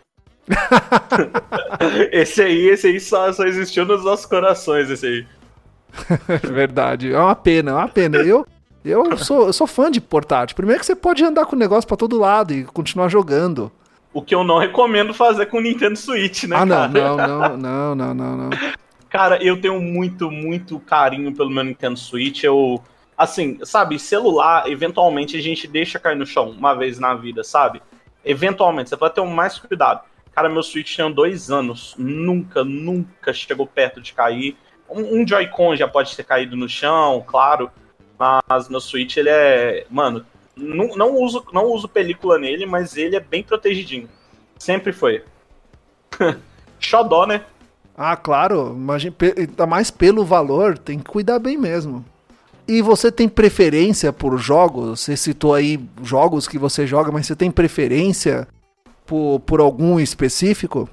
esse 2.10 2.42
aí, 2.42 2.68
esse 2.68 2.86
aí 2.88 3.00
só, 3.00 3.32
só 3.32 3.44
existiu 3.44 3.84
nos 3.84 4.04
nossos 4.04 4.26
corações, 4.26 4.90
esse 4.90 5.06
aí. 5.06 5.26
Verdade, 6.52 7.12
é 7.12 7.18
uma 7.18 7.34
pena, 7.34 7.70
é 7.70 7.74
uma 7.74 7.88
pena. 7.88 8.18
Eu, 8.18 8.46
eu, 8.84 9.16
sou, 9.16 9.46
eu 9.46 9.52
sou 9.52 9.66
fã 9.66 9.90
de 9.90 10.00
portátil. 10.00 10.56
Primeiro 10.56 10.80
que 10.80 10.86
você 10.86 10.96
pode 10.96 11.24
andar 11.24 11.46
com 11.46 11.54
o 11.54 11.58
negócio 11.58 11.86
para 11.86 11.96
todo 11.96 12.18
lado 12.18 12.52
e 12.52 12.64
continuar 12.64 13.08
jogando. 13.08 13.70
O 14.12 14.20
que 14.20 14.34
eu 14.34 14.44
não 14.44 14.58
recomendo 14.58 15.14
fazer 15.14 15.46
com 15.46 15.58
o 15.58 15.60
Nintendo 15.60 15.96
Switch, 15.96 16.44
né, 16.44 16.56
ah, 16.56 16.66
não, 16.66 16.88
não, 16.88 17.16
não, 17.16 17.56
não, 17.56 17.94
não, 17.94 18.14
não, 18.14 18.36
não. 18.36 18.50
Cara, 19.08 19.42
eu 19.42 19.60
tenho 19.60 19.80
muito, 19.80 20.30
muito 20.30 20.78
carinho 20.80 21.34
pelo 21.34 21.50
meu 21.50 21.64
Nintendo 21.64 21.98
Switch. 21.98 22.44
Eu, 22.44 22.82
assim, 23.22 23.58
sabe, 23.64 23.98
celular, 23.98 24.68
eventualmente 24.70 25.36
a 25.36 25.40
gente 25.40 25.66
deixa 25.66 25.98
cair 25.98 26.16
no 26.16 26.26
chão 26.26 26.50
uma 26.50 26.74
vez 26.74 26.98
na 26.98 27.14
vida, 27.14 27.44
sabe? 27.44 27.82
Eventualmente, 28.24 28.90
você 28.90 28.96
pode 28.96 29.14
ter 29.14 29.24
mais 29.24 29.58
cuidado. 29.58 30.02
Cara, 30.32 30.48
meu 30.48 30.62
Switch 30.62 30.96
tem 30.96 31.12
dois 31.12 31.50
anos, 31.50 31.94
nunca, 31.98 32.64
nunca 32.64 33.32
chegou 33.32 33.66
perto 33.66 34.00
de 34.00 34.12
cair. 34.14 34.56
Um, 34.88 35.20
um 35.20 35.28
Joy-Con 35.28 35.76
já 35.76 35.86
pode 35.86 36.16
ter 36.16 36.24
caído 36.24 36.56
no 36.56 36.68
chão, 36.68 37.22
claro, 37.26 37.70
mas 38.18 38.68
meu 38.68 38.80
Switch, 38.80 39.16
ele 39.16 39.28
é. 39.28 39.86
Mano, 39.90 40.24
não, 40.56 40.88
não, 40.96 41.14
uso, 41.16 41.44
não 41.52 41.66
uso 41.66 41.88
película 41.88 42.38
nele, 42.38 42.66
mas 42.66 42.96
ele 42.96 43.16
é 43.16 43.20
bem 43.20 43.42
protegidinho. 43.42 44.08
Sempre 44.58 44.92
foi. 44.92 45.24
Xodó, 46.78 47.26
né? 47.26 47.44
Ah, 47.96 48.16
claro, 48.16 48.72
imagina, 48.74 49.14
ainda 49.36 49.66
mais 49.66 49.90
pelo 49.90 50.24
valor, 50.24 50.78
tem 50.78 50.98
que 50.98 51.04
cuidar 51.04 51.38
bem 51.38 51.58
mesmo. 51.58 52.04
E 52.66 52.80
você 52.80 53.10
tem 53.10 53.28
preferência 53.28 54.12
por 54.12 54.36
jogos? 54.38 55.00
Você 55.00 55.16
citou 55.16 55.54
aí 55.54 55.80
jogos 56.02 56.46
que 56.46 56.58
você 56.58 56.86
joga, 56.86 57.10
mas 57.10 57.26
você 57.26 57.34
tem 57.34 57.50
preferência 57.50 58.46
por, 59.04 59.40
por 59.40 59.60
algum 59.60 59.98
específico? 59.98 60.88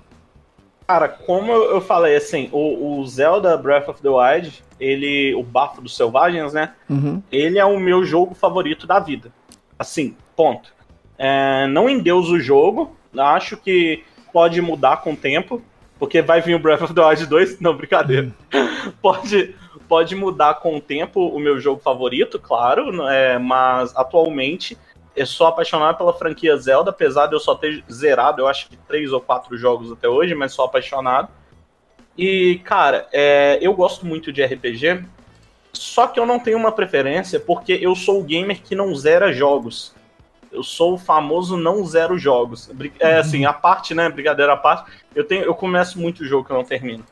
Cara, 0.88 1.08
como 1.08 1.52
eu 1.52 1.80
falei, 1.80 2.16
assim, 2.16 2.50
o, 2.52 3.00
o, 3.00 3.08
Zelda 3.08 3.56
Breath 3.56 3.90
of 3.90 4.02
the 4.02 4.10
Wild, 4.10 4.64
ele, 4.80 5.36
o 5.36 5.44
Bafo 5.44 5.82
dos 5.82 5.96
Selvagens, 5.96 6.52
né? 6.52 6.74
Uhum. 6.90 7.22
Ele 7.32 7.60
é 7.60 7.66
o 7.66 7.80
meu 7.80 8.04
jogo 8.04 8.34
favorito 8.34 8.88
da 8.88 9.00
vida. 9.00 9.32
Assim, 9.78 10.16
ponto. 10.36 10.74
É, 11.16 11.68
não 11.68 11.88
endeuso 11.88 12.34
o 12.34 12.40
jogo, 12.40 12.98
acho 13.16 13.56
que 13.56 14.04
pode 14.34 14.60
mudar 14.62 14.98
com 14.98 15.14
o 15.14 15.16
tempo. 15.16 15.62
Porque 16.00 16.22
vai 16.22 16.42
vir 16.42 16.56
o 16.56 16.60
Breath 16.60 16.82
of 16.82 16.94
the 16.94 17.02
Wild 17.02 17.26
2? 17.26 17.60
Não, 17.60 17.76
brincadeira. 17.76 18.32
pode, 19.02 19.54
pode 19.88 20.16
mudar 20.16 20.56
com 20.56 20.78
o 20.78 20.82
tempo 20.82 21.28
o 21.28 21.40
meu 21.40 21.60
jogo 21.60 21.82
favorito, 21.82 22.40
claro, 22.40 23.08
é, 23.08 23.38
mas 23.38 23.96
atualmente 23.96 24.78
eu 25.16 25.26
sou 25.26 25.48
apaixonado 25.48 25.98
pela 25.98 26.14
franquia 26.14 26.56
Zelda, 26.56 26.92
apesar 26.92 27.28
de 27.28 27.34
eu 27.34 27.40
só 27.40 27.56
ter 27.56 27.84
zerado, 27.92 28.42
eu 28.42 28.48
acho 28.48 28.70
que 28.70 28.78
três 28.78 29.12
ou 29.12 29.20
quatro 29.20 29.58
jogos 29.58 29.92
até 29.92 30.08
hoje, 30.08 30.34
mas 30.34 30.54
sou 30.54 30.66
apaixonado. 30.66 31.30
E, 32.18 32.62
cara, 32.64 33.08
é, 33.12 33.58
eu 33.62 33.74
gosto 33.74 34.06
muito 34.06 34.32
de 34.32 34.44
RPG, 34.44 35.04
só 35.74 36.08
que 36.08 36.20
eu 36.20 36.26
não 36.26 36.40
tenho 36.40 36.58
uma 36.58 36.72
preferência 36.72 37.40
porque 37.40 37.78
eu 37.82 37.96
sou 37.96 38.20
o 38.20 38.24
gamer 38.24 38.62
que 38.62 38.76
não 38.76 38.94
zera 38.96 39.34
jogos. 39.34 39.94
Eu 40.52 40.64
sou 40.64 40.94
o 40.94 40.98
famoso 40.98 41.56
não 41.56 41.86
zero 41.86 42.18
jogos. 42.18 42.70
É 43.00 43.14
uhum. 43.14 43.20
assim, 43.20 43.46
a 43.46 43.54
parte, 43.54 43.94
né, 43.94 44.10
brincadeira 44.10 44.54
à 44.54 44.58
parte, 44.58 44.92
eu 45.16 45.24
tenho 45.24 45.44
eu 45.44 45.54
começo 45.54 46.00
muito 46.00 46.26
jogo 46.26 46.46
que 46.46 46.52
eu 46.52 46.58
não 46.58 46.64
termino. 46.64 47.06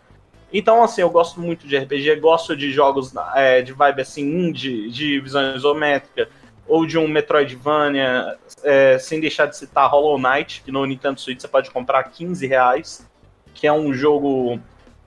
Então, 0.52 0.84
assim, 0.84 1.02
eu 1.02 1.10
gosto 1.10 1.40
muito 1.40 1.68
de 1.68 1.78
RPG, 1.78 2.16
gosto 2.18 2.56
de 2.56 2.72
jogos 2.72 3.14
é, 3.36 3.62
de 3.62 3.74
vibe 3.74 4.02
assim, 4.02 4.24
indie, 4.24 4.90
de 4.90 5.20
visão 5.20 5.56
isométrica, 5.56 6.30
ou 6.68 6.86
de 6.86 6.98
um 6.98 7.08
Metroidvania, 7.08 8.38
é, 8.64 8.98
sem 8.98 9.20
deixar 9.20 9.46
de 9.46 9.58
citar 9.58 9.90
Hollow 9.90 10.18
Knight, 10.18 10.62
que 10.64 10.72
no 10.72 10.86
Nintendo 10.86 11.20
Switch 11.20 11.42
você 11.42 11.48
pode 11.48 11.70
comprar 11.72 12.04
15 12.04 12.46
reais, 12.48 13.08
que 13.54 13.68
é 13.68 13.74
um 13.74 13.94
jogo 13.94 14.60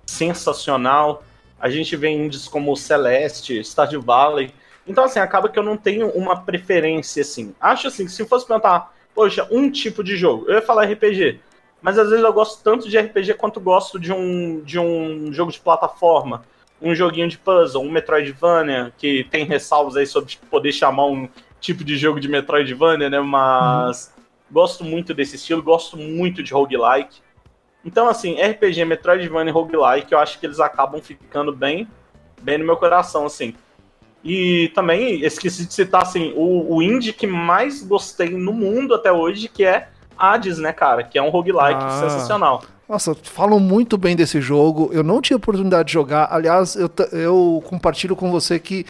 sensacional. 0.07 1.22
A 1.59 1.68
gente 1.68 1.96
vê 1.96 2.11
indies 2.11 2.48
como 2.48 2.76
Celeste, 2.76 3.62
Stardew 3.62 4.03
Valley, 4.03 4.53
então, 4.87 5.05
assim, 5.05 5.20
acaba 5.20 5.48
que 5.48 5.59
eu 5.59 5.62
não 5.62 5.76
tenho 5.76 6.09
uma 6.11 6.40
preferência, 6.40 7.22
assim. 7.22 7.55
Acho, 7.61 7.87
assim, 7.87 8.09
se 8.09 8.26
fosse 8.26 8.46
perguntar, 8.46 8.92
poxa, 9.14 9.46
um 9.50 9.70
tipo 9.70 10.03
de 10.03 10.16
jogo, 10.16 10.46
eu 10.48 10.55
ia 10.55 10.62
falar 10.62 10.85
RPG. 10.85 11.38
Mas 11.83 11.99
às 11.99 12.11
vezes 12.11 12.25
eu 12.25 12.33
gosto 12.33 12.62
tanto 12.62 12.88
de 12.88 12.99
RPG 12.99 13.35
quanto 13.35 13.61
gosto 13.61 13.99
de 13.99 14.12
um, 14.12 14.61
de 14.61 14.79
um 14.79 15.33
jogo 15.33 15.51
de 15.51 15.61
plataforma. 15.61 16.43
Um 16.81 16.95
joguinho 16.95 17.29
de 17.29 17.38
puzzle, 17.38 17.83
um 17.83 17.90
Metroidvania, 17.90 18.93
que 18.97 19.25
tem 19.25 19.45
ressalvas 19.45 19.97
aí 19.97 20.07
sobre 20.07 20.37
poder 20.51 20.73
chamar 20.73 21.07
um 21.07 21.29
tipo 21.61 21.85
de 21.85 21.97
jogo 21.97 22.21
de 22.21 22.29
Metroidvania, 22.29 23.11
né? 23.11 23.21
Mas 23.21 24.12
uhum. 24.16 24.23
gosto 24.51 24.85
muito 24.85 25.12
desse 25.12 25.37
estilo, 25.37 25.62
gosto 25.62 25.97
muito 25.97 26.43
de 26.43 26.53
roguelike. 26.53 27.21
Então, 27.85 28.09
assim, 28.09 28.37
RPG, 28.40 28.85
Metroidvania 28.85 29.51
e 29.51 29.55
roguelike, 29.55 30.12
eu 30.12 30.19
acho 30.19 30.38
que 30.38 30.47
eles 30.47 30.61
acabam 30.61 31.01
ficando 31.01 31.55
bem, 31.55 31.88
bem 32.40 32.59
no 32.59 32.64
meu 32.64 32.77
coração, 32.77 33.27
assim. 33.27 33.55
E 34.23 34.71
também 34.75 35.25
esqueci 35.25 35.66
de 35.66 35.73
citar 35.73 36.03
assim, 36.03 36.33
o, 36.37 36.77
o 36.77 36.83
indie 36.83 37.12
que 37.12 37.27
mais 37.27 37.83
gostei 37.83 38.29
no 38.31 38.53
mundo 38.53 38.95
até 38.95 39.11
hoje, 39.11 39.49
que 39.49 39.64
é 39.64 39.88
Hades, 40.20 40.59
né, 40.59 40.72
cara? 40.72 41.02
Que 41.02 41.18
é 41.18 41.22
um 41.22 41.30
roguelike 41.30 41.80
ah. 41.83 42.00
sensacional. 42.00 42.62
Nossa, 42.88 43.14
falam 43.14 43.61
muito 43.61 43.96
bem 43.96 44.16
desse 44.16 44.40
jogo. 44.40 44.90
Eu 44.92 45.04
não 45.04 45.22
tive 45.22 45.37
oportunidade 45.37 45.87
de 45.87 45.92
jogar. 45.92 46.28
Aliás, 46.30 46.74
eu, 46.74 46.90
eu 47.12 47.62
compartilho 47.66 48.16
com 48.16 48.30
você 48.30 48.59
que 48.59 48.85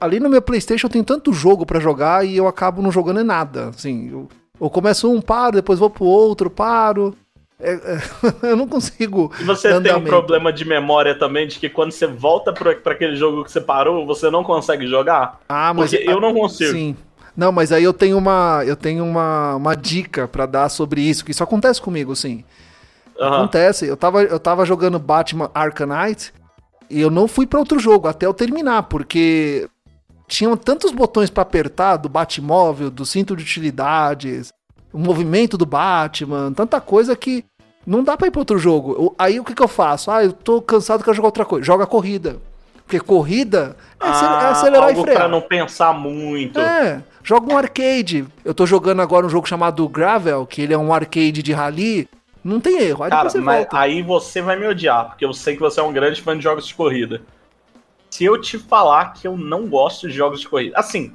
ali 0.00 0.18
no 0.20 0.28
meu 0.28 0.40
PlayStation 0.40 0.88
tem 0.88 1.02
tanto 1.02 1.32
jogo 1.32 1.66
para 1.66 1.80
jogar 1.80 2.24
e 2.24 2.36
eu 2.36 2.46
acabo 2.46 2.80
não 2.80 2.92
jogando 2.92 3.24
nada. 3.24 3.68
Assim, 3.68 4.10
eu, 4.10 4.28
eu 4.60 4.70
começo 4.70 5.10
um, 5.10 5.20
paro, 5.20 5.56
depois 5.56 5.78
vou 5.78 5.90
pro 5.90 6.04
outro, 6.04 6.48
paro. 6.48 7.14
É, 7.58 7.72
é, 7.72 7.98
eu 8.50 8.56
não 8.56 8.66
consigo. 8.66 9.32
E 9.40 9.44
você 9.44 9.80
tem 9.80 9.94
um 9.94 10.04
problema 10.04 10.52
de 10.52 10.64
memória 10.64 11.16
também, 11.16 11.46
de 11.46 11.58
que 11.58 11.68
quando 11.68 11.92
você 11.92 12.06
volta 12.06 12.52
para 12.52 12.72
aquele 12.92 13.14
jogo 13.14 13.44
que 13.44 13.52
você 13.52 13.60
parou, 13.60 14.04
você 14.04 14.30
não 14.30 14.42
consegue 14.42 14.86
jogar? 14.86 15.40
Ah, 15.48 15.72
mas 15.72 15.90
Porque 15.90 16.10
eu 16.10 16.20
não 16.20 16.34
consigo. 16.34 16.72
Sim. 16.72 16.96
Não, 17.36 17.50
mas 17.50 17.72
aí 17.72 17.82
eu 17.84 17.92
tenho 17.92 18.18
uma, 18.18 18.62
eu 18.66 18.76
tenho 18.76 19.04
uma, 19.04 19.56
uma 19.56 19.74
dica 19.74 20.28
para 20.28 20.44
dar 20.46 20.68
sobre 20.68 21.00
isso, 21.00 21.24
que 21.24 21.30
isso 21.30 21.42
acontece 21.42 21.80
comigo, 21.80 22.14
sim. 22.14 22.44
Uhum. 23.18 23.26
Acontece. 23.26 23.86
Eu 23.86 23.96
tava, 23.96 24.22
eu 24.22 24.38
tava 24.38 24.64
jogando 24.64 24.98
Batman 24.98 25.50
Knight 25.54 26.32
e 26.90 27.00
eu 27.00 27.10
não 27.10 27.26
fui 27.26 27.46
para 27.46 27.58
outro 27.58 27.78
jogo 27.78 28.06
até 28.06 28.26
eu 28.26 28.34
terminar, 28.34 28.84
porque 28.84 29.68
tinham 30.28 30.56
tantos 30.56 30.92
botões 30.92 31.30
para 31.30 31.42
apertar 31.42 31.96
do 31.96 32.08
Batmóvel, 32.08 32.90
do 32.90 33.06
cinto 33.06 33.34
de 33.34 33.42
utilidades, 33.42 34.52
o 34.92 34.98
movimento 34.98 35.56
do 35.56 35.64
Batman, 35.64 36.52
tanta 36.52 36.80
coisa 36.80 37.16
que 37.16 37.44
não 37.86 38.04
dá 38.04 38.16
pra 38.16 38.28
ir 38.28 38.30
pra 38.30 38.40
outro 38.40 38.58
jogo. 38.58 39.14
Aí 39.18 39.40
o 39.40 39.44
que, 39.44 39.54
que 39.54 39.62
eu 39.62 39.68
faço? 39.68 40.10
Ah, 40.10 40.24
eu 40.24 40.32
tô 40.32 40.60
cansado, 40.60 41.02
quero 41.02 41.16
jogar 41.16 41.28
outra 41.28 41.44
coisa. 41.44 41.64
Joga 41.64 41.86
corrida. 41.86 42.36
Porque 42.84 43.00
corrida 43.00 43.76
é, 44.00 44.06
ah, 44.06 44.50
acelerar 44.50 44.88
algo 44.88 45.00
e 45.00 45.02
frear. 45.02 45.18
pra 45.18 45.28
não 45.28 45.40
pensar 45.40 45.92
muito. 45.94 46.60
É, 46.60 47.02
joga 47.22 47.52
um 47.52 47.56
arcade. 47.56 48.26
Eu 48.44 48.52
tô 48.52 48.66
jogando 48.66 49.00
agora 49.00 49.24
um 49.26 49.30
jogo 49.30 49.48
chamado 49.48 49.88
Gravel, 49.88 50.46
que 50.46 50.62
ele 50.62 50.74
é 50.74 50.78
um 50.78 50.92
arcade 50.92 51.42
de 51.42 51.52
rally. 51.52 52.08
Não 52.44 52.60
tem 52.60 52.78
erro. 52.78 53.04
Aí 53.04 53.10
Cara, 53.10 53.30
você 53.30 53.38
mas 53.40 53.58
volta. 53.58 53.78
aí 53.78 54.02
você 54.02 54.42
vai 54.42 54.58
me 54.58 54.66
odiar, 54.66 55.06
porque 55.06 55.24
eu 55.24 55.32
sei 55.32 55.54
que 55.54 55.60
você 55.60 55.78
é 55.80 55.82
um 55.82 55.92
grande 55.92 56.20
fã 56.20 56.36
de 56.36 56.42
jogos 56.42 56.66
de 56.66 56.74
corrida. 56.74 57.22
Se 58.10 58.24
eu 58.24 58.38
te 58.40 58.58
falar 58.58 59.12
que 59.14 59.26
eu 59.26 59.36
não 59.36 59.68
gosto 59.68 60.08
de 60.08 60.14
jogos 60.14 60.40
de 60.40 60.48
corrida, 60.48 60.76
assim, 60.76 61.14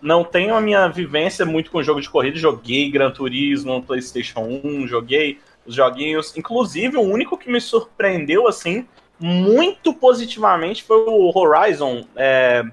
não 0.00 0.22
tenho 0.22 0.54
a 0.54 0.60
minha 0.60 0.86
vivência 0.88 1.44
muito 1.44 1.70
com 1.70 1.82
jogo 1.82 2.00
de 2.00 2.08
corrida. 2.10 2.36
Joguei 2.36 2.90
Gran 2.90 3.10
Turismo 3.10 3.74
no 3.74 3.82
PlayStation 3.82 4.60
1, 4.62 4.86
joguei 4.86 5.40
os 5.66 5.74
joguinhos. 5.74 6.36
Inclusive, 6.36 6.96
o 6.98 7.02
único 7.02 7.36
que 7.38 7.50
me 7.50 7.60
surpreendeu, 7.60 8.46
assim, 8.46 8.86
muito 9.18 9.92
positivamente 9.94 10.82
foi 10.84 10.98
o 11.06 11.32
Horizon. 11.34 12.04
É... 12.14 12.64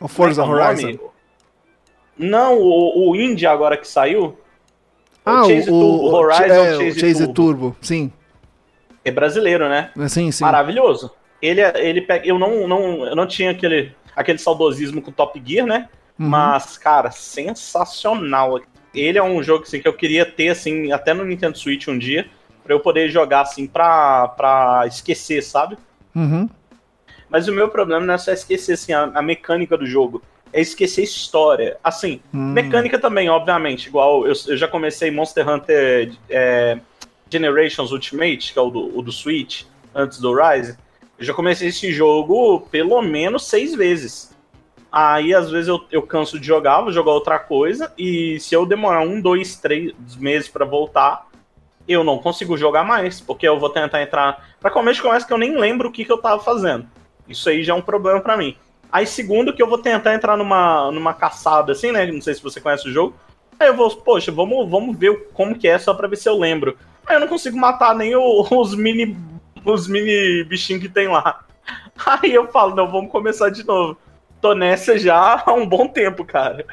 O 0.00 0.08
Forza 0.08 0.42
é, 0.42 0.44
é 0.44 0.48
Horizon? 0.48 0.98
Não, 2.18 2.58
o, 2.58 3.10
o 3.10 3.16
Indie 3.16 3.46
agora 3.46 3.76
que 3.76 3.88
saiu. 3.88 4.38
Ah, 5.24 5.42
o, 5.42 5.48
Chase 5.48 5.70
o, 5.70 5.80
Turbo, 5.80 6.04
o 6.04 6.12
Horizon 6.12 6.44
é, 6.44 6.78
Chase, 6.78 7.00
Chase 7.00 7.26
Turbo. 7.26 7.34
Turbo. 7.34 7.76
Sim. 7.80 8.12
É 9.04 9.10
brasileiro, 9.10 9.68
né? 9.68 9.90
É, 9.98 10.08
sim, 10.08 10.30
sim. 10.30 10.44
Maravilhoso. 10.44 11.10
Ele, 11.40 11.60
ele 11.60 12.06
eu 12.24 12.38
não, 12.38 12.68
não, 12.68 13.06
eu 13.06 13.16
não 13.16 13.26
tinha 13.26 13.50
aquele, 13.50 13.92
aquele 14.14 14.38
saudosismo 14.38 15.02
com 15.02 15.10
Top 15.10 15.40
Gear, 15.44 15.66
né? 15.66 15.88
Uhum. 16.18 16.28
Mas, 16.28 16.78
cara, 16.78 17.10
sensacional. 17.10 18.60
ele 18.94 19.18
é 19.18 19.22
um 19.22 19.42
jogo 19.42 19.64
assim, 19.64 19.80
que 19.80 19.88
eu 19.88 19.92
queria 19.92 20.24
ter 20.24 20.50
assim, 20.50 20.92
até 20.92 21.12
no 21.12 21.24
Nintendo 21.24 21.58
Switch 21.58 21.88
um 21.88 21.98
dia, 21.98 22.26
para 22.72 22.76
eu 22.76 22.80
poder 22.80 23.10
jogar 23.10 23.42
assim 23.42 23.66
pra, 23.66 24.28
pra 24.28 24.84
esquecer, 24.86 25.42
sabe? 25.42 25.76
Uhum. 26.14 26.48
Mas 27.28 27.48
o 27.48 27.52
meu 27.52 27.68
problema 27.68 28.04
não 28.04 28.14
é 28.14 28.18
só 28.18 28.32
esquecer 28.32 28.72
assim, 28.72 28.92
a, 28.92 29.04
a 29.14 29.22
mecânica 29.22 29.76
do 29.76 29.86
jogo. 29.86 30.22
É 30.52 30.60
esquecer 30.60 31.02
história. 31.02 31.78
Assim, 31.82 32.20
Hum. 32.32 32.52
mecânica 32.52 32.98
também, 32.98 33.28
obviamente. 33.28 33.86
Igual 33.88 34.26
eu, 34.26 34.34
eu 34.48 34.56
já 34.56 34.68
comecei 34.68 35.10
Monster 35.10 35.48
Hunter 35.48 36.12
é, 36.28 36.78
Generations 37.30 37.90
Ultimate, 37.90 38.52
que 38.52 38.58
é 38.58 38.62
o 38.62 38.70
do, 38.70 38.98
o 38.98 39.02
do 39.02 39.12
Switch, 39.12 39.64
antes 39.94 40.18
do 40.18 40.34
Rise. 40.34 40.76
Eu 41.18 41.24
já 41.24 41.32
comecei 41.34 41.68
esse 41.68 41.90
jogo 41.92 42.60
pelo 42.70 43.00
menos 43.02 43.46
seis 43.46 43.74
vezes. 43.74 44.32
Aí, 44.90 45.34
às 45.34 45.50
vezes, 45.50 45.68
eu, 45.68 45.82
eu 45.90 46.02
canso 46.02 46.38
de 46.38 46.46
jogar, 46.46 46.82
vou 46.82 46.92
jogar 46.92 47.12
outra 47.12 47.38
coisa. 47.38 47.90
E 47.96 48.38
se 48.40 48.54
eu 48.54 48.66
demorar 48.66 49.00
um, 49.00 49.20
dois, 49.22 49.56
três 49.56 49.94
meses 50.16 50.48
pra 50.50 50.66
voltar, 50.66 51.26
eu 51.86 52.02
não 52.04 52.18
consigo 52.18 52.56
jogar 52.56 52.84
mais. 52.84 53.20
Porque 53.20 53.46
eu 53.46 53.58
vou 53.58 53.70
tentar 53.70 54.02
entrar. 54.02 54.48
Pra 54.60 54.70
começo 54.70 54.96
de 54.96 55.02
conversa 55.02 55.26
que 55.26 55.32
eu 55.32 55.38
nem 55.38 55.56
lembro 55.56 55.88
o 55.88 55.92
que, 55.92 56.04
que 56.04 56.12
eu 56.12 56.18
tava 56.18 56.42
fazendo. 56.42 56.86
Isso 57.28 57.48
aí 57.48 57.62
já 57.62 57.72
é 57.72 57.76
um 57.76 57.82
problema 57.82 58.20
pra 58.20 58.36
mim. 58.36 58.56
Aí, 58.90 59.06
segundo, 59.06 59.54
que 59.54 59.62
eu 59.62 59.68
vou 59.68 59.78
tentar 59.78 60.14
entrar 60.14 60.36
numa, 60.36 60.90
numa 60.90 61.14
caçada, 61.14 61.72
assim, 61.72 61.92
né? 61.92 62.04
Não 62.06 62.20
sei 62.20 62.34
se 62.34 62.42
você 62.42 62.60
conhece 62.60 62.88
o 62.88 62.92
jogo. 62.92 63.14
Aí 63.58 63.68
eu 63.68 63.76
vou, 63.76 63.88
poxa, 63.96 64.30
vamos, 64.30 64.68
vamos 64.68 64.96
ver 64.98 65.28
como 65.32 65.54
que 65.58 65.66
é, 65.68 65.78
só 65.78 65.94
pra 65.94 66.08
ver 66.08 66.16
se 66.16 66.28
eu 66.28 66.38
lembro. 66.38 66.76
Aí 67.06 67.16
eu 67.16 67.20
não 67.20 67.28
consigo 67.28 67.56
matar 67.56 67.94
nem 67.94 68.14
o- 68.14 68.46
os 68.60 68.74
mini. 68.74 69.16
Os 69.64 69.86
mini 69.88 70.44
bichinhos 70.44 70.82
que 70.82 70.88
tem 70.88 71.08
lá. 71.08 71.44
Aí 72.04 72.34
eu 72.34 72.48
falo, 72.48 72.74
não, 72.74 72.90
vamos 72.90 73.10
começar 73.12 73.48
de 73.50 73.64
novo. 73.64 73.96
Tô 74.40 74.54
nessa 74.54 74.98
já 74.98 75.40
há 75.46 75.52
um 75.52 75.64
bom 75.66 75.86
tempo, 75.86 76.24
cara. 76.24 76.66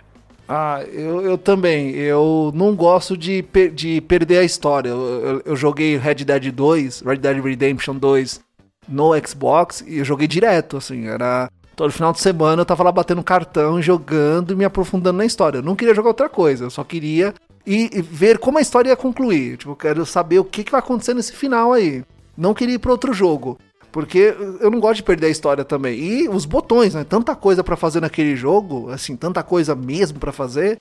Ah, 0.51 0.83
eu, 0.91 1.21
eu 1.21 1.37
também. 1.37 1.91
Eu 1.91 2.51
não 2.55 2.75
gosto 2.75 3.15
de, 3.15 3.43
per- 3.43 3.71
de 3.71 4.01
perder 4.01 4.39
a 4.39 4.43
história. 4.43 4.89
Eu, 4.89 4.97
eu- 4.99 5.41
eu 5.45 5.55
joguei 5.55 5.95
Red 5.95 6.15
Dead 6.15 6.51
2, 6.51 7.01
Red 7.01 7.17
Dead 7.17 7.43
Redemption 7.43 7.95
2 7.95 8.41
no 8.87 9.11
Xbox 9.27 9.83
e 9.87 9.99
eu 9.99 10.05
joguei 10.05 10.27
direto, 10.27 10.77
assim. 10.77 11.05
Era. 11.07 11.49
Todo 11.75 11.93
final 11.93 12.11
de 12.11 12.19
semana 12.19 12.61
eu 12.61 12.65
tava 12.65 12.83
lá 12.83 12.91
batendo 12.91 13.23
cartão, 13.23 13.81
jogando 13.81 14.51
e 14.51 14.55
me 14.55 14.65
aprofundando 14.65 15.19
na 15.19 15.25
história. 15.25 15.59
Eu 15.59 15.63
não 15.63 15.75
queria 15.75 15.93
jogar 15.95 16.09
outra 16.09 16.27
coisa, 16.27 16.65
eu 16.65 16.69
só 16.69 16.83
queria 16.83 17.33
ir, 17.65 17.89
ir 17.95 18.01
ver 18.01 18.37
como 18.37 18.57
a 18.57 18.61
história 18.61 18.89
ia 18.89 18.97
concluir. 18.97 19.55
Tipo, 19.55 19.71
eu 19.71 19.75
quero 19.77 20.05
saber 20.05 20.39
o 20.39 20.43
que, 20.43 20.63
que 20.65 20.71
vai 20.71 20.79
acontecer 20.79 21.13
nesse 21.13 21.31
final 21.31 21.71
aí. 21.71 22.03
Não 22.35 22.53
queria 22.53 22.75
ir 22.75 22.79
pra 22.79 22.91
outro 22.91 23.13
jogo. 23.13 23.57
Porque 23.91 24.35
eu 24.59 24.69
não 24.69 24.79
gosto 24.79 24.97
de 24.97 25.03
perder 25.03 25.27
a 25.27 25.31
história 25.31 25.65
também. 25.65 25.97
E 25.97 26.29
os 26.29 26.45
botões, 26.45 26.93
né? 26.93 27.03
Tanta 27.03 27.35
coisa 27.35 27.63
pra 27.63 27.75
fazer 27.75 27.99
naquele 27.99 28.35
jogo, 28.35 28.89
assim, 28.89 29.15
tanta 29.15 29.41
coisa 29.43 29.75
mesmo 29.75 30.19
pra 30.19 30.31
fazer. 30.31 30.77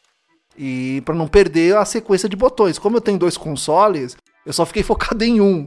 E 0.56 1.00
pra 1.04 1.14
não 1.14 1.28
perder 1.28 1.76
a 1.76 1.84
sequência 1.84 2.28
de 2.28 2.36
botões. 2.36 2.78
Como 2.78 2.96
eu 2.96 3.00
tenho 3.00 3.18
dois 3.18 3.36
consoles, 3.36 4.16
eu 4.44 4.52
só 4.52 4.66
fiquei 4.66 4.82
focado 4.84 5.24
em 5.24 5.40
um. 5.40 5.64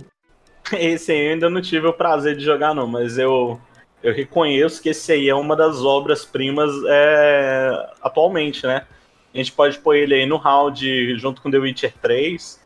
Esse 0.74 1.12
aí 1.12 1.28
eu 1.28 1.34
ainda 1.34 1.50
não 1.50 1.62
tive 1.62 1.88
o 1.88 1.94
prazer 1.94 2.36
de 2.38 2.44
jogar, 2.44 2.76
não, 2.76 2.86
mas 2.86 3.18
eu, 3.18 3.60
eu 4.04 4.14
reconheço 4.14 4.82
que 4.82 4.90
esse 4.90 5.12
aí 5.12 5.28
é 5.28 5.36
uma 5.36 5.56
das 5.56 5.84
obras-primas 5.84 6.72
é, 6.88 7.90
atualmente, 8.02 8.66
né? 8.66 8.86
A 9.34 9.38
gente 9.38 9.52
pode 9.54 9.80
pôr 9.80 9.96
ele 9.96 10.14
aí 10.14 10.26
no 10.26 10.38
round 10.38 11.18
junto 11.18 11.42
com 11.42 11.50
The 11.50 11.58
Witcher 11.58 11.94
3. 12.02 12.61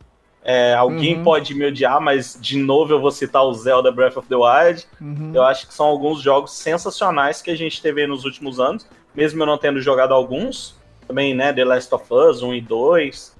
É, 0.48 0.74
alguém 0.74 1.16
Uhum. 1.16 1.24
pode 1.24 1.52
me 1.56 1.66
odiar, 1.66 2.00
mas 2.00 2.38
de 2.40 2.56
novo 2.56 2.92
eu 2.92 3.00
vou 3.00 3.10
citar 3.10 3.42
o 3.42 3.52
Zelda 3.52 3.90
Breath 3.90 4.16
of 4.16 4.28
the 4.28 4.36
Wild. 4.36 4.86
Uhum. 5.00 5.32
Eu 5.34 5.42
acho 5.42 5.66
que 5.66 5.74
são 5.74 5.86
alguns 5.86 6.22
jogos 6.22 6.52
sensacionais 6.52 7.42
que 7.42 7.50
a 7.50 7.56
gente 7.56 7.82
teve 7.82 8.02
aí 8.02 8.06
nos 8.06 8.24
últimos 8.24 8.60
anos, 8.60 8.86
mesmo 9.12 9.42
eu 9.42 9.46
não 9.46 9.58
tendo 9.58 9.80
jogado 9.80 10.14
alguns. 10.14 10.76
Também, 11.08 11.34
né, 11.34 11.52
The 11.52 11.64
Last 11.64 11.92
of 11.92 12.04
Us 12.12 12.42
1 12.42 12.54
e 12.54 12.60
2. 12.60 13.34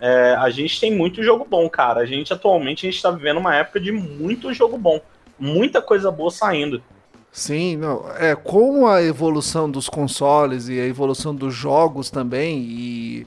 É, 0.00 0.34
a 0.40 0.50
gente 0.50 0.80
tem 0.80 0.92
muito 0.92 1.22
jogo 1.22 1.46
bom, 1.48 1.68
cara. 1.70 2.00
A 2.00 2.06
gente 2.06 2.32
atualmente 2.32 2.84
a 2.84 2.90
gente 2.90 3.00
tá 3.00 3.12
vivendo 3.12 3.38
uma 3.38 3.54
época 3.54 3.78
de 3.78 3.92
muito 3.92 4.52
jogo 4.52 4.76
bom. 4.76 5.00
Muita 5.38 5.80
coisa 5.80 6.10
boa 6.10 6.32
saindo. 6.32 6.82
Sim, 7.30 7.76
não. 7.76 8.04
É, 8.18 8.34
com 8.34 8.88
a 8.88 9.00
evolução 9.00 9.70
dos 9.70 9.88
consoles 9.88 10.68
e 10.68 10.80
a 10.80 10.84
evolução 10.84 11.32
dos 11.32 11.54
jogos 11.54 12.10
também 12.10 12.58
e 12.58 13.26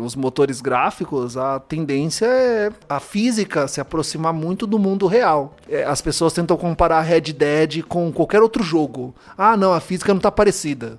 os 0.00 0.16
motores 0.16 0.60
gráficos, 0.60 1.36
a 1.36 1.60
tendência 1.60 2.26
é 2.26 2.70
a 2.88 2.98
física 2.98 3.68
se 3.68 3.80
aproximar 3.80 4.32
muito 4.32 4.66
do 4.66 4.78
mundo 4.78 5.06
real. 5.06 5.54
É, 5.68 5.84
as 5.84 6.00
pessoas 6.00 6.32
tentam 6.32 6.56
comparar 6.56 7.00
Red 7.02 7.32
Dead 7.32 7.82
com 7.82 8.10
qualquer 8.10 8.42
outro 8.42 8.62
jogo. 8.62 9.14
Ah, 9.36 9.56
não, 9.56 9.72
a 9.72 9.80
física 9.80 10.12
não 10.12 10.20
tá 10.20 10.30
parecida. 10.30 10.98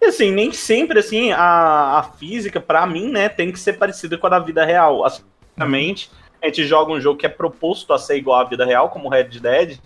E 0.00 0.06
assim, 0.06 0.32
nem 0.32 0.52
sempre 0.52 0.98
assim 0.98 1.30
a, 1.32 1.98
a 1.98 2.02
física, 2.02 2.60
pra 2.60 2.86
mim, 2.86 3.08
né, 3.08 3.28
tem 3.28 3.52
que 3.52 3.58
ser 3.58 3.74
parecida 3.74 4.18
com 4.18 4.26
a 4.26 4.30
da 4.30 4.38
vida 4.40 4.64
real. 4.64 5.04
Assim, 5.04 5.22
Obviamente, 5.56 6.10
a 6.40 6.46
gente 6.46 6.66
joga 6.66 6.92
um 6.92 7.00
jogo 7.00 7.18
que 7.18 7.26
é 7.26 7.28
proposto 7.28 7.92
a 7.92 7.98
ser 7.98 8.16
igual 8.16 8.40
à 8.40 8.44
vida 8.44 8.64
real, 8.64 8.90
como 8.90 9.08
Red 9.08 9.24
Dead, 9.40 9.78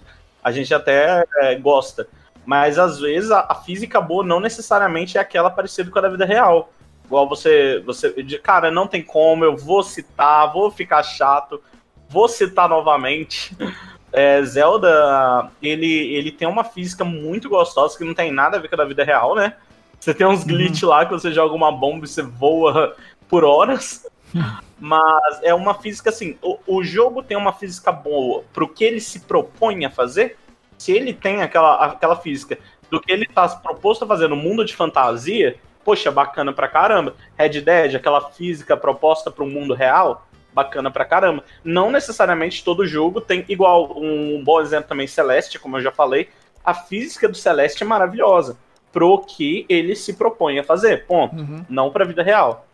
a 0.42 0.52
gente 0.52 0.72
até 0.72 1.24
é, 1.38 1.54
gosta. 1.57 2.09
Mas 2.44 2.78
às 2.78 3.00
vezes 3.00 3.30
a, 3.30 3.46
a 3.48 3.54
física 3.57 4.00
boa 4.00 4.24
não 4.24 4.38
necessariamente 4.38 5.18
é 5.18 5.20
aquela 5.20 5.50
parecida 5.50 5.90
com 5.90 5.98
a 5.98 6.02
da 6.02 6.09
vida 6.09 6.24
real. 6.24 6.70
Igual 7.07 7.28
você, 7.28 7.80
você, 7.86 8.22
de- 8.22 8.38
cara, 8.38 8.70
não 8.70 8.86
tem 8.86 9.02
como, 9.02 9.44
eu 9.44 9.57
vou 9.57 9.82
citar, 9.82 10.52
vou 10.52 10.70
ficar 10.70 11.02
chato, 11.02 11.62
vou 12.09 12.28
citar 12.28 12.68
novamente. 12.68 13.57
É, 14.12 14.42
Zelda, 14.44 15.50
ele, 15.61 15.86
ele 16.14 16.32
tem 16.32 16.48
uma 16.48 16.64
física 16.64 17.04
muito 17.04 17.50
gostosa 17.50 17.98
que 17.98 18.04
não 18.04 18.14
tem 18.14 18.32
nada 18.32 18.57
a 18.57 18.61
ver 18.61 18.68
com 18.68 18.74
a 18.74 18.78
da 18.78 18.84
vida 18.86 19.04
real, 19.04 19.34
né? 19.34 19.57
Você 20.00 20.14
tem 20.14 20.26
uns 20.26 20.42
glitch 20.42 20.84
lá 20.84 21.04
que 21.04 21.12
você 21.12 21.30
joga 21.32 21.54
uma 21.54 21.70
bomba 21.70 22.07
e 22.07 22.09
você 22.09 22.22
voa 22.22 22.96
por 23.28 23.44
horas. 23.44 24.07
Mas 24.78 25.42
é 25.42 25.52
uma 25.52 25.74
física 25.74 26.09
assim. 26.09 26.38
O, 26.40 26.59
o 26.66 26.82
jogo 26.84 27.22
tem 27.22 27.36
uma 27.36 27.52
física 27.52 27.92
boa 27.92 28.42
pro 28.54 28.68
que 28.68 28.84
ele 28.84 29.00
se 29.00 29.20
propõe 29.20 29.84
a 29.84 29.90
fazer. 29.90 30.38
Se 30.78 30.92
ele 30.92 31.12
tem 31.12 31.42
aquela, 31.42 31.74
aquela 31.84 32.16
física 32.16 32.59
do 32.90 33.00
que 33.00 33.12
ele 33.12 33.26
tá 33.26 33.48
proposto 33.48 34.04
a 34.04 34.09
fazer 34.09 34.28
no 34.28 34.36
mundo 34.36 34.64
de 34.64 34.74
fantasia, 34.74 35.59
poxa, 35.87 36.11
bacana 36.11 36.53
pra 36.53 36.66
caramba. 36.68 37.14
Red 37.39 37.61
Dead, 37.61 37.95
aquela 37.95 38.20
física 38.32 38.76
proposta 38.76 39.30
pro 39.30 39.47
mundo 39.47 39.72
real, 39.72 40.26
bacana 40.53 40.91
pra 40.91 41.05
caramba. 41.05 41.45
Não 41.64 41.91
necessariamente 41.93 42.64
todo 42.64 42.84
jogo 42.87 43.20
tem 43.20 43.45
igual 43.49 43.97
um 43.97 44.43
bom 44.45 44.61
exemplo 44.61 44.89
também 44.89 45.07
Celeste, 45.07 45.61
como 45.61 45.76
eu 45.76 45.82
já 45.82 45.93
falei. 45.93 46.28
A 46.64 46.74
física 46.74 47.28
do 47.28 47.37
Celeste 47.37 47.84
é 47.84 47.87
maravilhosa 47.87 48.59
pro 48.93 49.18
que 49.20 49.64
ele 49.68 49.95
se 49.95 50.14
propõe 50.14 50.59
a 50.59 50.64
fazer. 50.64 51.07
Ponto. 51.07 51.37
Uhum. 51.37 51.64
Não 51.68 51.91
pra 51.91 52.05
vida 52.05 52.22
real. 52.22 52.66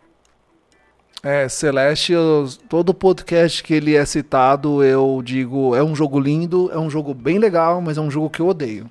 É, 1.21 1.47
Celeste, 1.47 2.11
eu- 2.13 2.47
todo 2.67 2.93
podcast 2.93 3.63
que 3.63 3.73
ele 3.73 3.95
é 3.95 4.03
citado, 4.05 4.83
eu 4.83 5.21
digo, 5.23 5.73
é 5.75 5.81
um 5.83 5.95
jogo 5.95 6.19
lindo, 6.19 6.69
é 6.73 6.77
um 6.77 6.89
jogo 6.89 7.13
bem 7.13 7.37
legal, 7.37 7.79
mas 7.79 7.97
é 7.97 8.01
um 8.01 8.11
jogo 8.11 8.29
que 8.29 8.39
eu 8.41 8.47
odeio. 8.47 8.89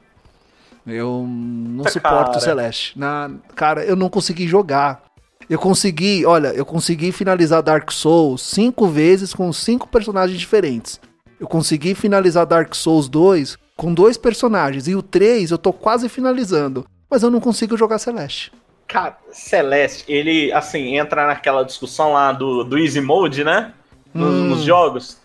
Eu 0.86 1.24
não 1.28 1.84
Tá, 1.84 1.90
suporto 1.90 2.26
cara. 2.26 2.38
o 2.38 2.40
Celeste. 2.40 2.98
Na, 2.98 3.30
cara, 3.54 3.84
eu 3.84 3.94
não 3.96 4.08
consegui 4.08 4.46
jogar. 4.48 5.02
Eu 5.48 5.58
consegui, 5.58 6.24
olha, 6.24 6.48
eu 6.48 6.64
consegui 6.64 7.12
finalizar 7.12 7.62
Dark 7.62 7.90
Souls 7.92 8.40
cinco 8.42 8.86
vezes 8.88 9.34
com 9.34 9.52
cinco 9.52 9.86
personagens 9.88 10.38
diferentes. 10.38 11.00
Eu 11.38 11.46
consegui 11.46 11.94
finalizar 11.94 12.46
Dark 12.46 12.74
Souls 12.74 13.08
2 13.08 13.58
com 13.76 13.92
dois 13.92 14.16
personagens. 14.16 14.86
E 14.86 14.94
o 14.94 15.02
3 15.02 15.50
eu 15.50 15.58
tô 15.58 15.72
quase 15.72 16.08
finalizando. 16.08 16.84
Mas 17.10 17.22
eu 17.22 17.30
não 17.30 17.40
consigo 17.40 17.76
jogar 17.76 17.98
Celeste. 17.98 18.52
Cara, 18.86 19.18
Celeste, 19.32 20.04
ele, 20.08 20.52
assim, 20.52 20.96
entra 20.96 21.26
naquela 21.26 21.64
discussão 21.64 22.12
lá 22.12 22.30
do, 22.32 22.62
do 22.64 22.78
Easy 22.78 23.00
Mode, 23.00 23.42
né? 23.44 23.72
Nos, 24.14 24.34
Hum. 24.34 24.44
nos 24.48 24.62
jogos. 24.62 25.18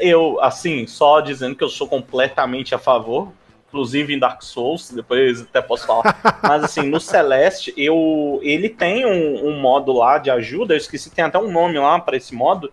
Eu, 0.00 0.40
assim, 0.40 0.86
só 0.86 1.20
dizendo 1.20 1.54
que 1.54 1.62
eu 1.62 1.68
sou 1.68 1.86
completamente 1.86 2.74
a 2.74 2.78
favor, 2.78 3.28
inclusive 3.70 4.12
em 4.12 4.18
Dark 4.18 4.42
Souls, 4.42 4.90
depois 4.90 5.42
até 5.42 5.62
posso 5.62 5.86
falar. 5.86 6.40
Mas, 6.42 6.64
assim, 6.64 6.82
no 6.82 7.00
Celeste, 7.00 7.72
eu, 7.76 8.40
ele 8.42 8.68
tem 8.68 9.06
um, 9.06 9.48
um 9.48 9.60
modo 9.60 9.92
lá 9.92 10.18
de 10.18 10.28
ajuda, 10.28 10.74
eu 10.74 10.78
esqueci, 10.78 11.08
tem 11.10 11.24
até 11.24 11.38
um 11.38 11.50
nome 11.50 11.78
lá 11.78 11.98
pra 12.00 12.16
esse 12.16 12.34
modo, 12.34 12.70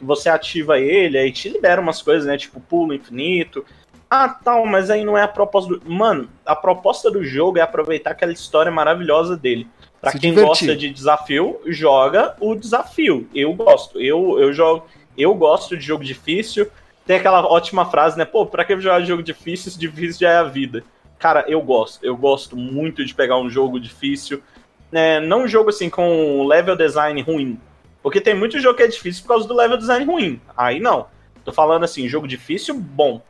você 0.00 0.28
ativa 0.28 0.80
ele, 0.80 1.16
aí 1.16 1.30
te 1.30 1.48
libera 1.48 1.80
umas 1.80 2.02
coisas, 2.02 2.26
né? 2.26 2.36
Tipo, 2.36 2.60
pulo 2.60 2.92
infinito. 2.92 3.64
Ah, 4.10 4.28
tal, 4.28 4.66
mas 4.66 4.90
aí 4.90 5.04
não 5.04 5.16
é 5.16 5.22
a 5.22 5.28
proposta 5.28 5.74
do. 5.74 5.90
Mano, 5.90 6.28
a 6.44 6.54
proposta 6.54 7.10
do 7.10 7.24
jogo 7.24 7.58
é 7.58 7.62
aproveitar 7.62 8.10
aquela 8.10 8.32
história 8.32 8.70
maravilhosa 8.70 9.36
dele. 9.36 9.66
Pra 10.00 10.10
Se 10.10 10.18
quem 10.18 10.30
divertir. 10.30 10.48
gosta 10.48 10.76
de 10.76 10.90
desafio, 10.90 11.60
joga 11.66 12.34
o 12.40 12.54
desafio. 12.54 13.28
Eu 13.34 13.54
gosto. 13.54 14.00
Eu, 14.00 14.38
eu 14.38 14.52
jogo. 14.52 14.86
Eu 15.16 15.34
gosto 15.34 15.78
de 15.78 15.84
jogo 15.84 16.02
difícil. 16.02 16.68
Tem 17.12 17.18
aquela 17.18 17.46
ótima 17.46 17.84
frase, 17.84 18.16
né? 18.16 18.24
Pô, 18.24 18.46
pra 18.46 18.64
que 18.64 18.80
jogar 18.80 19.02
jogo 19.02 19.22
difícil 19.22 19.70
se 19.70 19.78
difícil 19.78 20.20
já 20.20 20.30
é 20.30 20.36
a 20.38 20.44
vida? 20.44 20.82
Cara, 21.18 21.44
eu 21.46 21.60
gosto. 21.60 22.02
Eu 22.02 22.16
gosto 22.16 22.56
muito 22.56 23.04
de 23.04 23.14
pegar 23.14 23.36
um 23.36 23.50
jogo 23.50 23.78
difícil. 23.78 24.42
É, 24.90 25.20
não 25.20 25.42
um 25.42 25.46
jogo 25.46 25.68
assim 25.68 25.90
com 25.90 26.46
level 26.46 26.74
design 26.74 27.20
ruim. 27.20 27.60
Porque 28.02 28.18
tem 28.18 28.32
muito 28.32 28.58
jogo 28.58 28.78
que 28.78 28.82
é 28.84 28.86
difícil 28.86 29.24
por 29.24 29.28
causa 29.28 29.46
do 29.46 29.52
level 29.52 29.76
design 29.76 30.06
ruim. 30.06 30.40
Aí 30.56 30.80
não. 30.80 31.06
Tô 31.44 31.52
falando 31.52 31.84
assim, 31.84 32.08
jogo 32.08 32.26
difícil, 32.26 32.74
bom. 32.80 33.20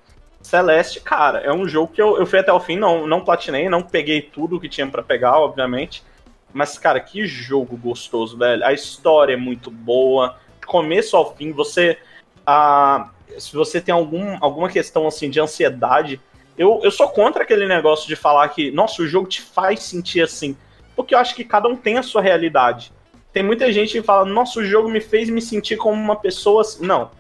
Celeste, 0.41 1.01
cara, 1.01 1.41
é 1.41 1.53
um 1.53 1.67
jogo 1.67 1.93
que 1.93 2.01
eu, 2.01 2.17
eu 2.19 2.25
fui 2.25 2.39
até 2.39 2.53
o 2.53 2.61
fim, 2.61 2.77
não, 2.77 3.05
não 3.09 3.25
platinei, 3.25 3.69
não 3.69 3.83
peguei 3.83 4.23
tudo 4.23 4.61
que 4.61 4.69
tinha 4.69 4.87
pra 4.87 5.03
pegar, 5.03 5.41
obviamente. 5.41 6.05
Mas, 6.53 6.79
cara, 6.79 7.01
que 7.01 7.27
jogo 7.27 7.77
gostoso, 7.77 8.39
velho. 8.39 8.65
A 8.65 8.73
história 8.73 9.33
é 9.33 9.37
muito 9.37 9.73
boa. 9.73 10.37
Começo 10.65 11.17
ao 11.17 11.35
fim, 11.35 11.51
você. 11.51 11.99
Ah, 12.47 13.11
se 13.39 13.55
você 13.55 13.81
tem 13.81 13.95
algum, 13.95 14.37
alguma 14.41 14.69
questão 14.69 15.07
assim 15.07 15.29
de 15.31 15.41
ansiedade, 15.41 16.21
eu, 16.57 16.81
eu 16.83 16.91
sou 16.91 17.09
contra 17.09 17.43
aquele 17.43 17.67
negócio 17.67 18.07
de 18.07 18.17
falar 18.17 18.49
que, 18.49 18.71
nossa, 18.71 19.03
o 19.03 19.07
jogo 19.07 19.27
te 19.27 19.41
faz 19.41 19.83
sentir 19.83 20.23
assim. 20.23 20.57
Porque 20.95 21.15
eu 21.15 21.19
acho 21.19 21.35
que 21.35 21.45
cada 21.45 21.69
um 21.69 21.77
tem 21.77 21.99
a 21.99 22.03
sua 22.03 22.21
realidade. 22.21 22.93
Tem 23.33 23.43
muita 23.43 23.73
gente 23.73 23.93
que 23.93 24.03
fala, 24.03 24.27
nossa, 24.27 24.61
o 24.61 24.65
jogo 24.65 24.89
me 24.91 25.01
fez 25.01 25.31
me 25.31 25.41
sentir 25.41 25.77
como 25.77 26.01
uma 26.01 26.17
pessoa. 26.17 26.61
Assim. 26.61 26.85
Não. 26.85 27.11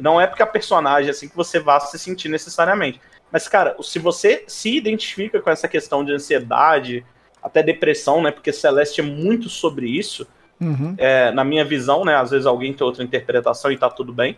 Não 0.00 0.20
é 0.20 0.26
porque 0.26 0.42
a 0.42 0.46
personagem 0.46 1.08
é 1.08 1.10
assim 1.10 1.28
que 1.28 1.36
você 1.36 1.58
vá 1.58 1.80
se 1.80 1.98
sentir 1.98 2.28
necessariamente. 2.28 3.00
Mas, 3.32 3.48
cara, 3.48 3.76
se 3.82 3.98
você 3.98 4.44
se 4.46 4.76
identifica 4.76 5.40
com 5.40 5.50
essa 5.50 5.66
questão 5.66 6.04
de 6.04 6.12
ansiedade, 6.12 7.04
até 7.42 7.62
depressão, 7.62 8.22
né? 8.22 8.30
Porque 8.30 8.52
Celeste 8.52 9.00
é 9.00 9.04
muito 9.04 9.48
sobre 9.48 9.88
isso. 9.88 10.26
Uhum. 10.60 10.94
É, 10.96 11.32
na 11.32 11.42
minha 11.42 11.64
visão, 11.64 12.04
né? 12.04 12.14
Às 12.14 12.30
vezes 12.30 12.46
alguém 12.46 12.72
tem 12.72 12.86
outra 12.86 13.02
interpretação 13.02 13.72
e 13.72 13.76
tá 13.76 13.90
tudo 13.90 14.12
bem. 14.12 14.36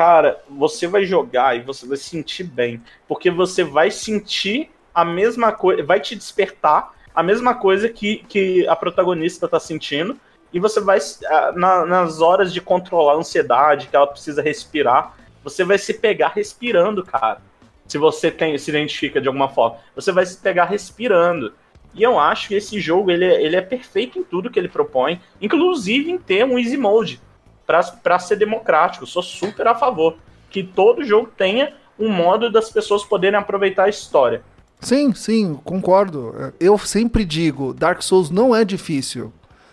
Cara, 0.00 0.42
você 0.48 0.86
vai 0.86 1.04
jogar 1.04 1.54
e 1.58 1.60
você 1.60 1.86
vai 1.86 1.98
sentir 1.98 2.44
bem. 2.44 2.82
Porque 3.06 3.30
você 3.30 3.62
vai 3.62 3.90
sentir 3.90 4.70
a 4.94 5.04
mesma 5.04 5.52
coisa, 5.52 5.84
vai 5.84 6.00
te 6.00 6.16
despertar 6.16 6.94
a 7.14 7.22
mesma 7.22 7.54
coisa 7.54 7.86
que, 7.86 8.24
que 8.26 8.66
a 8.66 8.74
protagonista 8.74 9.46
tá 9.46 9.60
sentindo. 9.60 10.18
E 10.54 10.58
você 10.58 10.80
vai, 10.80 10.98
na, 11.54 11.84
nas 11.84 12.22
horas 12.22 12.50
de 12.50 12.62
controlar 12.62 13.12
a 13.12 13.16
ansiedade, 13.16 13.88
que 13.88 13.94
ela 13.94 14.06
precisa 14.06 14.40
respirar, 14.40 15.14
você 15.44 15.64
vai 15.64 15.76
se 15.76 15.92
pegar 15.92 16.28
respirando, 16.28 17.04
cara. 17.04 17.42
Se 17.86 17.98
você 17.98 18.30
tem, 18.30 18.56
se 18.56 18.70
identifica 18.70 19.20
de 19.20 19.28
alguma 19.28 19.50
forma, 19.50 19.80
você 19.94 20.10
vai 20.12 20.24
se 20.24 20.38
pegar 20.38 20.64
respirando. 20.64 21.52
E 21.92 22.02
eu 22.02 22.18
acho 22.18 22.48
que 22.48 22.54
esse 22.54 22.80
jogo 22.80 23.10
ele, 23.10 23.26
é, 23.26 23.42
ele 23.42 23.54
é 23.54 23.60
perfeito 23.60 24.18
em 24.18 24.24
tudo 24.24 24.48
que 24.48 24.58
ele 24.58 24.66
propõe, 24.70 25.20
inclusive 25.42 26.10
em 26.10 26.16
ter 26.16 26.42
um 26.42 26.58
easy 26.58 26.78
mode 26.78 27.20
para 28.02 28.18
ser 28.18 28.36
democrático. 28.36 29.06
Sou 29.06 29.22
super 29.22 29.66
a 29.66 29.74
favor 29.74 30.16
que 30.50 30.62
todo 30.62 31.04
jogo 31.04 31.30
tenha 31.36 31.72
um 31.98 32.08
modo 32.08 32.50
das 32.50 32.70
pessoas 32.70 33.04
poderem 33.04 33.38
aproveitar 33.38 33.84
a 33.84 33.88
história. 33.88 34.42
Sim, 34.80 35.14
sim, 35.14 35.58
concordo. 35.62 36.52
Eu 36.58 36.78
sempre 36.78 37.24
digo, 37.24 37.74
Dark 37.74 38.02
Souls 38.02 38.30
não 38.30 38.54
é 38.54 38.64
difícil. 38.64 39.32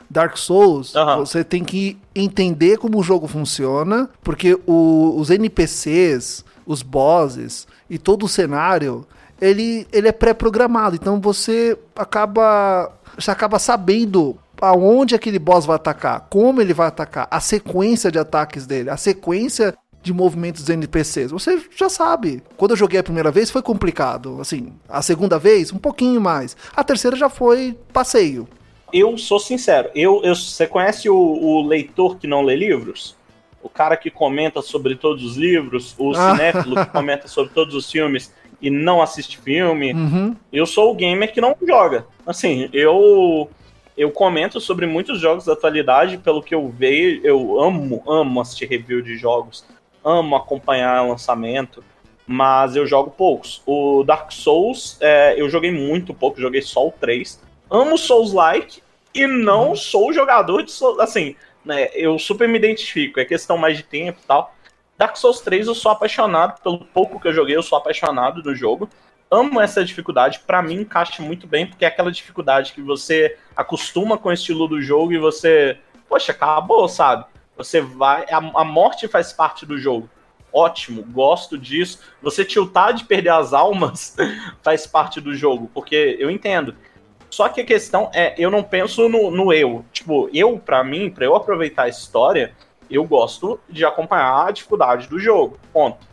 Dark 0.09 0.37
Souls, 0.37 0.93
uhum. 0.95 1.17
você 1.17 1.43
tem 1.43 1.63
que 1.63 1.97
entender 2.15 2.77
como 2.77 2.99
o 2.99 3.03
jogo 3.03 3.27
funciona, 3.27 4.09
porque 4.21 4.57
o, 4.65 5.15
os 5.17 5.29
NPCs, 5.29 6.45
os 6.65 6.81
bosses 6.81 7.67
e 7.89 7.97
todo 7.97 8.25
o 8.25 8.29
cenário, 8.29 9.05
ele, 9.39 9.87
ele 9.91 10.07
é 10.07 10.11
pré-programado. 10.11 10.95
Então 10.95 11.19
você 11.19 11.77
acaba, 11.95 12.91
você 13.17 13.31
acaba 13.31 13.59
sabendo 13.59 14.37
aonde 14.61 15.15
aquele 15.15 15.39
boss 15.39 15.65
vai 15.65 15.75
atacar, 15.75 16.27
como 16.29 16.61
ele 16.61 16.73
vai 16.73 16.87
atacar, 16.87 17.27
a 17.29 17.39
sequência 17.39 18.11
de 18.11 18.19
ataques 18.19 18.65
dele, 18.65 18.89
a 18.89 18.97
sequência 18.97 19.75
de 20.01 20.13
movimentos 20.13 20.61
dos 20.61 20.69
NPCs. 20.69 21.31
Você 21.31 21.61
já 21.75 21.89
sabe. 21.89 22.41
Quando 22.55 22.71
eu 22.71 22.77
joguei 22.77 22.99
a 22.99 23.03
primeira 23.03 23.31
vez 23.31 23.51
foi 23.51 23.61
complicado, 23.61 24.39
assim. 24.39 24.73
A 24.87 25.01
segunda 25.01 25.37
vez 25.37 25.71
um 25.71 25.77
pouquinho 25.77 26.21
mais. 26.21 26.55
A 26.75 26.83
terceira 26.83 27.15
já 27.15 27.29
foi 27.29 27.77
passeio. 27.91 28.47
Eu 28.93 29.17
sou 29.17 29.39
sincero. 29.39 29.89
Eu, 29.93 30.21
eu 30.23 30.33
você 30.33 30.65
conhece 30.65 31.09
o, 31.09 31.15
o 31.15 31.61
leitor 31.67 32.17
que 32.17 32.25
não 32.25 32.41
lê 32.41 32.55
livros? 32.55 33.17
O 33.61 33.67
cara 33.67 33.97
que 33.97 34.09
comenta 34.09 34.61
sobre 34.61 34.95
todos 34.95 35.23
os 35.23 35.35
livros, 35.35 35.93
o 35.97 36.13
ah. 36.15 36.31
cinéfilo 36.31 36.75
que 36.75 36.91
comenta 36.91 37.27
sobre 37.27 37.53
todos 37.53 37.75
os 37.75 37.91
filmes 37.91 38.31
e 38.61 38.69
não 38.69 39.01
assiste 39.01 39.37
filme. 39.37 39.93
Uhum. 39.93 40.35
Eu 40.53 40.65
sou 40.65 40.91
o 40.91 40.95
gamer 40.95 41.33
que 41.33 41.41
não 41.41 41.55
joga. 41.67 42.07
Assim, 42.25 42.69
eu 42.71 43.49
eu 43.97 44.11
comento 44.11 44.61
sobre 44.61 44.85
muitos 44.85 45.19
jogos 45.19 45.45
da 45.45 45.53
atualidade, 45.53 46.19
pelo 46.19 46.43
que 46.43 46.53
eu 46.53 46.69
vejo, 46.69 47.21
eu 47.23 47.59
amo, 47.59 48.03
amo 48.07 48.39
assistir 48.39 48.67
review 48.67 49.01
de 49.01 49.17
jogos, 49.17 49.65
amo 50.05 50.35
acompanhar 50.35 51.07
lançamento, 51.07 51.83
mas 52.25 52.75
eu 52.75 52.85
jogo 52.85 53.09
poucos. 53.09 53.61
O 53.65 54.03
Dark 54.03 54.31
Souls, 54.31 54.97
é, 55.01 55.33
eu 55.41 55.49
joguei 55.49 55.71
muito 55.71 56.13
pouco, 56.13 56.39
joguei 56.39 56.61
só 56.61 56.87
o 56.87 56.91
3. 56.91 57.41
Amo 57.71 57.97
Souls-like 57.97 58.83
e 59.15 59.25
não 59.25 59.69
uhum. 59.69 59.75
sou 59.75 60.13
jogador 60.13 60.61
de 60.61 60.71
Souls, 60.71 60.99
assim, 60.99 61.35
né, 61.65 61.89
eu 61.93 62.19
super 62.19 62.47
me 62.47 62.57
identifico, 62.57 63.19
é 63.19 63.25
questão 63.25 63.57
mais 63.57 63.75
de 63.75 63.83
tempo 63.83 64.19
e 64.23 64.27
tal. 64.27 64.53
Dark 64.95 65.15
Souls 65.15 65.41
3 65.41 65.67
eu 65.67 65.75
sou 65.75 65.91
apaixonado, 65.91 66.61
pelo 66.61 66.79
pouco 66.79 67.19
que 67.19 67.27
eu 67.27 67.33
joguei, 67.33 67.55
eu 67.55 67.63
sou 67.63 67.77
apaixonado 67.77 68.43
do 68.43 68.55
jogo. 68.55 68.89
Amo 69.29 69.59
essa 69.59 69.83
dificuldade, 69.83 70.39
para 70.47 70.61
mim 70.61 70.81
encaixa 70.81 71.21
muito 71.21 71.45
bem, 71.45 71.67
porque 71.67 71.83
é 71.83 71.87
aquela 71.87 72.11
dificuldade 72.11 72.71
que 72.71 72.81
você 72.81 73.37
acostuma 73.55 74.17
com 74.17 74.29
o 74.29 74.33
estilo 74.33 74.67
do 74.67 74.81
jogo 74.81 75.11
e 75.11 75.17
você, 75.17 75.77
poxa, 76.07 76.31
acabou, 76.31 76.87
sabe? 76.87 77.25
Você 77.57 77.81
vai, 77.81 78.25
a, 78.31 78.37
a 78.37 78.63
morte 78.63 79.07
faz 79.07 79.33
parte 79.33 79.65
do 79.65 79.77
jogo. 79.77 80.09
Ótimo, 80.53 81.03
gosto 81.03 81.57
disso. 81.57 81.99
Você 82.21 82.45
tiltar 82.45 82.93
de 82.93 83.03
perder 83.03 83.31
as 83.31 83.53
almas 83.53 84.15
faz 84.63 84.87
parte 84.87 85.19
do 85.19 85.35
jogo, 85.35 85.69
porque 85.73 86.15
eu 86.19 86.31
entendo. 86.31 86.73
Só 87.29 87.49
que 87.49 87.59
a 87.59 87.65
questão 87.65 88.09
é, 88.13 88.33
eu 88.37 88.49
não 88.49 88.63
penso 88.63 89.09
no, 89.09 89.29
no 89.29 89.51
eu. 89.51 89.83
Tipo, 89.91 90.29
eu, 90.33 90.57
para 90.57 90.83
mim, 90.83 91.09
para 91.09 91.25
eu 91.25 91.35
aproveitar 91.35 91.83
a 91.83 91.89
história, 91.89 92.53
eu 92.89 93.03
gosto 93.03 93.59
de 93.69 93.83
acompanhar 93.83 94.47
a 94.47 94.51
dificuldade 94.51 95.07
do 95.09 95.19
jogo, 95.19 95.57
ponto. 95.73 96.07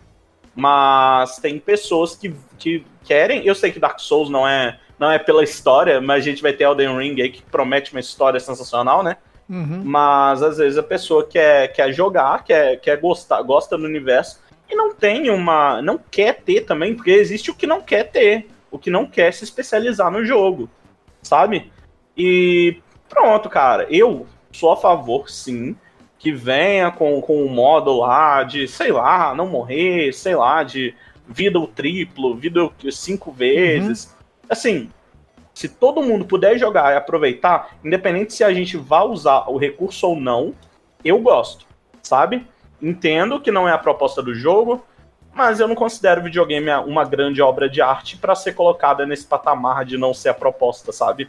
Mas 0.55 1.37
tem 1.39 1.59
pessoas 1.59 2.15
que, 2.15 2.35
que 2.59 2.85
querem. 3.05 3.45
Eu 3.47 3.55
sei 3.55 3.73
que 3.73 3.81
Dark 3.81 3.99
Souls 3.99 4.31
não 4.31 4.47
é, 4.47 4.79
não 4.99 5.11
é 5.11 5.19
pela 5.19 5.43
história, 5.43 6.01
mas 6.01 6.23
a 6.23 6.25
gente 6.25 6.43
vai 6.43 6.53
ter 6.53 6.65
Elden 6.65 6.97
Ring 6.97 7.21
aí 7.21 7.31
que 7.31 7.43
promete 7.43 7.93
uma 7.93 8.01
história 8.01 8.39
sensacional, 8.39 9.03
né? 9.03 9.17
Uhum. 9.49 9.83
Mas 9.85 10.43
às 10.43 10.57
vezes 10.57 10.79
a 10.79 10.83
pessoa 10.83 11.27
quer, 11.27 11.73
quer 11.73 11.93
jogar, 11.93 12.45
quer, 12.45 12.81
quer 12.81 12.99
gostar, 12.99 13.43
gosta 13.43 13.77
do 13.77 13.85
universo 13.85 14.41
e 14.71 14.75
não 14.75 14.95
tem 14.95 15.31
uma. 15.31 15.83
não 15.83 15.99
quer 15.99 16.41
ter 16.43 16.63
também, 16.63 16.95
porque 16.95 17.11
existe 17.11 17.51
o 17.51 17.55
que 17.55 17.67
não 17.67 17.81
quer 17.81 18.05
ter, 18.05 18.49
o 18.71 18.79
que 18.79 18.91
não 18.91 19.07
quer 19.07 19.33
se 19.33 19.45
especializar 19.45 20.11
no 20.11 20.25
jogo, 20.25 20.71
sabe? 21.23 21.71
E 22.17 22.79
pronto, 23.09 23.49
cara. 23.51 23.87
Eu 23.91 24.27
sou 24.53 24.73
a 24.73 24.77
favor, 24.77 25.29
sim, 25.29 25.77
que 26.25 26.33
venha 26.33 26.91
com, 26.91 27.21
com 27.21 27.45
um 27.45 27.51
modo 27.51 27.99
lá 27.99 28.43
de, 28.45 28.67
sei 28.67 28.91
lá, 28.91 29.35
não 29.35 29.47
morrer, 29.47 30.11
sei 30.15 30.35
lá, 30.35 30.63
de 30.63 30.95
vida 31.29 31.61
o 31.61 31.67
triplo, 31.67 32.35
vida 32.35 32.67
cinco 32.91 33.31
vezes. 33.31 34.07
Uhum. 34.07 34.47
Assim, 34.49 34.91
se 35.53 35.69
todo 35.69 36.03
mundo 36.03 36.25
puder 36.25 36.57
jogar 36.59 36.95
e 36.95 36.97
aproveitar, 36.97 37.77
independente 37.85 38.33
se 38.33 38.43
a 38.43 38.55
gente 38.55 38.75
vai 38.79 39.03
usar 39.03 39.51
o 39.51 39.59
recurso 39.59 40.09
ou 40.09 40.17
não, 40.17 40.55
eu 41.05 41.19
gosto, 41.19 41.67
sabe? 42.03 42.47
Entendo 42.81 43.39
que 43.39 43.51
não 43.51 43.69
é 43.69 43.73
a 43.73 43.79
proposta 43.79 44.23
do 44.23 44.35
jogo, 44.35 44.83
mas 45.35 45.61
eu 45.61 45.69
não 45.69 45.75
considero 45.75 46.23
o 46.23 46.25
videogame 46.25 46.71
uma 46.87 47.05
grande 47.05 47.43
obra 47.43 47.69
de 47.69 47.83
arte 47.83 48.17
para 48.17 48.35
ser 48.35 48.55
colocada 48.55 49.05
nesse 49.05 49.27
patamar 49.27 49.85
de 49.85 49.99
não 49.99 50.15
ser 50.15 50.31
a 50.31 50.35
proposta, 50.35 50.91
sabe? 50.91 51.29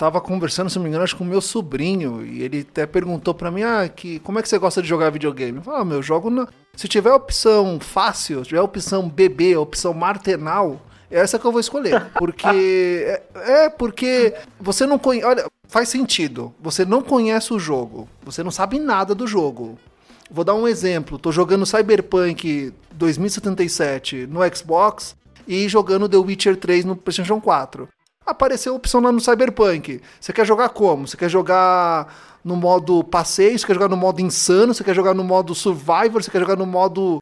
Tava 0.00 0.18
conversando, 0.18 0.70
se 0.70 0.76
não 0.76 0.84
me 0.84 0.88
engano, 0.88 1.04
acho 1.04 1.14
com 1.14 1.24
o 1.24 1.26
meu 1.26 1.42
sobrinho, 1.42 2.24
e 2.24 2.42
ele 2.42 2.66
até 2.68 2.86
perguntou 2.86 3.34
para 3.34 3.50
mim, 3.50 3.62
ah, 3.62 3.86
que, 3.86 4.18
como 4.20 4.38
é 4.38 4.42
que 4.42 4.48
você 4.48 4.56
gosta 4.56 4.80
de 4.80 4.88
jogar 4.88 5.10
videogame? 5.10 5.58
Eu 5.58 5.62
falei, 5.62 5.80
ah, 5.82 5.84
meu, 5.84 6.02
jogo 6.02 6.30
na... 6.30 6.48
Se 6.74 6.88
tiver 6.88 7.12
opção 7.12 7.78
fácil, 7.78 8.38
se 8.38 8.48
tiver 8.48 8.62
opção 8.62 9.06
bebê, 9.06 9.54
opção 9.58 9.92
martenal, 9.92 10.80
é 11.10 11.18
essa 11.18 11.38
que 11.38 11.44
eu 11.44 11.52
vou 11.52 11.60
escolher. 11.60 12.02
Porque. 12.16 13.04
é, 13.04 13.22
é, 13.34 13.68
porque 13.68 14.32
você 14.58 14.86
não 14.86 14.98
conhece. 14.98 15.26
Olha, 15.26 15.46
faz 15.68 15.90
sentido. 15.90 16.54
Você 16.60 16.84
não 16.84 17.02
conhece 17.02 17.52
o 17.52 17.58
jogo. 17.58 18.08
Você 18.22 18.42
não 18.42 18.52
sabe 18.52 18.78
nada 18.78 19.14
do 19.14 19.26
jogo. 19.26 19.76
Vou 20.30 20.44
dar 20.44 20.54
um 20.54 20.66
exemplo. 20.66 21.18
Tô 21.18 21.32
jogando 21.32 21.66
Cyberpunk 21.66 22.72
2077 22.92 24.28
no 24.28 24.40
Xbox 24.54 25.16
e 25.46 25.68
jogando 25.68 26.08
The 26.08 26.16
Witcher 26.16 26.56
3 26.56 26.84
no 26.84 26.96
PlayStation 26.96 27.40
4 27.40 27.88
apareceu 28.30 28.72
a 28.72 28.76
opção 28.76 29.00
lá 29.00 29.12
no 29.12 29.20
Cyberpunk. 29.20 30.00
Você 30.20 30.32
quer 30.32 30.46
jogar 30.46 30.70
como? 30.70 31.06
Você 31.06 31.16
quer 31.16 31.28
jogar 31.28 32.12
no 32.44 32.56
modo 32.56 33.04
passeio? 33.04 33.58
Você 33.58 33.66
quer 33.66 33.74
jogar 33.74 33.88
no 33.88 33.96
modo 33.96 34.20
insano? 34.20 34.72
Você 34.74 34.82
quer 34.84 34.94
jogar 34.94 35.14
no 35.14 35.24
modo 35.24 35.54
survivor? 35.54 36.22
Você 36.22 36.30
quer 36.30 36.40
jogar 36.40 36.56
no 36.56 36.66
modo 36.66 37.20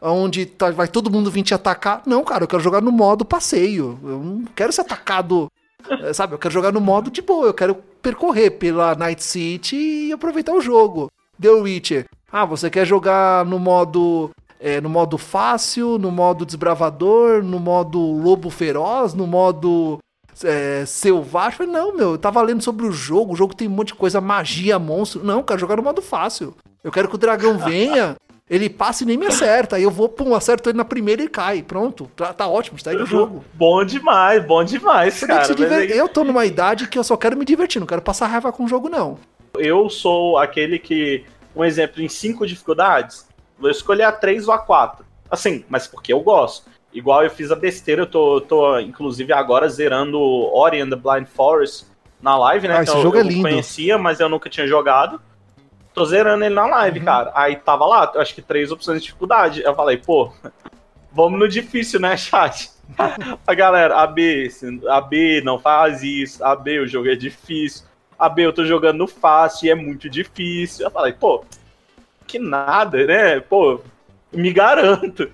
onde 0.00 0.46
tá, 0.46 0.70
vai 0.70 0.88
todo 0.88 1.10
mundo 1.10 1.30
vir 1.30 1.42
te 1.42 1.54
atacar? 1.54 2.02
Não, 2.06 2.22
cara, 2.24 2.44
eu 2.44 2.48
quero 2.48 2.62
jogar 2.62 2.80
no 2.80 2.92
modo 2.92 3.24
passeio. 3.24 3.98
Eu 4.02 4.18
não 4.18 4.44
quero 4.54 4.72
ser 4.72 4.82
atacado, 4.82 5.50
eh, 5.88 6.12
sabe? 6.12 6.34
Eu 6.34 6.38
quero 6.38 6.52
jogar 6.52 6.72
no 6.72 6.80
modo 6.80 7.10
de 7.10 7.22
boa. 7.22 7.46
Eu 7.46 7.54
quero 7.54 7.76
percorrer 8.02 8.50
pela 8.52 8.94
Night 8.94 9.22
City 9.22 9.76
e 10.08 10.12
aproveitar 10.12 10.52
o 10.52 10.60
jogo. 10.60 11.10
The 11.40 11.50
Witcher. 11.50 12.06
Ah, 12.32 12.44
você 12.44 12.68
quer 12.68 12.86
jogar 12.86 13.44
no 13.44 13.58
modo 13.58 14.30
é, 14.60 14.80
no 14.80 14.88
modo 14.88 15.18
fácil, 15.18 15.98
no 15.98 16.10
modo 16.10 16.46
desbravador, 16.46 17.42
no 17.42 17.58
modo 17.58 18.00
lobo 18.00 18.50
feroz, 18.50 19.14
no 19.14 19.26
modo 19.26 19.98
é, 20.44 20.84
selvagem. 20.86 21.58
Falei, 21.58 21.72
não, 21.72 21.96
meu, 21.96 22.12
eu 22.12 22.18
tava 22.18 22.40
lendo 22.42 22.62
sobre 22.62 22.86
o 22.86 22.92
jogo, 22.92 23.32
o 23.32 23.36
jogo 23.36 23.54
tem 23.54 23.68
um 23.68 23.70
monte 23.72 23.88
de 23.88 23.94
coisa, 23.94 24.20
magia, 24.20 24.78
monstro. 24.78 25.24
Não, 25.24 25.42
quero 25.42 25.58
jogar 25.60 25.76
no 25.76 25.82
modo 25.82 26.02
fácil. 26.02 26.54
Eu 26.82 26.92
quero 26.92 27.08
que 27.08 27.14
o 27.14 27.18
dragão 27.18 27.58
venha 27.58 28.16
Ele 28.48 28.70
passa 28.70 29.02
e 29.02 29.06
nem 29.06 29.16
me 29.16 29.26
acerta. 29.26 29.74
Aí 29.76 29.82
eu 29.82 29.90
vou, 29.90 30.08
pum, 30.08 30.32
acerto 30.34 30.68
ele 30.70 30.78
na 30.78 30.84
primeira 30.84 31.20
e 31.22 31.28
cai. 31.28 31.62
Pronto. 31.62 32.08
Tá, 32.14 32.32
tá 32.32 32.46
ótimo, 32.46 32.78
segue 32.78 33.02
o 33.02 33.06
jogo. 33.06 33.44
Bom 33.54 33.84
demais, 33.84 34.44
bom 34.46 34.62
demais, 34.62 35.14
Você 35.14 35.26
cara. 35.26 35.40
que 35.40 35.46
se 35.48 35.54
diver- 35.56 35.90
é- 35.90 36.00
Eu 36.00 36.08
tô 36.08 36.22
numa 36.22 36.46
idade 36.46 36.86
que 36.86 36.96
eu 36.98 37.02
só 37.02 37.16
quero 37.16 37.36
me 37.36 37.44
divertir, 37.44 37.80
não 37.80 37.86
quero 37.86 38.02
passar 38.02 38.28
raiva 38.28 38.52
com 38.52 38.64
o 38.64 38.68
jogo, 38.68 38.88
não. 38.88 39.18
Eu 39.58 39.90
sou 39.90 40.38
aquele 40.38 40.78
que, 40.78 41.24
um 41.56 41.64
exemplo, 41.64 42.00
em 42.02 42.08
cinco 42.08 42.46
dificuldades, 42.46 43.26
vou 43.58 43.68
escolher 43.70 44.04
a 44.04 44.12
três 44.12 44.46
ou 44.46 44.54
a 44.54 44.58
quatro. 44.58 45.04
Assim, 45.28 45.64
mas 45.68 45.88
porque 45.88 46.12
eu 46.12 46.20
gosto. 46.20 46.70
Igual 46.96 47.24
eu 47.24 47.30
fiz 47.30 47.52
a 47.52 47.54
besteira, 47.54 48.02
eu 48.02 48.06
tô, 48.06 48.40
tô 48.40 48.78
inclusive 48.80 49.30
agora 49.30 49.68
zerando 49.68 50.18
Ori 50.18 50.80
and 50.80 50.88
the 50.88 50.96
Blind 50.96 51.26
Forest 51.26 51.84
na 52.22 52.38
live, 52.38 52.66
né? 52.66 52.78
Ah, 52.78 52.82
esse 52.82 52.96
eu, 52.96 53.02
jogo 53.02 53.18
é 53.18 53.20
eu 53.20 53.26
lindo. 53.28 53.42
conhecia, 53.42 53.98
mas 53.98 54.18
eu 54.18 54.30
nunca 54.30 54.48
tinha 54.48 54.66
jogado. 54.66 55.20
Tô 55.92 56.06
zerando 56.06 56.42
ele 56.42 56.54
na 56.54 56.64
Uhum. 56.64 56.70
live, 56.70 57.00
cara. 57.00 57.32
Aí 57.34 57.56
tava 57.56 57.84
lá, 57.84 58.10
acho 58.16 58.34
que 58.34 58.40
três 58.40 58.72
opções 58.72 58.98
de 59.00 59.04
dificuldade. 59.08 59.62
Eu 59.62 59.74
falei, 59.74 59.98
pô, 59.98 60.32
vamos 61.12 61.38
no 61.38 61.46
difícil, 61.46 62.00
né, 62.00 62.16
chat? 62.18 62.70
A 63.46 63.52
galera, 63.52 63.96
AB, 63.98 64.48
AB 64.88 65.42
não 65.44 65.58
faz 65.58 66.02
isso, 66.02 66.42
AB, 66.42 66.78
o 66.80 66.86
jogo 66.86 67.08
é 67.10 67.14
difícil. 67.14 67.84
AB, 68.18 68.40
eu 68.42 68.52
tô 68.54 68.64
jogando 68.64 68.96
no 68.96 69.06
fácil 69.06 69.66
e 69.66 69.70
é 69.70 69.74
muito 69.74 70.08
difícil. 70.08 70.86
Eu 70.86 70.90
falei, 70.90 71.12
pô, 71.12 71.44
que 72.26 72.38
nada, 72.38 73.04
né? 73.06 73.38
Pô, 73.40 73.80
me 74.32 74.50
garanto. 74.50 75.30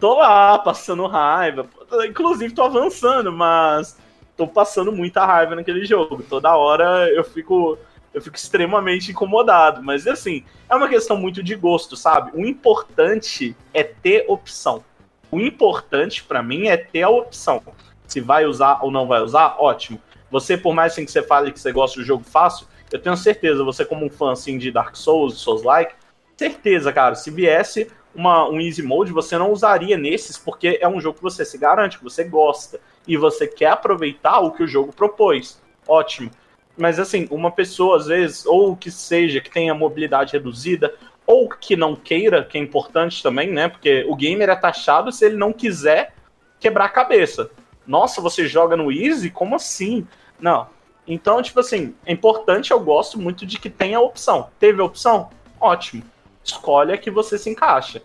Tô 0.00 0.14
lá, 0.14 0.58
passando 0.58 1.06
raiva. 1.06 1.68
Inclusive, 2.08 2.54
tô 2.54 2.62
avançando, 2.62 3.30
mas 3.30 3.98
tô 4.34 4.48
passando 4.48 4.90
muita 4.90 5.26
raiva 5.26 5.54
naquele 5.54 5.84
jogo. 5.84 6.24
Toda 6.28 6.56
hora 6.56 7.08
eu 7.10 7.22
fico. 7.22 7.78
Eu 8.12 8.20
fico 8.20 8.34
extremamente 8.34 9.12
incomodado. 9.12 9.82
Mas 9.84 10.06
assim, 10.06 10.42
é 10.68 10.74
uma 10.74 10.88
questão 10.88 11.16
muito 11.16 11.42
de 11.42 11.54
gosto, 11.54 11.96
sabe? 11.96 12.32
O 12.34 12.44
importante 12.44 13.54
é 13.72 13.84
ter 13.84 14.24
opção. 14.26 14.82
O 15.30 15.38
importante 15.38 16.24
pra 16.24 16.42
mim 16.42 16.66
é 16.66 16.76
ter 16.76 17.02
a 17.02 17.10
opção. 17.10 17.62
Se 18.08 18.20
vai 18.20 18.46
usar 18.46 18.80
ou 18.82 18.90
não 18.90 19.06
vai 19.06 19.20
usar, 19.20 19.54
ótimo. 19.60 20.00
Você, 20.30 20.56
por 20.56 20.74
mais 20.74 20.92
assim 20.92 21.04
que 21.04 21.12
você 21.12 21.22
fale 21.22 21.52
que 21.52 21.60
você 21.60 21.70
gosta 21.70 22.00
do 22.00 22.04
jogo 22.04 22.24
fácil, 22.24 22.66
eu 22.90 22.98
tenho 23.00 23.16
certeza, 23.16 23.62
você 23.62 23.84
como 23.84 24.06
um 24.06 24.10
fã 24.10 24.32
assim 24.32 24.58
de 24.58 24.72
Dark 24.72 24.96
Souls, 24.96 25.38
Souls-like, 25.38 25.94
certeza, 26.36 26.92
cara, 26.92 27.14
se 27.14 27.30
viesse 27.30 27.88
uma, 28.14 28.48
um 28.48 28.60
easy 28.60 28.82
mode, 28.82 29.12
você 29.12 29.38
não 29.38 29.52
usaria 29.52 29.96
nesses, 29.96 30.36
porque 30.36 30.78
é 30.80 30.88
um 30.88 31.00
jogo 31.00 31.18
que 31.18 31.22
você 31.22 31.44
se 31.44 31.56
garante, 31.56 31.98
que 31.98 32.04
você 32.04 32.24
gosta, 32.24 32.80
e 33.06 33.16
você 33.16 33.46
quer 33.46 33.70
aproveitar 33.70 34.40
o 34.40 34.52
que 34.52 34.62
o 34.62 34.68
jogo 34.68 34.92
propôs. 34.92 35.60
Ótimo. 35.86 36.30
Mas 36.76 36.98
assim, 36.98 37.26
uma 37.30 37.50
pessoa, 37.50 37.96
às 37.96 38.06
vezes, 38.06 38.46
ou 38.46 38.76
que 38.76 38.90
seja, 38.90 39.40
que 39.40 39.50
tenha 39.50 39.74
mobilidade 39.74 40.32
reduzida, 40.32 40.94
ou 41.26 41.48
que 41.48 41.76
não 41.76 41.94
queira, 41.94 42.44
que 42.44 42.58
é 42.58 42.60
importante 42.60 43.22
também, 43.22 43.52
né? 43.52 43.68
Porque 43.68 44.04
o 44.08 44.16
gamer 44.16 44.48
é 44.48 44.56
taxado 44.56 45.12
se 45.12 45.24
ele 45.26 45.36
não 45.36 45.52
quiser 45.52 46.14
quebrar 46.58 46.86
a 46.86 46.88
cabeça. 46.88 47.50
Nossa, 47.86 48.20
você 48.20 48.46
joga 48.46 48.76
no 48.76 48.90
Easy? 48.90 49.30
Como 49.30 49.54
assim? 49.54 50.06
Não. 50.40 50.68
Então, 51.06 51.42
tipo 51.42 51.60
assim, 51.60 51.94
é 52.04 52.12
importante, 52.12 52.70
eu 52.70 52.80
gosto 52.80 53.18
muito 53.18 53.44
de 53.46 53.58
que 53.58 53.70
tenha 53.70 54.00
opção. 54.00 54.48
Teve 54.58 54.80
opção? 54.80 55.30
Ótimo. 55.60 56.02
Escolhe 56.44 56.92
a 56.92 56.98
que 56.98 57.10
você 57.10 57.38
se 57.38 57.50
encaixa. 57.50 58.02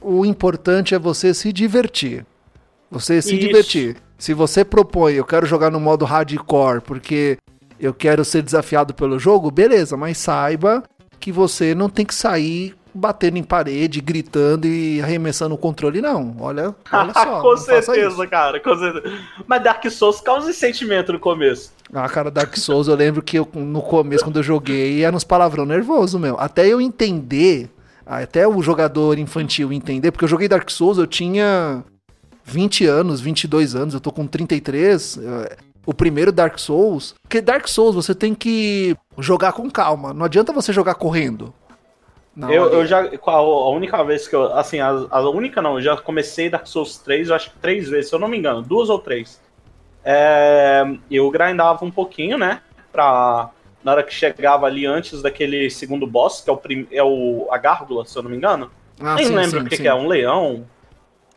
O 0.00 0.24
importante 0.24 0.94
é 0.94 0.98
você 0.98 1.34
se 1.34 1.52
divertir. 1.52 2.24
Você 2.90 3.20
se 3.20 3.36
Isso. 3.36 3.46
divertir. 3.46 3.96
Se 4.16 4.34
você 4.34 4.64
propõe, 4.64 5.14
eu 5.14 5.24
quero 5.24 5.46
jogar 5.46 5.70
no 5.70 5.78
modo 5.80 6.04
hardcore 6.04 6.80
porque 6.80 7.38
eu 7.78 7.94
quero 7.94 8.24
ser 8.24 8.42
desafiado 8.42 8.92
pelo 8.92 9.18
jogo, 9.18 9.50
beleza, 9.50 9.96
mas 9.96 10.18
saiba 10.18 10.82
que 11.20 11.30
você 11.30 11.74
não 11.74 11.88
tem 11.88 12.04
que 12.04 12.14
sair 12.14 12.74
batendo 12.94 13.36
em 13.38 13.42
parede, 13.42 14.00
gritando 14.00 14.66
e 14.66 15.00
arremessando 15.00 15.54
o 15.54 15.58
controle, 15.58 16.00
não. 16.00 16.36
Olha, 16.40 16.74
olha 16.92 17.12
só. 17.12 17.40
com 17.42 17.56
certeza, 17.56 18.26
cara. 18.26 18.60
Com 18.60 18.76
certeza. 18.76 19.14
Mas 19.46 19.62
Dark 19.62 19.84
Souls 19.90 20.20
causa 20.20 20.50
esse 20.50 20.58
sentimento 20.60 21.12
no 21.12 21.18
começo. 21.18 21.72
Ah, 21.92 22.08
cara, 22.08 22.30
Dark 22.30 22.56
Souls, 22.56 22.86
eu 22.88 22.94
lembro 22.94 23.22
que 23.22 23.38
eu, 23.38 23.48
no 23.54 23.80
começo, 23.80 24.22
quando 24.24 24.36
eu 24.38 24.42
joguei, 24.42 25.02
era 25.04 25.16
uns 25.16 25.24
palavrão 25.24 25.64
nervoso, 25.64 26.18
meu. 26.18 26.38
Até 26.38 26.66
eu 26.66 26.80
entender, 26.80 27.70
até 28.04 28.46
o 28.46 28.60
jogador 28.62 29.18
infantil 29.18 29.72
entender, 29.72 30.10
porque 30.10 30.24
eu 30.24 30.28
joguei 30.28 30.48
Dark 30.48 30.68
Souls, 30.70 30.98
eu 30.98 31.06
tinha 31.06 31.82
20 32.44 32.84
anos, 32.86 33.20
22 33.20 33.74
anos, 33.74 33.94
eu 33.94 34.00
tô 34.00 34.10
com 34.12 34.26
33. 34.26 35.18
eh, 35.18 35.56
O 35.86 35.94
primeiro 35.94 36.30
Dark 36.30 36.58
Souls. 36.58 37.14
Porque 37.22 37.40
Dark 37.40 37.66
Souls 37.66 37.94
você 37.94 38.14
tem 38.14 38.34
que 38.34 38.94
jogar 39.18 39.52
com 39.52 39.70
calma. 39.70 40.12
Não 40.12 40.26
adianta 40.26 40.52
você 40.52 40.70
jogar 40.70 40.94
correndo. 40.94 41.54
Não, 42.38 42.52
eu, 42.52 42.72
eu 42.72 42.86
já. 42.86 43.00
A, 43.26 43.70
única 43.70 44.04
vez 44.04 44.28
que 44.28 44.36
eu. 44.36 44.56
Assim, 44.56 44.78
a, 44.78 44.90
a 45.10 45.28
única 45.28 45.60
não, 45.60 45.74
eu 45.74 45.82
já 45.82 45.96
comecei 45.96 46.48
Dark 46.48 46.68
Souls 46.68 46.96
3, 46.98 47.30
eu 47.30 47.34
acho 47.34 47.50
que 47.50 47.58
três 47.58 47.88
vezes, 47.88 48.10
se 48.10 48.14
eu 48.14 48.18
não 48.20 48.28
me 48.28 48.38
engano, 48.38 48.62
duas 48.62 48.88
ou 48.88 49.00
três. 49.00 49.40
É, 50.04 50.84
eu 51.10 51.28
grindava 51.32 51.84
um 51.84 51.90
pouquinho, 51.90 52.38
né? 52.38 52.62
Pra. 52.92 53.50
Na 53.82 53.92
hora 53.92 54.02
que 54.04 54.14
chegava 54.14 54.66
ali 54.66 54.86
antes 54.86 55.20
daquele 55.20 55.68
segundo 55.68 56.06
boss, 56.06 56.40
que 56.40 56.48
é 56.48 56.52
o, 56.52 56.56
prim, 56.56 56.86
é 56.92 57.02
o 57.02 57.48
a 57.50 57.58
gárgula, 57.58 58.04
se 58.04 58.16
eu 58.16 58.22
não 58.22 58.30
me 58.30 58.36
engano. 58.36 58.70
Ah, 59.00 59.16
Nem 59.16 59.26
sim, 59.26 59.34
lembro 59.34 59.60
o 59.60 59.64
que, 59.64 59.76
que 59.76 59.88
é, 59.88 59.94
um 59.94 60.06
leão. 60.06 60.64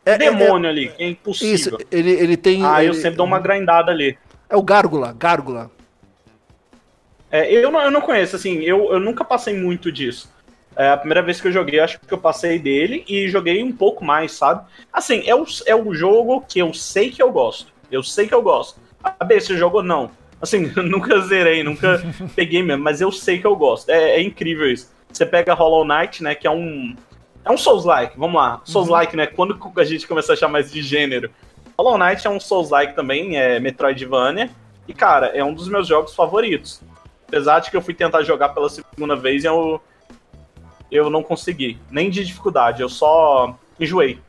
É- 0.06 0.14
é- 0.14 0.18
demônio 0.18 0.70
ali, 0.70 0.90
que 0.90 1.02
é 1.02 1.08
é- 1.08 1.10
impossível. 1.10 1.56
Isso, 1.56 1.88
ele, 1.92 2.12
ele 2.12 2.38
tem. 2.38 2.64
Ah, 2.64 2.84
eu 2.84 2.94
sempre 2.94 3.18
dou 3.18 3.26
uma 3.26 3.40
grindada 3.40 3.92
ali. 3.92 4.18
É 4.48 4.56
o 4.56 4.62
Gárgula, 4.62 5.16
Gárgula. 5.18 5.72
É, 7.32 7.52
eu, 7.52 7.72
não, 7.72 7.82
eu 7.82 7.90
não 7.90 8.02
conheço, 8.02 8.36
assim, 8.36 8.60
eu, 8.62 8.92
eu 8.92 9.00
nunca 9.00 9.24
passei 9.24 9.56
muito 9.56 9.92
disso. 9.92 10.30
É 10.76 10.90
a 10.90 10.98
primeira 10.98 11.22
vez 11.22 11.42
que 11.42 11.48
eu 11.48 11.52
joguei, 11.52 11.80
acho 11.80 12.00
que 12.00 12.14
eu 12.14 12.18
passei 12.18 12.58
dele 12.58 13.04
e 13.08 13.28
joguei 13.28 13.62
um 13.62 13.72
pouco 13.72 14.06
mais, 14.06 14.32
sabe? 14.32 14.66
Assim, 14.92 15.24
é 15.26 15.36
o, 15.36 15.46
é 15.66 15.76
o 15.76 15.94
jogo 15.94 16.42
que 16.48 16.60
eu 16.60 16.74
sei 16.74 17.10
que 17.10 17.22
eu 17.22 17.32
gosto. 17.32 17.72
Eu 17.92 18.02
sei 18.02 18.28
que 18.28 18.34
eu 18.34 18.42
gosto. 18.42 18.80
A 19.04 19.24
B, 19.26 19.40
você 19.40 19.58
jogou? 19.58 19.84
Não. 19.84 20.10
Assim, 20.42 20.72
eu 20.76 20.84
nunca 20.84 21.20
zerei, 21.22 21.64
nunca 21.64 22.02
peguei 22.36 22.64
mesmo, 22.64 22.84
mas 22.84 23.02
eu 23.02 23.12
sei 23.12 23.40
que 23.40 23.46
eu 23.46 23.56
gosto. 23.56 23.90
É, 23.90 24.12
é 24.12 24.22
incrível 24.22 24.72
isso. 24.72 24.92
Você 25.12 25.26
pega 25.26 25.54
Hollow 25.54 25.86
Knight, 25.86 26.24
né, 26.24 26.36
que 26.36 26.48
é 26.48 26.52
um... 26.52 26.96
É 27.44 27.52
um 27.52 27.58
Souls-like, 27.58 28.18
vamos 28.18 28.40
lá. 28.40 28.62
Souls-like, 28.64 29.16
né, 29.16 29.26
quando 29.26 29.60
a 29.76 29.84
gente 29.84 30.08
começa 30.08 30.34
a 30.34 30.36
chamar 30.36 30.62
isso 30.62 30.72
de 30.72 30.82
gênero. 30.82 31.30
Hollow 31.78 31.98
Knight 31.98 32.26
é 32.26 32.30
um 32.30 32.40
Souls-like 32.40 32.96
também, 32.96 33.38
é 33.38 33.60
Metroidvania. 33.60 34.50
E, 34.88 34.94
cara, 34.94 35.28
é 35.28 35.44
um 35.44 35.54
dos 35.54 35.68
meus 35.68 35.88
jogos 35.88 36.14
favoritos. 36.14 36.82
Apesar 37.28 37.60
de 37.60 37.72
que 37.72 37.78
eu 37.78 37.82
fui 37.82 37.94
tentar 37.94 38.24
jogar 38.24 38.50
pela 38.50 38.70
segunda 38.70 39.16
vez 39.16 39.44
e 39.44 39.48
eu, 39.48 39.82
eu 40.92 41.10
não 41.10 41.24
consegui. 41.24 41.78
Nem 41.90 42.10
de 42.10 42.26
dificuldade, 42.26 42.82
eu 42.82 42.90
só 42.90 43.58
enjoei. 43.80 44.20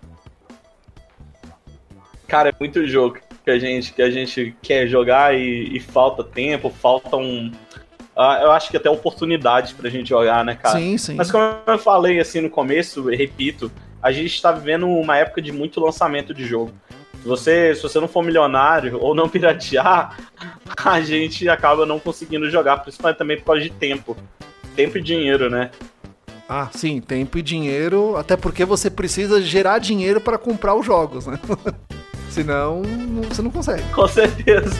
Cara, 2.28 2.50
é 2.50 2.54
muito 2.58 2.86
jogo 2.86 3.18
que 3.44 3.50
a 3.50 3.58
gente, 3.58 3.92
que 3.92 4.00
a 4.00 4.10
gente 4.10 4.56
quer 4.62 4.86
jogar 4.86 5.34
e, 5.34 5.76
e 5.76 5.80
falta 5.80 6.22
tempo, 6.22 6.70
falta 6.70 7.16
um. 7.16 7.50
ah, 8.16 8.40
eu 8.42 8.52
acho 8.52 8.70
que 8.70 8.76
até 8.76 8.88
oportunidade 8.88 9.74
pra 9.74 9.90
gente 9.90 10.08
jogar, 10.08 10.44
né, 10.44 10.54
cara? 10.54 10.78
sim, 10.78 10.96
sim. 10.96 11.14
Mas 11.14 11.30
como 11.30 11.44
eu 11.66 11.78
falei 11.78 12.20
assim 12.20 12.40
no 12.40 12.48
começo, 12.48 13.12
e 13.12 13.16
repito, 13.16 13.70
a 14.00 14.12
gente 14.12 14.34
está 14.34 14.52
vivendo 14.52 14.88
uma 14.88 15.16
época 15.16 15.42
de 15.42 15.52
muito 15.52 15.80
lançamento 15.80 16.32
de 16.32 16.44
jogo. 16.44 16.72
Se 17.20 17.28
você, 17.28 17.74
se 17.74 17.82
você 17.82 18.00
não 18.00 18.08
for 18.08 18.24
milionário 18.24 18.98
ou 19.00 19.14
não 19.14 19.28
piratear, 19.30 20.16
a 20.76 21.00
gente 21.00 21.48
acaba 21.48 21.84
não 21.84 22.00
conseguindo 22.00 22.48
jogar, 22.50 22.78
principalmente 22.78 23.18
também 23.18 23.36
por 23.36 23.46
causa 23.46 23.60
de 23.60 23.70
tempo. 23.70 24.16
Tempo 24.74 24.96
e 24.96 25.02
dinheiro, 25.02 25.50
né? 25.50 25.70
Ah, 26.48 26.68
sim, 26.74 27.00
tempo 27.00 27.38
e 27.38 27.42
dinheiro, 27.42 28.16
até 28.16 28.36
porque 28.36 28.64
você 28.64 28.90
precisa 28.90 29.40
gerar 29.40 29.78
dinheiro 29.78 30.20
para 30.20 30.36
comprar 30.36 30.74
os 30.74 30.84
jogos, 30.84 31.26
né? 31.26 31.38
Senão, 32.30 32.82
não- 32.82 33.22
você 33.22 33.42
não 33.42 33.50
consegue. 33.50 33.82
Com 33.94 34.06
certeza. 34.08 34.70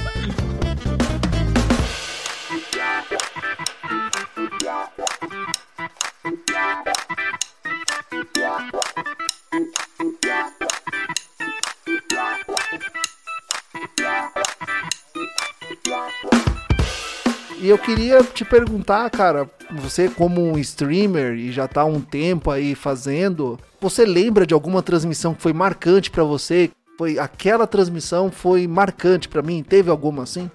E 17.62 17.68
eu 17.68 17.78
queria 17.78 18.24
te 18.24 18.44
perguntar, 18.44 19.08
cara, 19.08 19.48
você 19.70 20.08
como 20.08 20.42
um 20.42 20.58
streamer 20.58 21.34
e 21.34 21.52
já 21.52 21.68
tá 21.68 21.82
há 21.82 21.84
um 21.84 22.00
tempo 22.00 22.50
aí 22.50 22.74
fazendo, 22.74 23.56
você 23.80 24.04
lembra 24.04 24.44
de 24.44 24.52
alguma 24.52 24.82
transmissão 24.82 25.32
que 25.32 25.40
foi 25.40 25.52
marcante 25.52 26.10
pra 26.10 26.24
você? 26.24 26.72
Foi 26.98 27.20
aquela 27.20 27.64
transmissão 27.64 28.32
foi 28.32 28.66
marcante 28.66 29.28
pra 29.28 29.42
mim? 29.42 29.62
Teve 29.62 29.92
alguma 29.92 30.24
assim? 30.24 30.50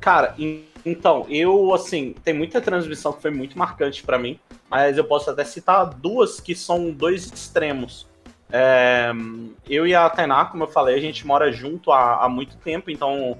Cara, 0.00 0.36
então, 0.84 1.24
eu, 1.30 1.72
assim, 1.72 2.14
tem 2.22 2.34
muita 2.34 2.60
transmissão 2.60 3.14
que 3.14 3.22
foi 3.22 3.30
muito 3.30 3.56
marcante 3.56 4.02
pra 4.02 4.18
mim, 4.18 4.38
mas 4.68 4.98
eu 4.98 5.04
posso 5.04 5.30
até 5.30 5.44
citar 5.44 5.86
duas 5.86 6.38
que 6.40 6.54
são 6.54 6.90
dois 6.90 7.24
extremos. 7.24 8.06
É, 8.50 9.10
eu 9.66 9.86
e 9.86 9.94
a 9.94 10.10
Tainá, 10.10 10.44
como 10.44 10.64
eu 10.64 10.68
falei, 10.68 10.94
a 10.94 11.00
gente 11.00 11.26
mora 11.26 11.50
junto 11.50 11.90
há, 11.90 12.22
há 12.22 12.28
muito 12.28 12.54
tempo, 12.58 12.90
então 12.90 13.38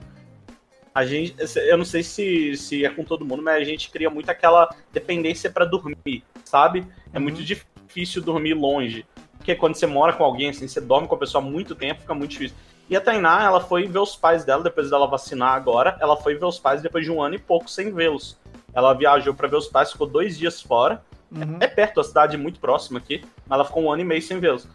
a 0.95 1.07
gente, 1.07 1.34
eu 1.57 1.78
não 1.78 1.84
sei 1.84 2.03
se, 2.03 2.57
se 2.57 2.84
é 2.84 2.90
com 2.90 3.05
todo 3.05 3.24
mundo, 3.24 3.43
mas 3.43 3.61
a 3.61 3.64
gente 3.64 3.90
cria 3.90 4.11
muito 4.11 4.30
aquela 4.30 4.68
dependência 4.93 5.51
pra 5.51 5.64
dormir, 5.64 6.22
sabe? 6.45 6.86
É 7.12 7.18
muito 7.18 7.43
difícil 7.43 8.22
dormir 8.22 8.55
longe. 8.55 9.07
Porque 9.38 9.55
quando 9.55 9.74
você 9.74 9.86
mora 9.86 10.12
com 10.12 10.22
alguém, 10.22 10.51
assim, 10.51 10.68
você 10.68 10.80
dorme 10.80 11.09
com 11.09 11.14
a 11.14 11.18
pessoa 11.18 11.43
há 11.43 11.47
muito 11.47 11.74
tempo, 11.74 12.03
fica 12.03 12.14
muito 12.14 12.30
difícil. 12.30 12.57
E 12.88 12.97
a 12.97 13.01
Tainá, 13.01 13.43
ela 13.43 13.61
foi 13.61 13.88
ver 13.88 13.99
os 13.99 14.14
pais 14.14 14.45
dela, 14.45 14.62
depois 14.62 14.90
dela 14.90 15.07
vacinar 15.07 15.55
agora, 15.55 15.97
ela 16.01 16.16
foi 16.16 16.34
ver 16.34 16.45
os 16.45 16.59
pais 16.59 16.82
depois 16.82 17.05
de 17.05 17.11
um 17.11 17.22
ano 17.22 17.36
e 17.36 17.38
pouco 17.38 17.70
sem 17.70 17.90
vê-los. 17.93 18.38
Ela 18.74 18.93
viajou 18.93 19.34
para 19.34 19.49
ver 19.49 19.57
os 19.57 19.66
pais, 19.66 19.93
ficou 19.93 20.07
dois 20.07 20.36
dias 20.36 20.61
fora. 20.61 21.03
Uhum. 21.30 21.57
É, 21.59 21.64
é 21.64 21.68
perto, 21.68 22.01
a 22.01 22.05
cidade 22.05 22.36
é 22.36 22.38
muito 22.38 22.61
próxima 22.61 22.99
aqui, 22.99 23.24
mas 23.47 23.57
ela 23.57 23.64
ficou 23.64 23.82
um 23.82 23.90
ano 23.90 24.03
e 24.03 24.05
meio 24.05 24.20
sem 24.20 24.38
vê-los. 24.38 24.68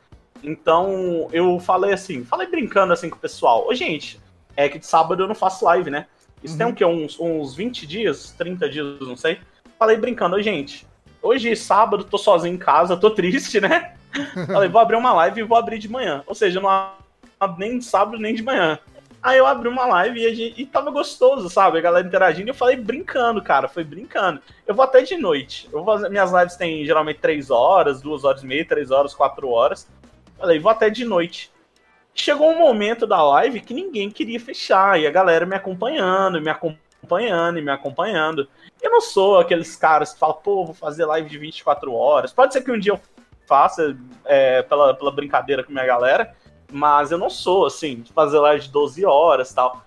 Então, 0.44 1.28
eu 1.32 1.60
falei 1.60 1.94
assim, 1.94 2.24
falei 2.24 2.48
brincando 2.48 2.92
assim 2.92 3.10
com 3.10 3.18
o 3.18 3.20
pessoal. 3.20 3.68
Ô, 3.68 3.74
gente, 3.74 4.20
é 4.58 4.68
que 4.68 4.80
de 4.80 4.86
sábado 4.86 5.24
eu 5.24 5.28
não 5.28 5.36
faço 5.36 5.64
live, 5.66 5.90
né? 5.90 6.08
Isso 6.44 6.54
uhum. 6.54 6.58
tem 6.58 6.68
o 6.68 6.74
quê? 6.74 6.84
Uns, 6.84 7.20
uns 7.20 7.56
20 7.56 7.88
dias, 7.88 8.32
30 8.38 8.70
dias, 8.70 9.00
não 9.00 9.16
sei. 9.16 9.40
Falei 9.78 9.96
brincando, 9.96 10.42
gente, 10.42 10.86
hoje 11.22 11.56
sábado, 11.56 12.04
tô 12.04 12.18
sozinho 12.18 12.56
em 12.56 12.58
casa, 12.58 12.98
tô 12.98 13.12
triste, 13.12 13.62
né? 13.62 13.94
falei, 14.48 14.68
vou 14.68 14.82
abrir 14.82 14.96
uma 14.96 15.14
live 15.14 15.42
e 15.42 15.44
vou 15.44 15.58
abrir 15.58 15.78
de 15.78 15.88
manhã. 15.88 16.24
Ou 16.26 16.34
seja, 16.34 16.60
não 16.60 16.70
abro 17.40 17.60
nem 17.60 17.78
de 17.78 17.86
sábado 17.86 18.18
nem 18.18 18.34
de 18.34 18.42
manhã. 18.44 18.80
Aí 19.22 19.38
eu 19.38 19.46
abri 19.46 19.68
uma 19.68 19.86
live 19.86 20.20
e, 20.20 20.36
gente, 20.36 20.62
e 20.62 20.66
tava 20.66 20.90
gostoso, 20.90 21.50
sabe? 21.50 21.78
A 21.78 21.82
galera 21.82 22.08
interagindo 22.08 22.48
e 22.48 22.52
eu 22.52 22.56
falei 22.56 22.76
brincando, 22.76 23.42
cara. 23.42 23.68
Foi 23.68 23.84
brincando. 23.84 24.42
Eu 24.66 24.74
vou 24.74 24.86
até 24.86 25.02
de 25.02 25.18
noite. 25.18 25.68
Eu 25.72 25.84
vou, 25.84 26.10
minhas 26.10 26.32
lives 26.32 26.56
têm 26.56 26.86
geralmente 26.86 27.20
3 27.20 27.52
horas, 27.52 28.02
2 28.02 28.24
horas 28.24 28.44
e 28.44 28.48
meia, 28.48 28.66
3 28.66 28.90
horas, 28.90 29.14
4 29.14 29.50
horas. 29.50 29.88
Falei, 30.38 30.60
vou 30.60 30.72
até 30.72 30.90
de 30.90 31.04
noite. 31.04 31.52
Chegou 32.20 32.50
um 32.50 32.58
momento 32.58 33.06
da 33.06 33.22
live 33.22 33.62
que 33.62 33.76
ninguém 33.76 34.10
queria 34.10 34.40
fechar, 34.40 35.00
e 35.00 35.06
a 35.06 35.12
galera 35.12 35.46
me 35.46 35.56
acompanhando, 35.56 36.42
me 36.42 36.50
acompanhando 36.50 37.60
e 37.60 37.62
me 37.62 37.70
acompanhando. 37.70 38.50
Eu 38.82 38.90
não 38.90 39.00
sou 39.00 39.40
aqueles 39.40 39.76
caras 39.76 40.14
que 40.14 40.20
falam, 40.20 40.36
pô, 40.44 40.66
vou 40.66 40.74
fazer 40.74 41.06
live 41.06 41.30
de 41.30 41.38
24 41.38 41.94
horas. 41.94 42.34
Pode 42.34 42.54
ser 42.54 42.62
que 42.62 42.72
um 42.72 42.80
dia 42.80 42.94
eu 42.94 43.00
faça 43.48 43.96
é, 44.26 44.64
pela, 44.64 44.96
pela 44.96 45.12
brincadeira 45.12 45.64
com 45.64 45.72
minha 45.72 45.86
galera, 45.86 46.36
mas 46.72 47.12
eu 47.12 47.20
não 47.20 47.30
sou, 47.30 47.68
assim, 47.68 48.02
de 48.02 48.12
fazer 48.12 48.40
live 48.40 48.66
de 48.66 48.72
12 48.72 49.06
horas 49.06 49.54
tal. 49.54 49.86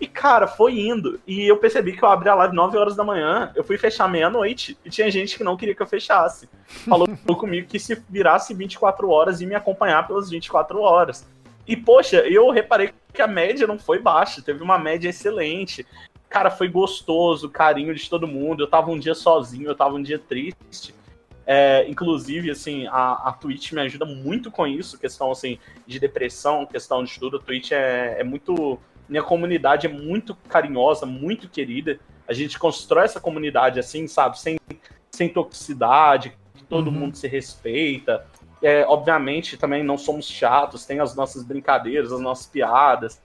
E, 0.00 0.08
cara, 0.08 0.48
foi 0.48 0.80
indo. 0.80 1.20
E 1.24 1.46
eu 1.46 1.56
percebi 1.56 1.96
que 1.96 2.02
eu 2.02 2.08
abri 2.08 2.28
a 2.28 2.34
live 2.34 2.54
9 2.54 2.76
horas 2.78 2.96
da 2.96 3.04
manhã, 3.04 3.52
eu 3.54 3.62
fui 3.62 3.78
fechar 3.78 4.08
meia-noite, 4.08 4.76
e 4.84 4.90
tinha 4.90 5.08
gente 5.08 5.36
que 5.36 5.44
não 5.44 5.56
queria 5.56 5.74
que 5.74 5.82
eu 5.82 5.86
fechasse. 5.86 6.48
Falou 6.66 7.06
comigo 7.38 7.68
que 7.68 7.78
se 7.78 8.02
virasse 8.08 8.52
24 8.54 9.08
horas 9.08 9.40
e 9.40 9.46
me 9.46 9.54
acompanhar 9.54 10.06
pelas 10.06 10.28
24 10.28 10.80
horas. 10.80 11.28
E, 11.66 11.76
poxa, 11.76 12.18
eu 12.18 12.50
reparei 12.50 12.92
que 13.12 13.22
a 13.22 13.26
média 13.26 13.66
não 13.66 13.78
foi 13.78 13.98
baixa, 13.98 14.42
teve 14.42 14.62
uma 14.62 14.78
média 14.78 15.08
excelente. 15.08 15.86
Cara, 16.28 16.50
foi 16.50 16.68
gostoso, 16.68 17.50
carinho 17.50 17.94
de 17.94 18.08
todo 18.08 18.26
mundo. 18.26 18.62
Eu 18.62 18.68
tava 18.68 18.90
um 18.90 18.98
dia 18.98 19.14
sozinho, 19.14 19.68
eu 19.68 19.74
tava 19.74 19.94
um 19.94 20.02
dia 20.02 20.18
triste. 20.18 20.94
É, 21.46 21.84
inclusive, 21.88 22.50
assim, 22.50 22.86
a, 22.86 23.28
a 23.28 23.32
Twitch 23.32 23.72
me 23.72 23.80
ajuda 23.80 24.04
muito 24.04 24.50
com 24.50 24.66
isso, 24.66 24.98
questão, 24.98 25.32
assim, 25.32 25.58
de 25.86 25.98
depressão, 25.98 26.64
questão 26.64 27.02
de 27.02 27.18
tudo. 27.18 27.38
A 27.38 27.40
Twitch 27.40 27.72
é, 27.72 28.20
é 28.20 28.24
muito 28.24 28.78
minha 29.10 29.22
comunidade 29.24 29.88
é 29.88 29.90
muito 29.90 30.36
carinhosa, 30.48 31.04
muito 31.04 31.48
querida. 31.48 31.98
A 32.28 32.32
gente 32.32 32.56
constrói 32.56 33.04
essa 33.04 33.20
comunidade 33.20 33.80
assim, 33.80 34.06
sabe? 34.06 34.38
Sem, 34.38 34.56
sem 35.10 35.28
toxicidade, 35.28 36.32
que 36.54 36.62
todo 36.62 36.86
uhum. 36.86 36.92
mundo 36.92 37.16
se 37.16 37.26
respeita. 37.26 38.24
É, 38.62 38.84
obviamente, 38.86 39.56
também 39.56 39.82
não 39.82 39.96
somos 39.96 40.28
chatos, 40.28 40.84
tem 40.84 41.00
as 41.00 41.14
nossas 41.14 41.42
brincadeiras, 41.42 42.12
as 42.12 42.20
nossas 42.20 42.46
piadas. 42.46 43.20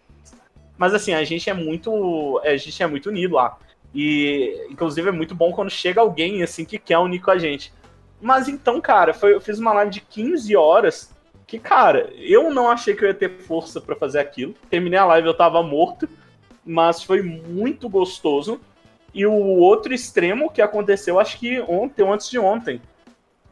Mas 0.77 0.93
assim, 0.93 1.13
a 1.13 1.23
gente 1.23 1.49
é 1.49 1.53
muito. 1.53 2.39
A 2.43 2.55
gente 2.57 2.81
é 2.81 2.87
muito 2.87 3.09
unido 3.09 3.35
lá. 3.35 3.57
E, 3.93 4.67
inclusive, 4.69 5.07
é 5.07 5.11
muito 5.11 5.33
bom 5.33 5.51
quando 5.51 5.69
chega 5.69 6.01
alguém 6.01 6.43
assim 6.43 6.65
que 6.65 6.77
quer 6.77 6.97
unir 6.97 7.21
com 7.21 7.31
a 7.31 7.37
gente. 7.37 7.73
Mas 8.21 8.47
então, 8.47 8.81
cara, 8.81 9.13
foi, 9.13 9.33
eu 9.33 9.41
fiz 9.41 9.59
uma 9.59 9.73
live 9.73 9.91
de 9.91 10.01
15 10.01 10.55
horas 10.55 11.15
que, 11.47 11.59
cara, 11.59 12.11
eu 12.17 12.51
não 12.53 12.69
achei 12.69 12.95
que 12.95 13.03
eu 13.03 13.07
ia 13.07 13.13
ter 13.13 13.29
força 13.29 13.79
para 13.79 13.95
fazer 13.95 14.19
aquilo. 14.19 14.53
Terminei 14.69 14.99
a 14.99 15.05
live, 15.05 15.27
eu 15.27 15.33
tava 15.33 15.61
morto, 15.61 16.09
mas 16.65 17.03
foi 17.03 17.21
muito 17.21 17.87
gostoso. 17.87 18.59
E 19.13 19.25
o 19.25 19.31
outro 19.31 19.93
extremo 19.93 20.51
que 20.51 20.61
aconteceu, 20.61 21.19
acho 21.19 21.39
que 21.39 21.61
ontem 21.61 22.03
ou 22.03 22.11
antes 22.11 22.29
de 22.29 22.37
ontem. 22.37 22.81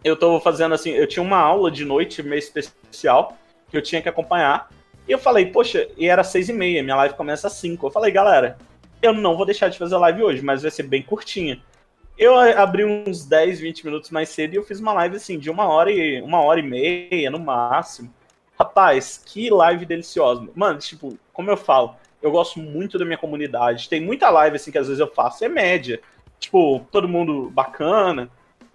Eu 0.04 0.16
tô 0.18 0.40
fazendo 0.40 0.76
assim, 0.76 0.92
eu 0.92 1.08
tinha 1.08 1.24
uma 1.24 1.38
aula 1.38 1.72
de 1.72 1.86
noite 1.86 2.22
meio 2.22 2.40
especial 2.40 3.38
que 3.70 3.78
eu 3.78 3.82
tinha 3.82 4.02
que 4.02 4.10
acompanhar. 4.10 4.70
E 5.08 5.12
eu 5.12 5.18
falei, 5.18 5.48
poxa, 5.48 5.88
e 5.98 6.08
era 6.08 6.24
seis 6.24 6.50
e 6.50 6.54
meia, 6.54 6.84
minha 6.84 6.96
live 6.96 7.16
começa 7.16 7.48
às 7.48 7.54
cinco. 7.54 7.88
Eu 7.88 7.92
falei, 7.92 8.12
galera, 8.12 8.58
eu 9.02 9.14
não 9.14 9.36
vou 9.36 9.46
deixar 9.46 9.70
de 9.70 9.78
fazer 9.78 9.98
live 9.98 10.24
hoje, 10.24 10.42
mas 10.42 10.62
vai 10.62 10.72
ser 10.72 10.84
bem 10.84 11.02
curtinha. 11.02 11.62
Eu 12.18 12.38
abri 12.38 12.86
uns 12.86 13.26
10, 13.26 13.60
20 13.60 13.86
minutos 13.86 14.12
mais 14.12 14.30
cedo 14.30 14.54
e 14.54 14.58
eu 14.58 14.64
fiz 14.64 14.80
uma 14.80 14.94
live 14.94 15.16
assim, 15.16 15.40
de 15.40 15.50
uma 15.50 15.68
hora 15.68 15.92
e 15.92 16.22
uma 16.22 16.42
hora 16.42 16.60
e 16.60 16.64
meia 16.64 17.30
no 17.30 17.40
máximo. 17.40 18.14
Rapaz, 18.58 19.22
que 19.26 19.50
live 19.50 19.86
deliciosa. 19.86 20.48
Mano, 20.56 20.80
tipo, 20.80 21.18
como 21.34 21.50
eu 21.50 21.58
falo, 21.58 21.96
eu 22.22 22.32
gosto 22.32 22.60
muito 22.60 22.98
da 22.98 23.04
minha 23.04 23.18
comunidade. 23.18 23.90
Tem 23.90 24.00
muita 24.00 24.30
live 24.30 24.56
assim 24.56 24.72
que 24.72 24.78
às 24.78 24.88
vezes 24.88 25.00
eu 25.00 25.08
faço, 25.08 25.44
é 25.44 25.50
média. 25.50 26.00
Tipo, 26.40 26.86
todo 26.92 27.08
mundo 27.08 27.50
bacana, 27.50 28.30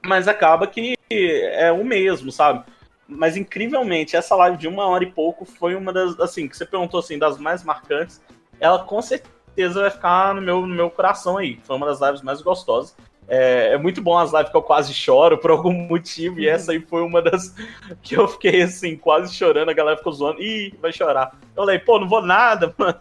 mas 0.04 0.28
acaba 0.28 0.66
que 0.66 0.96
é 1.10 1.72
o 1.72 1.84
mesmo, 1.84 2.30
sabe? 2.30 2.64
Mas 3.06 3.36
incrivelmente, 3.36 4.16
essa 4.16 4.36
live 4.36 4.58
de 4.58 4.68
uma 4.68 4.86
hora 4.86 5.04
e 5.04 5.10
pouco 5.10 5.44
foi 5.44 5.74
uma 5.74 5.92
das, 5.92 6.18
assim, 6.20 6.46
que 6.46 6.56
você 6.56 6.66
perguntou 6.66 7.00
assim, 7.00 7.18
das 7.18 7.38
mais 7.38 7.64
marcantes. 7.64 8.20
Ela 8.60 8.80
com 8.80 9.00
certeza 9.00 9.80
vai 9.80 9.90
ficar 9.90 10.34
no 10.34 10.42
meu, 10.42 10.60
no 10.62 10.74
meu 10.74 10.90
coração 10.90 11.38
aí. 11.38 11.58
Foi 11.64 11.76
uma 11.76 11.86
das 11.86 12.00
lives 12.00 12.22
mais 12.22 12.42
gostosas. 12.42 12.94
É, 13.30 13.74
é, 13.74 13.78
muito 13.78 14.00
bom 14.00 14.16
as 14.16 14.32
lives 14.32 14.50
que 14.50 14.56
eu 14.56 14.62
quase 14.62 14.94
choro 14.94 15.36
por 15.36 15.50
algum 15.50 15.72
motivo, 15.86 16.40
e 16.40 16.48
essa 16.48 16.72
aí 16.72 16.80
foi 16.80 17.02
uma 17.02 17.20
das 17.20 17.54
que 18.02 18.16
eu 18.16 18.26
fiquei 18.26 18.62
assim, 18.62 18.96
quase 18.96 19.34
chorando, 19.34 19.68
a 19.68 19.74
galera 19.74 19.98
ficou 19.98 20.14
zoando, 20.14 20.40
ih, 20.40 20.72
vai 20.80 20.92
chorar. 20.92 21.36
Eu 21.54 21.62
falei, 21.62 21.78
pô, 21.78 21.98
não 21.98 22.08
vou 22.08 22.22
nada, 22.22 22.74
mano. 22.78 22.98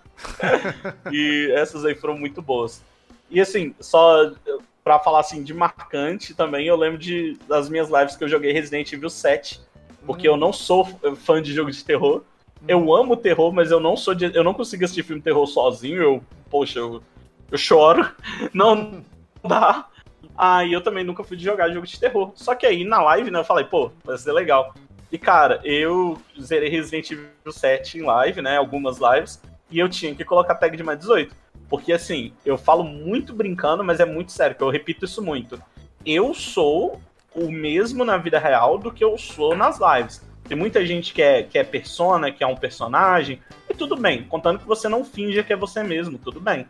e 1.12 1.50
essas 1.56 1.86
aí 1.86 1.96
foram 1.96 2.18
muito 2.18 2.42
boas. 2.42 2.84
E 3.30 3.40
assim, 3.40 3.74
só 3.80 4.32
pra 4.88 5.00
falar 5.00 5.20
assim 5.20 5.44
de 5.44 5.54
marcante 5.54 6.34
também, 6.34 6.66
eu 6.66 6.78
lembro 6.78 6.98
de, 6.98 7.38
das 7.46 7.70
minhas 7.70 7.90
lives 7.90 8.16
que 8.16 8.24
eu 8.24 8.30
joguei 8.30 8.54
Resident 8.54 8.90
Evil 8.94 9.10
7, 9.10 9.60
porque 10.06 10.30
hum. 10.30 10.32
eu 10.32 10.38
não 10.38 10.54
sou 10.54 10.86
fã 11.18 11.42
de 11.42 11.54
jogo 11.54 11.70
de 11.70 11.84
terror. 11.84 12.24
Eu 12.66 12.96
amo 12.96 13.18
terror, 13.18 13.52
mas 13.52 13.70
eu 13.70 13.82
não 13.82 13.98
sou 13.98 14.16
de, 14.16 14.34
eu 14.34 14.46
não 14.46 14.54
consigo 14.54 14.86
assistir 14.86 15.04
filme 15.04 15.22
terror 15.22 15.46
sozinho. 15.46 16.02
Eu, 16.02 16.24
poxa, 16.50 16.80
eu, 16.80 17.04
eu 17.52 17.58
choro. 17.58 18.10
Não 18.54 19.04
dá. 19.44 19.88
Aí 20.38 20.72
eu 20.72 20.82
também 20.82 21.04
nunca 21.04 21.24
fui 21.24 21.36
de 21.36 21.44
jogar 21.44 21.70
jogo 21.70 21.86
de 21.86 22.00
terror. 22.00 22.32
Só 22.34 22.56
que 22.56 22.66
aí 22.66 22.84
na 22.84 23.02
live, 23.02 23.30
né, 23.30 23.40
eu 23.40 23.44
falei, 23.44 23.66
pô, 23.66 23.92
vai 24.04 24.18
ser 24.18 24.32
legal. 24.32 24.74
E 25.12 25.18
cara, 25.18 25.60
eu 25.64 26.18
zerei 26.42 26.70
Resident 26.70 27.12
Evil 27.12 27.52
7 27.52 28.00
em 28.00 28.04
live, 28.04 28.42
né, 28.42 28.58
algumas 28.58 28.98
lives, 29.00 29.42
e 29.70 29.80
eu 29.80 29.90
tinha 29.90 30.16
que 30.16 30.26
colocar 30.26 30.56
tag 30.56 30.76
de 30.76 30.84
mais 30.84 31.00
18. 31.00 31.36
Porque 31.70 31.94
assim, 31.94 32.34
eu 32.46 32.58
falo 32.58 32.84
muito 32.84 33.34
brincando, 33.34 33.84
mas 33.84 34.00
é 34.00 34.06
muito 34.06 34.32
sério, 34.32 34.56
que 34.56 34.64
eu 34.64 34.70
repito 34.70 35.06
isso 35.06 35.22
muito. 35.22 35.62
Eu 36.06 36.34
sou 36.34 37.02
o 37.36 37.52
mesmo 37.52 38.04
na 38.04 38.18
vida 38.18 38.40
real 38.40 38.78
do 38.78 38.92
que 38.92 39.04
eu 39.04 39.18
sou 39.18 39.56
nas 39.56 39.80
lives. 39.80 40.26
Tem 40.48 40.58
muita 40.58 40.86
gente 40.86 41.14
que 41.14 41.22
é, 41.22 41.44
que 41.44 41.60
é 41.60 41.64
persona, 41.64 42.32
que 42.32 42.44
é 42.44 42.48
um 42.48 42.56
personagem, 42.56 43.42
e 43.70 43.74
tudo 43.74 43.98
bem, 43.98 44.24
contando 44.24 44.60
que 44.60 44.68
você 44.68 44.88
não 44.88 45.04
finja 45.04 45.44
que 45.44 45.52
é 45.52 45.58
você 45.58 45.84
mesmo, 45.84 46.18
tudo 46.18 46.40
bem. 46.40 46.66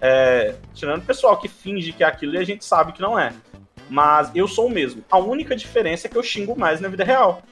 É, 0.00 0.54
tirando 0.74 1.02
o 1.02 1.06
pessoal 1.06 1.38
que 1.38 1.48
finge 1.48 1.92
que 1.92 2.04
é 2.04 2.06
aquilo 2.06 2.34
e 2.34 2.38
a 2.38 2.44
gente 2.44 2.64
sabe 2.64 2.92
que 2.92 3.00
não 3.00 3.18
é. 3.18 3.32
Mas 3.88 4.30
eu 4.34 4.46
sou 4.46 4.66
o 4.66 4.70
mesmo. 4.70 5.02
A 5.10 5.18
única 5.18 5.56
diferença 5.56 6.06
é 6.06 6.10
que 6.10 6.16
eu 6.16 6.22
xingo 6.22 6.58
mais 6.58 6.80
na 6.80 6.88
vida 6.88 7.04
real. 7.04 7.42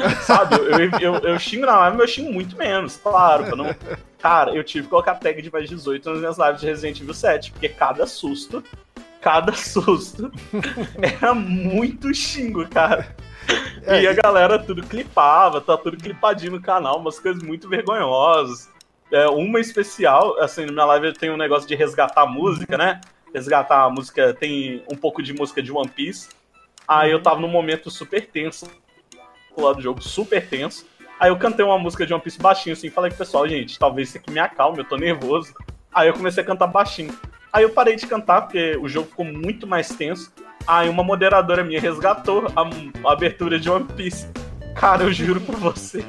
Sabe? 0.22 0.56
Eu, 0.56 1.00
eu, 1.00 1.14
eu, 1.20 1.38
xingo 1.38 1.66
na 1.66 1.78
live, 1.78 1.96
mas 1.96 2.08
eu 2.08 2.14
xingo 2.14 2.32
muito 2.32 2.56
menos, 2.56 2.96
claro. 2.96 3.44
Pra 3.44 3.56
não... 3.56 3.74
Cara, 4.18 4.54
eu 4.54 4.64
tive 4.64 4.84
que 4.84 4.90
colocar 4.90 5.14
tag 5.16 5.40
de 5.40 5.52
mais 5.52 5.68
18 5.68 6.10
nas 6.10 6.18
minhas 6.18 6.38
lives 6.38 6.60
de 6.60 6.66
Resident 6.66 7.00
Evil 7.00 7.14
7, 7.14 7.52
porque 7.52 7.68
cada 7.68 8.06
susto, 8.06 8.64
cada 9.20 9.52
susto 9.54 10.32
era 11.00 11.34
muito 11.34 12.12
xingo, 12.14 12.66
cara. 12.68 13.14
É, 13.86 14.02
e 14.02 14.08
a 14.08 14.14
galera 14.14 14.58
tudo 14.58 14.82
clipava, 14.82 15.60
tá 15.60 15.76
tudo 15.76 15.98
clipadinho 15.98 16.52
no 16.52 16.62
canal, 16.62 16.98
umas 16.98 17.20
coisas 17.20 17.42
muito 17.42 17.68
vergonhosas. 17.68 18.70
É, 19.12 19.28
uma 19.28 19.60
especial, 19.60 20.40
assim, 20.40 20.64
na 20.64 20.72
minha 20.72 20.84
live 20.86 21.12
tem 21.12 21.30
um 21.30 21.36
negócio 21.36 21.68
de 21.68 21.74
resgatar 21.74 22.26
música, 22.26 22.78
né? 22.78 23.00
Resgatar 23.34 23.84
a 23.84 23.90
música, 23.90 24.32
tem 24.32 24.82
um 24.90 24.96
pouco 24.96 25.22
de 25.22 25.34
música 25.34 25.62
de 25.62 25.70
One 25.70 25.88
Piece. 25.88 26.30
Aí 26.88 27.10
eu 27.10 27.22
tava 27.22 27.40
num 27.40 27.48
momento 27.48 27.90
super 27.90 28.26
tenso 28.26 28.66
lá 29.62 29.72
do 29.72 29.80
jogo, 29.80 30.02
super 30.02 30.46
tenso. 30.48 30.86
Aí 31.18 31.30
eu 31.30 31.36
cantei 31.36 31.64
uma 31.64 31.78
música 31.78 32.06
de 32.06 32.12
One 32.12 32.22
Piece 32.22 32.38
baixinho, 32.38 32.72
assim, 32.72 32.90
falei 32.90 33.10
pro 33.10 33.18
pessoal, 33.18 33.48
gente, 33.48 33.78
talvez 33.78 34.08
isso 34.08 34.18
aqui 34.18 34.30
me 34.30 34.40
acalme, 34.40 34.78
eu 34.78 34.84
tô 34.84 34.96
nervoso. 34.96 35.54
Aí 35.92 36.08
eu 36.08 36.14
comecei 36.14 36.42
a 36.42 36.46
cantar 36.46 36.66
baixinho. 36.66 37.16
Aí 37.52 37.62
eu 37.62 37.70
parei 37.70 37.94
de 37.94 38.06
cantar, 38.06 38.42
porque 38.42 38.76
o 38.80 38.88
jogo 38.88 39.08
ficou 39.08 39.24
muito 39.24 39.66
mais 39.66 39.88
tenso. 39.88 40.32
Aí 40.66 40.88
uma 40.88 41.04
moderadora 41.04 41.62
minha 41.62 41.80
resgatou 41.80 42.46
a, 42.56 43.08
a 43.08 43.12
abertura 43.12 43.60
de 43.60 43.70
One 43.70 43.86
Piece. 43.96 44.26
Cara, 44.74 45.04
eu 45.04 45.12
juro 45.12 45.40
pra 45.40 45.56
você, 45.56 46.04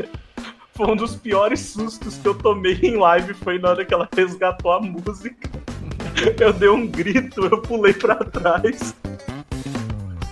foi 0.76 0.92
um 0.92 0.96
dos 0.96 1.16
piores 1.16 1.62
sustos 1.62 2.18
que 2.18 2.28
eu 2.28 2.36
tomei 2.36 2.78
em 2.84 2.98
live 2.98 3.34
foi 3.34 3.58
na 3.58 3.70
hora 3.70 3.86
que 3.86 3.94
ela 3.94 4.10
resgatou 4.14 4.74
a 4.74 4.82
música. 4.82 5.50
Eu 6.40 6.52
dei 6.52 6.68
um 6.68 6.86
grito, 6.86 7.46
eu 7.46 7.62
pulei 7.62 7.94
para 7.94 8.16
trás. 8.16 8.94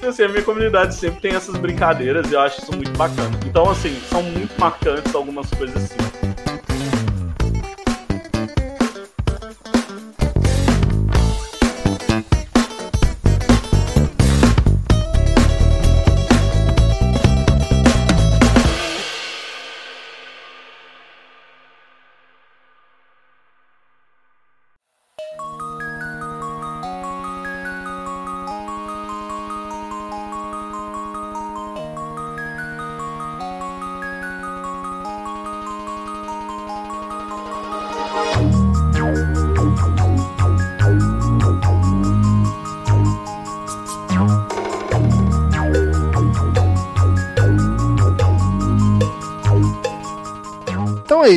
Assim, 0.07 0.23
a 0.23 0.29
minha 0.29 0.43
comunidade 0.43 0.95
sempre 0.95 1.21
tem 1.21 1.35
essas 1.35 1.55
brincadeiras 1.57 2.29
e 2.31 2.33
eu 2.33 2.39
acho 2.39 2.61
isso 2.61 2.75
muito 2.75 2.91
bacana. 2.97 3.37
Então, 3.45 3.69
assim, 3.69 3.99
são 4.09 4.21
muito 4.23 4.53
marcantes 4.59 5.13
algumas 5.13 5.49
coisas 5.49 5.75
assim. 5.75 6.22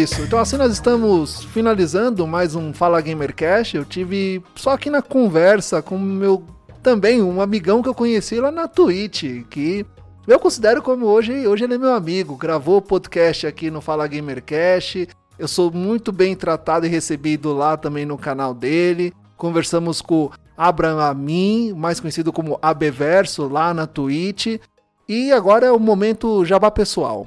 Isso. 0.06 0.22
Então 0.22 0.38
assim 0.38 0.56
nós 0.56 0.72
estamos 0.72 1.42
finalizando 1.46 2.24
mais 2.28 2.54
um 2.54 2.72
Fala 2.72 3.00
Gamercast. 3.00 3.76
Eu 3.76 3.84
tive 3.84 4.40
só 4.54 4.70
aqui 4.70 4.88
na 4.88 5.02
conversa 5.02 5.82
com 5.82 5.98
meu 5.98 6.44
também 6.80 7.20
um 7.20 7.40
amigão 7.40 7.82
que 7.82 7.88
eu 7.88 7.94
conheci 7.94 8.40
lá 8.40 8.52
na 8.52 8.68
Twitch, 8.68 9.44
que 9.50 9.84
eu 10.24 10.38
considero 10.38 10.80
como 10.80 11.06
hoje, 11.06 11.48
hoje 11.48 11.64
ele 11.64 11.74
é 11.74 11.78
meu 11.78 11.92
amigo, 11.92 12.36
gravou 12.36 12.80
podcast 12.80 13.48
aqui 13.48 13.68
no 13.68 13.80
Fala 13.80 14.06
Gamercast. 14.06 15.08
Eu 15.36 15.48
sou 15.48 15.72
muito 15.72 16.12
bem 16.12 16.36
tratado 16.36 16.86
e 16.86 16.88
recebido 16.88 17.52
lá 17.52 17.76
também 17.76 18.06
no 18.06 18.16
canal 18.16 18.54
dele. 18.54 19.12
Conversamos 19.36 20.00
com 20.00 20.30
Abraham 20.56 21.02
Amin, 21.02 21.72
mais 21.72 21.98
conhecido 21.98 22.32
como 22.32 22.60
Abeverso, 22.62 23.48
lá 23.48 23.74
na 23.74 23.88
Twitch. 23.88 24.60
E 25.08 25.32
agora 25.32 25.66
é 25.66 25.72
o 25.72 25.80
momento 25.80 26.44
jabá 26.44 26.70
pessoal. 26.70 27.26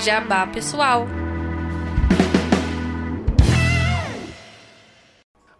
Jabá 0.00 0.46
pessoal. 0.46 1.08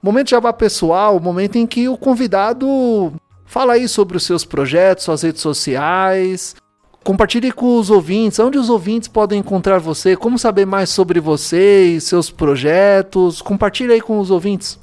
Momento 0.01 0.31
jabá 0.31 0.53
pessoal, 0.53 1.19
momento 1.19 1.57
em 1.57 1.67
que 1.67 1.89
o 1.89 1.97
convidado 1.97 3.13
fala 3.45 3.73
aí 3.73 3.89
sobre 3.89 4.17
os 4.17 4.23
seus 4.23 4.45
projetos, 4.45 5.05
suas 5.05 5.23
redes 5.23 5.43
sociais. 5.43 6.55
Compartilhe 7.03 7.51
com 7.51 7.79
os 7.79 7.91
ouvintes, 7.91 8.39
onde 8.39 8.59
os 8.59 8.71
ouvintes 8.71 9.09
podem 9.09 9.41
encontrar 9.41 9.79
você, 9.79 10.17
como 10.17 10.39
saber 10.39 10.67
mais 10.67 10.89
sobre 10.91 11.19
você 11.19 11.97
e 11.97 12.01
seus 12.01 12.31
projetos. 12.31 13.43
Compartilhe 13.43 13.93
aí 13.95 14.01
com 14.01 14.21
os 14.21 14.31
ouvintes. 14.31 14.79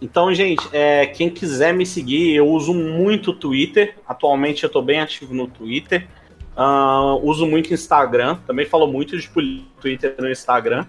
Então, 0.00 0.32
gente, 0.32 0.66
é, 0.72 1.06
quem 1.06 1.28
quiser 1.28 1.74
me 1.74 1.84
seguir, 1.84 2.34
eu 2.34 2.46
uso 2.46 2.72
muito 2.72 3.32
o 3.32 3.34
Twitter. 3.34 3.96
Atualmente 4.06 4.62
eu 4.62 4.68
estou 4.68 4.82
bem 4.82 5.00
ativo 5.00 5.34
no 5.34 5.46
Twitter. 5.46 6.06
Uh, 6.58 7.24
uso 7.24 7.46
muito 7.46 7.72
Instagram, 7.72 8.38
também 8.44 8.66
falo 8.66 8.88
muito 8.88 9.16
de 9.16 9.30
Twitter 9.80 10.16
no 10.18 10.28
Instagram. 10.28 10.84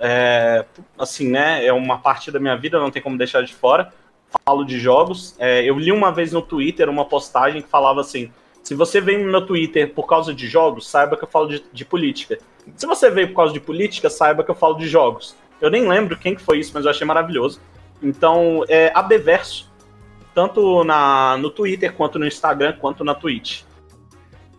É, 0.00 0.64
assim, 0.98 1.30
né? 1.30 1.64
É 1.64 1.72
uma 1.72 1.98
parte 1.98 2.32
da 2.32 2.40
minha 2.40 2.56
vida, 2.56 2.80
não 2.80 2.90
tem 2.90 3.00
como 3.00 3.16
deixar 3.16 3.42
de 3.42 3.54
fora. 3.54 3.92
Falo 4.44 4.64
de 4.64 4.80
jogos. 4.80 5.36
É, 5.38 5.62
eu 5.62 5.78
li 5.78 5.92
uma 5.92 6.10
vez 6.10 6.32
no 6.32 6.42
Twitter 6.42 6.88
uma 6.88 7.04
postagem 7.04 7.62
que 7.62 7.68
falava 7.68 8.00
assim: 8.00 8.32
se 8.60 8.74
você 8.74 9.00
vem 9.00 9.24
no 9.24 9.30
meu 9.30 9.46
Twitter 9.46 9.94
por 9.94 10.08
causa 10.08 10.34
de 10.34 10.48
jogos, 10.48 10.88
saiba 10.88 11.16
que 11.16 11.22
eu 11.22 11.28
falo 11.28 11.46
de, 11.46 11.64
de 11.72 11.84
política. 11.84 12.38
Se 12.74 12.84
você 12.84 13.08
veio 13.08 13.28
por 13.28 13.36
causa 13.36 13.52
de 13.52 13.60
política, 13.60 14.10
saiba 14.10 14.42
que 14.42 14.50
eu 14.50 14.54
falo 14.54 14.74
de 14.74 14.88
jogos. 14.88 15.36
Eu 15.60 15.70
nem 15.70 15.86
lembro 15.86 16.16
quem 16.16 16.34
que 16.34 16.42
foi 16.42 16.58
isso, 16.58 16.72
mas 16.74 16.84
eu 16.84 16.90
achei 16.90 17.06
maravilhoso. 17.06 17.60
Então, 18.02 18.64
é 18.68 18.90
Abeverso, 18.94 19.70
tanto 20.34 20.82
na, 20.82 21.36
no 21.36 21.50
Twitter, 21.50 21.92
quanto 21.92 22.18
no 22.18 22.26
Instagram, 22.26 22.72
quanto 22.80 23.04
na 23.04 23.14
Twitch. 23.14 23.62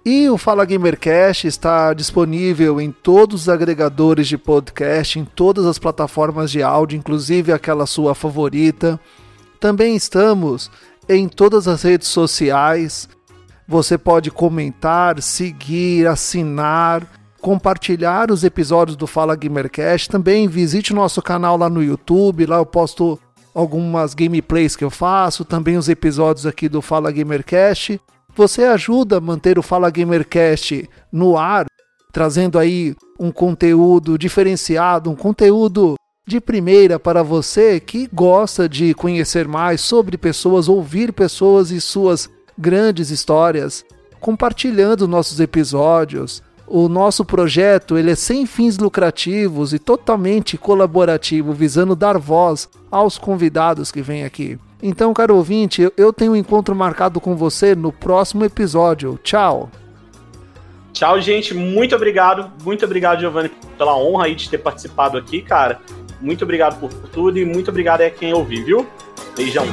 E 0.08 0.30
o 0.30 0.38
Fala 0.38 0.64
Gamercast 0.66 1.48
está 1.48 1.92
disponível 1.92 2.80
em 2.80 2.92
todos 2.92 3.42
os 3.42 3.50
agregadores 3.50 4.28
de 4.28 4.38
podcast, 4.38 5.18
em 5.18 5.26
todas 5.26 5.66
as 5.66 5.80
plataformas 5.80 6.52
de 6.52 6.62
áudio, 6.62 6.96
inclusive 6.96 7.52
aquela 7.52 7.88
sua 7.88 8.14
favorita. 8.14 9.00
Também 9.60 9.96
estamos 9.96 10.70
em 11.10 11.28
todas 11.28 11.68
as 11.68 11.82
redes 11.82 12.08
sociais. 12.08 13.10
Você 13.68 13.98
pode 13.98 14.30
comentar, 14.30 15.20
seguir, 15.24 16.06
assinar, 16.06 17.08
compartilhar 17.42 18.30
os 18.30 18.44
episódios 18.44 18.96
do 18.96 19.08
Fala 19.08 19.36
Gamercast. 19.36 20.08
Também 20.08 20.48
visite 20.48 20.94
o 20.94 20.96
nosso 20.96 21.20
canal 21.20 21.58
lá 21.58 21.68
no 21.68 21.82
YouTube, 21.82 22.46
lá 22.46 22.58
eu 22.58 22.66
posto 22.68 23.20
algumas 23.56 24.14
gameplays 24.14 24.76
que 24.76 24.84
eu 24.84 24.92
faço, 24.92 25.44
também 25.44 25.78
os 25.78 25.90
episódios 25.90 26.46
aqui 26.46 26.70
do 26.70 26.80
Fala 26.80 27.12
Gamercast. 27.12 28.00
Você 28.36 28.66
ajuda 28.66 29.18
a 29.18 29.22
manter 29.22 29.58
o 29.58 29.64
Fala 29.64 29.90
Gamercast 29.90 30.90
no 31.10 31.38
ar, 31.38 31.68
trazendo 32.12 32.60
aí 32.60 32.94
um 33.18 33.32
conteúdo 33.32 34.18
diferenciado, 34.18 35.10
um 35.10 35.16
conteúdo 35.16 35.96
de 36.28 36.42
primeira 36.42 37.00
para 37.00 37.24
você 37.24 37.80
que 37.80 38.10
gosta 38.12 38.68
de 38.68 38.94
conhecer 38.94 39.48
mais 39.48 39.80
sobre 39.80 40.18
pessoas, 40.18 40.68
ouvir 40.68 41.14
pessoas 41.14 41.72
e 41.72 41.80
suas 41.80 42.30
grandes 42.58 43.10
histórias, 43.10 43.86
compartilhando 44.20 45.08
nossos 45.08 45.40
episódios. 45.40 46.44
O 46.68 46.90
nosso 46.90 47.24
projeto 47.24 47.98
ele 47.98 48.12
é 48.12 48.16
sem 48.16 48.46
fins 48.46 48.78
lucrativos 48.78 49.72
e 49.72 49.80
totalmente 49.80 50.58
colaborativo, 50.58 51.54
visando 51.54 51.96
dar 51.96 52.18
voz 52.18 52.68
aos 52.92 53.18
convidados 53.18 53.92
que 53.92 54.02
vêm 54.02 54.26
aqui. 54.26 54.60
Então, 54.88 55.12
caro 55.16 55.36
ouvinte, 55.36 55.92
eu 55.98 56.14
tenho 56.14 56.34
um 56.34 56.36
encontro 56.36 56.76
marcado 56.76 57.20
com 57.20 57.36
você 57.36 57.74
no 57.74 57.92
próximo 57.92 58.46
episódio. 58.46 59.20
Tchau! 59.24 59.72
Tchau, 60.94 61.20
gente. 61.20 61.56
Muito 61.56 61.96
obrigado. 61.96 62.52
Muito 62.64 62.86
obrigado, 62.86 63.20
Giovanni, 63.20 63.50
pela 63.80 63.98
honra 63.98 64.26
aí 64.26 64.36
de 64.36 64.48
ter 64.48 64.60
participado 64.60 65.18
aqui, 65.18 65.42
cara. 65.42 65.80
Muito 66.22 66.44
obrigado 66.44 66.80
por 66.80 66.92
tudo 67.10 67.40
e 67.40 67.46
muito 67.46 67.72
obrigado 67.72 68.02
a 68.02 68.12
quem 68.12 68.32
ouviu, 68.32 68.64
viu? 68.64 68.88
Beijão. 69.36 69.66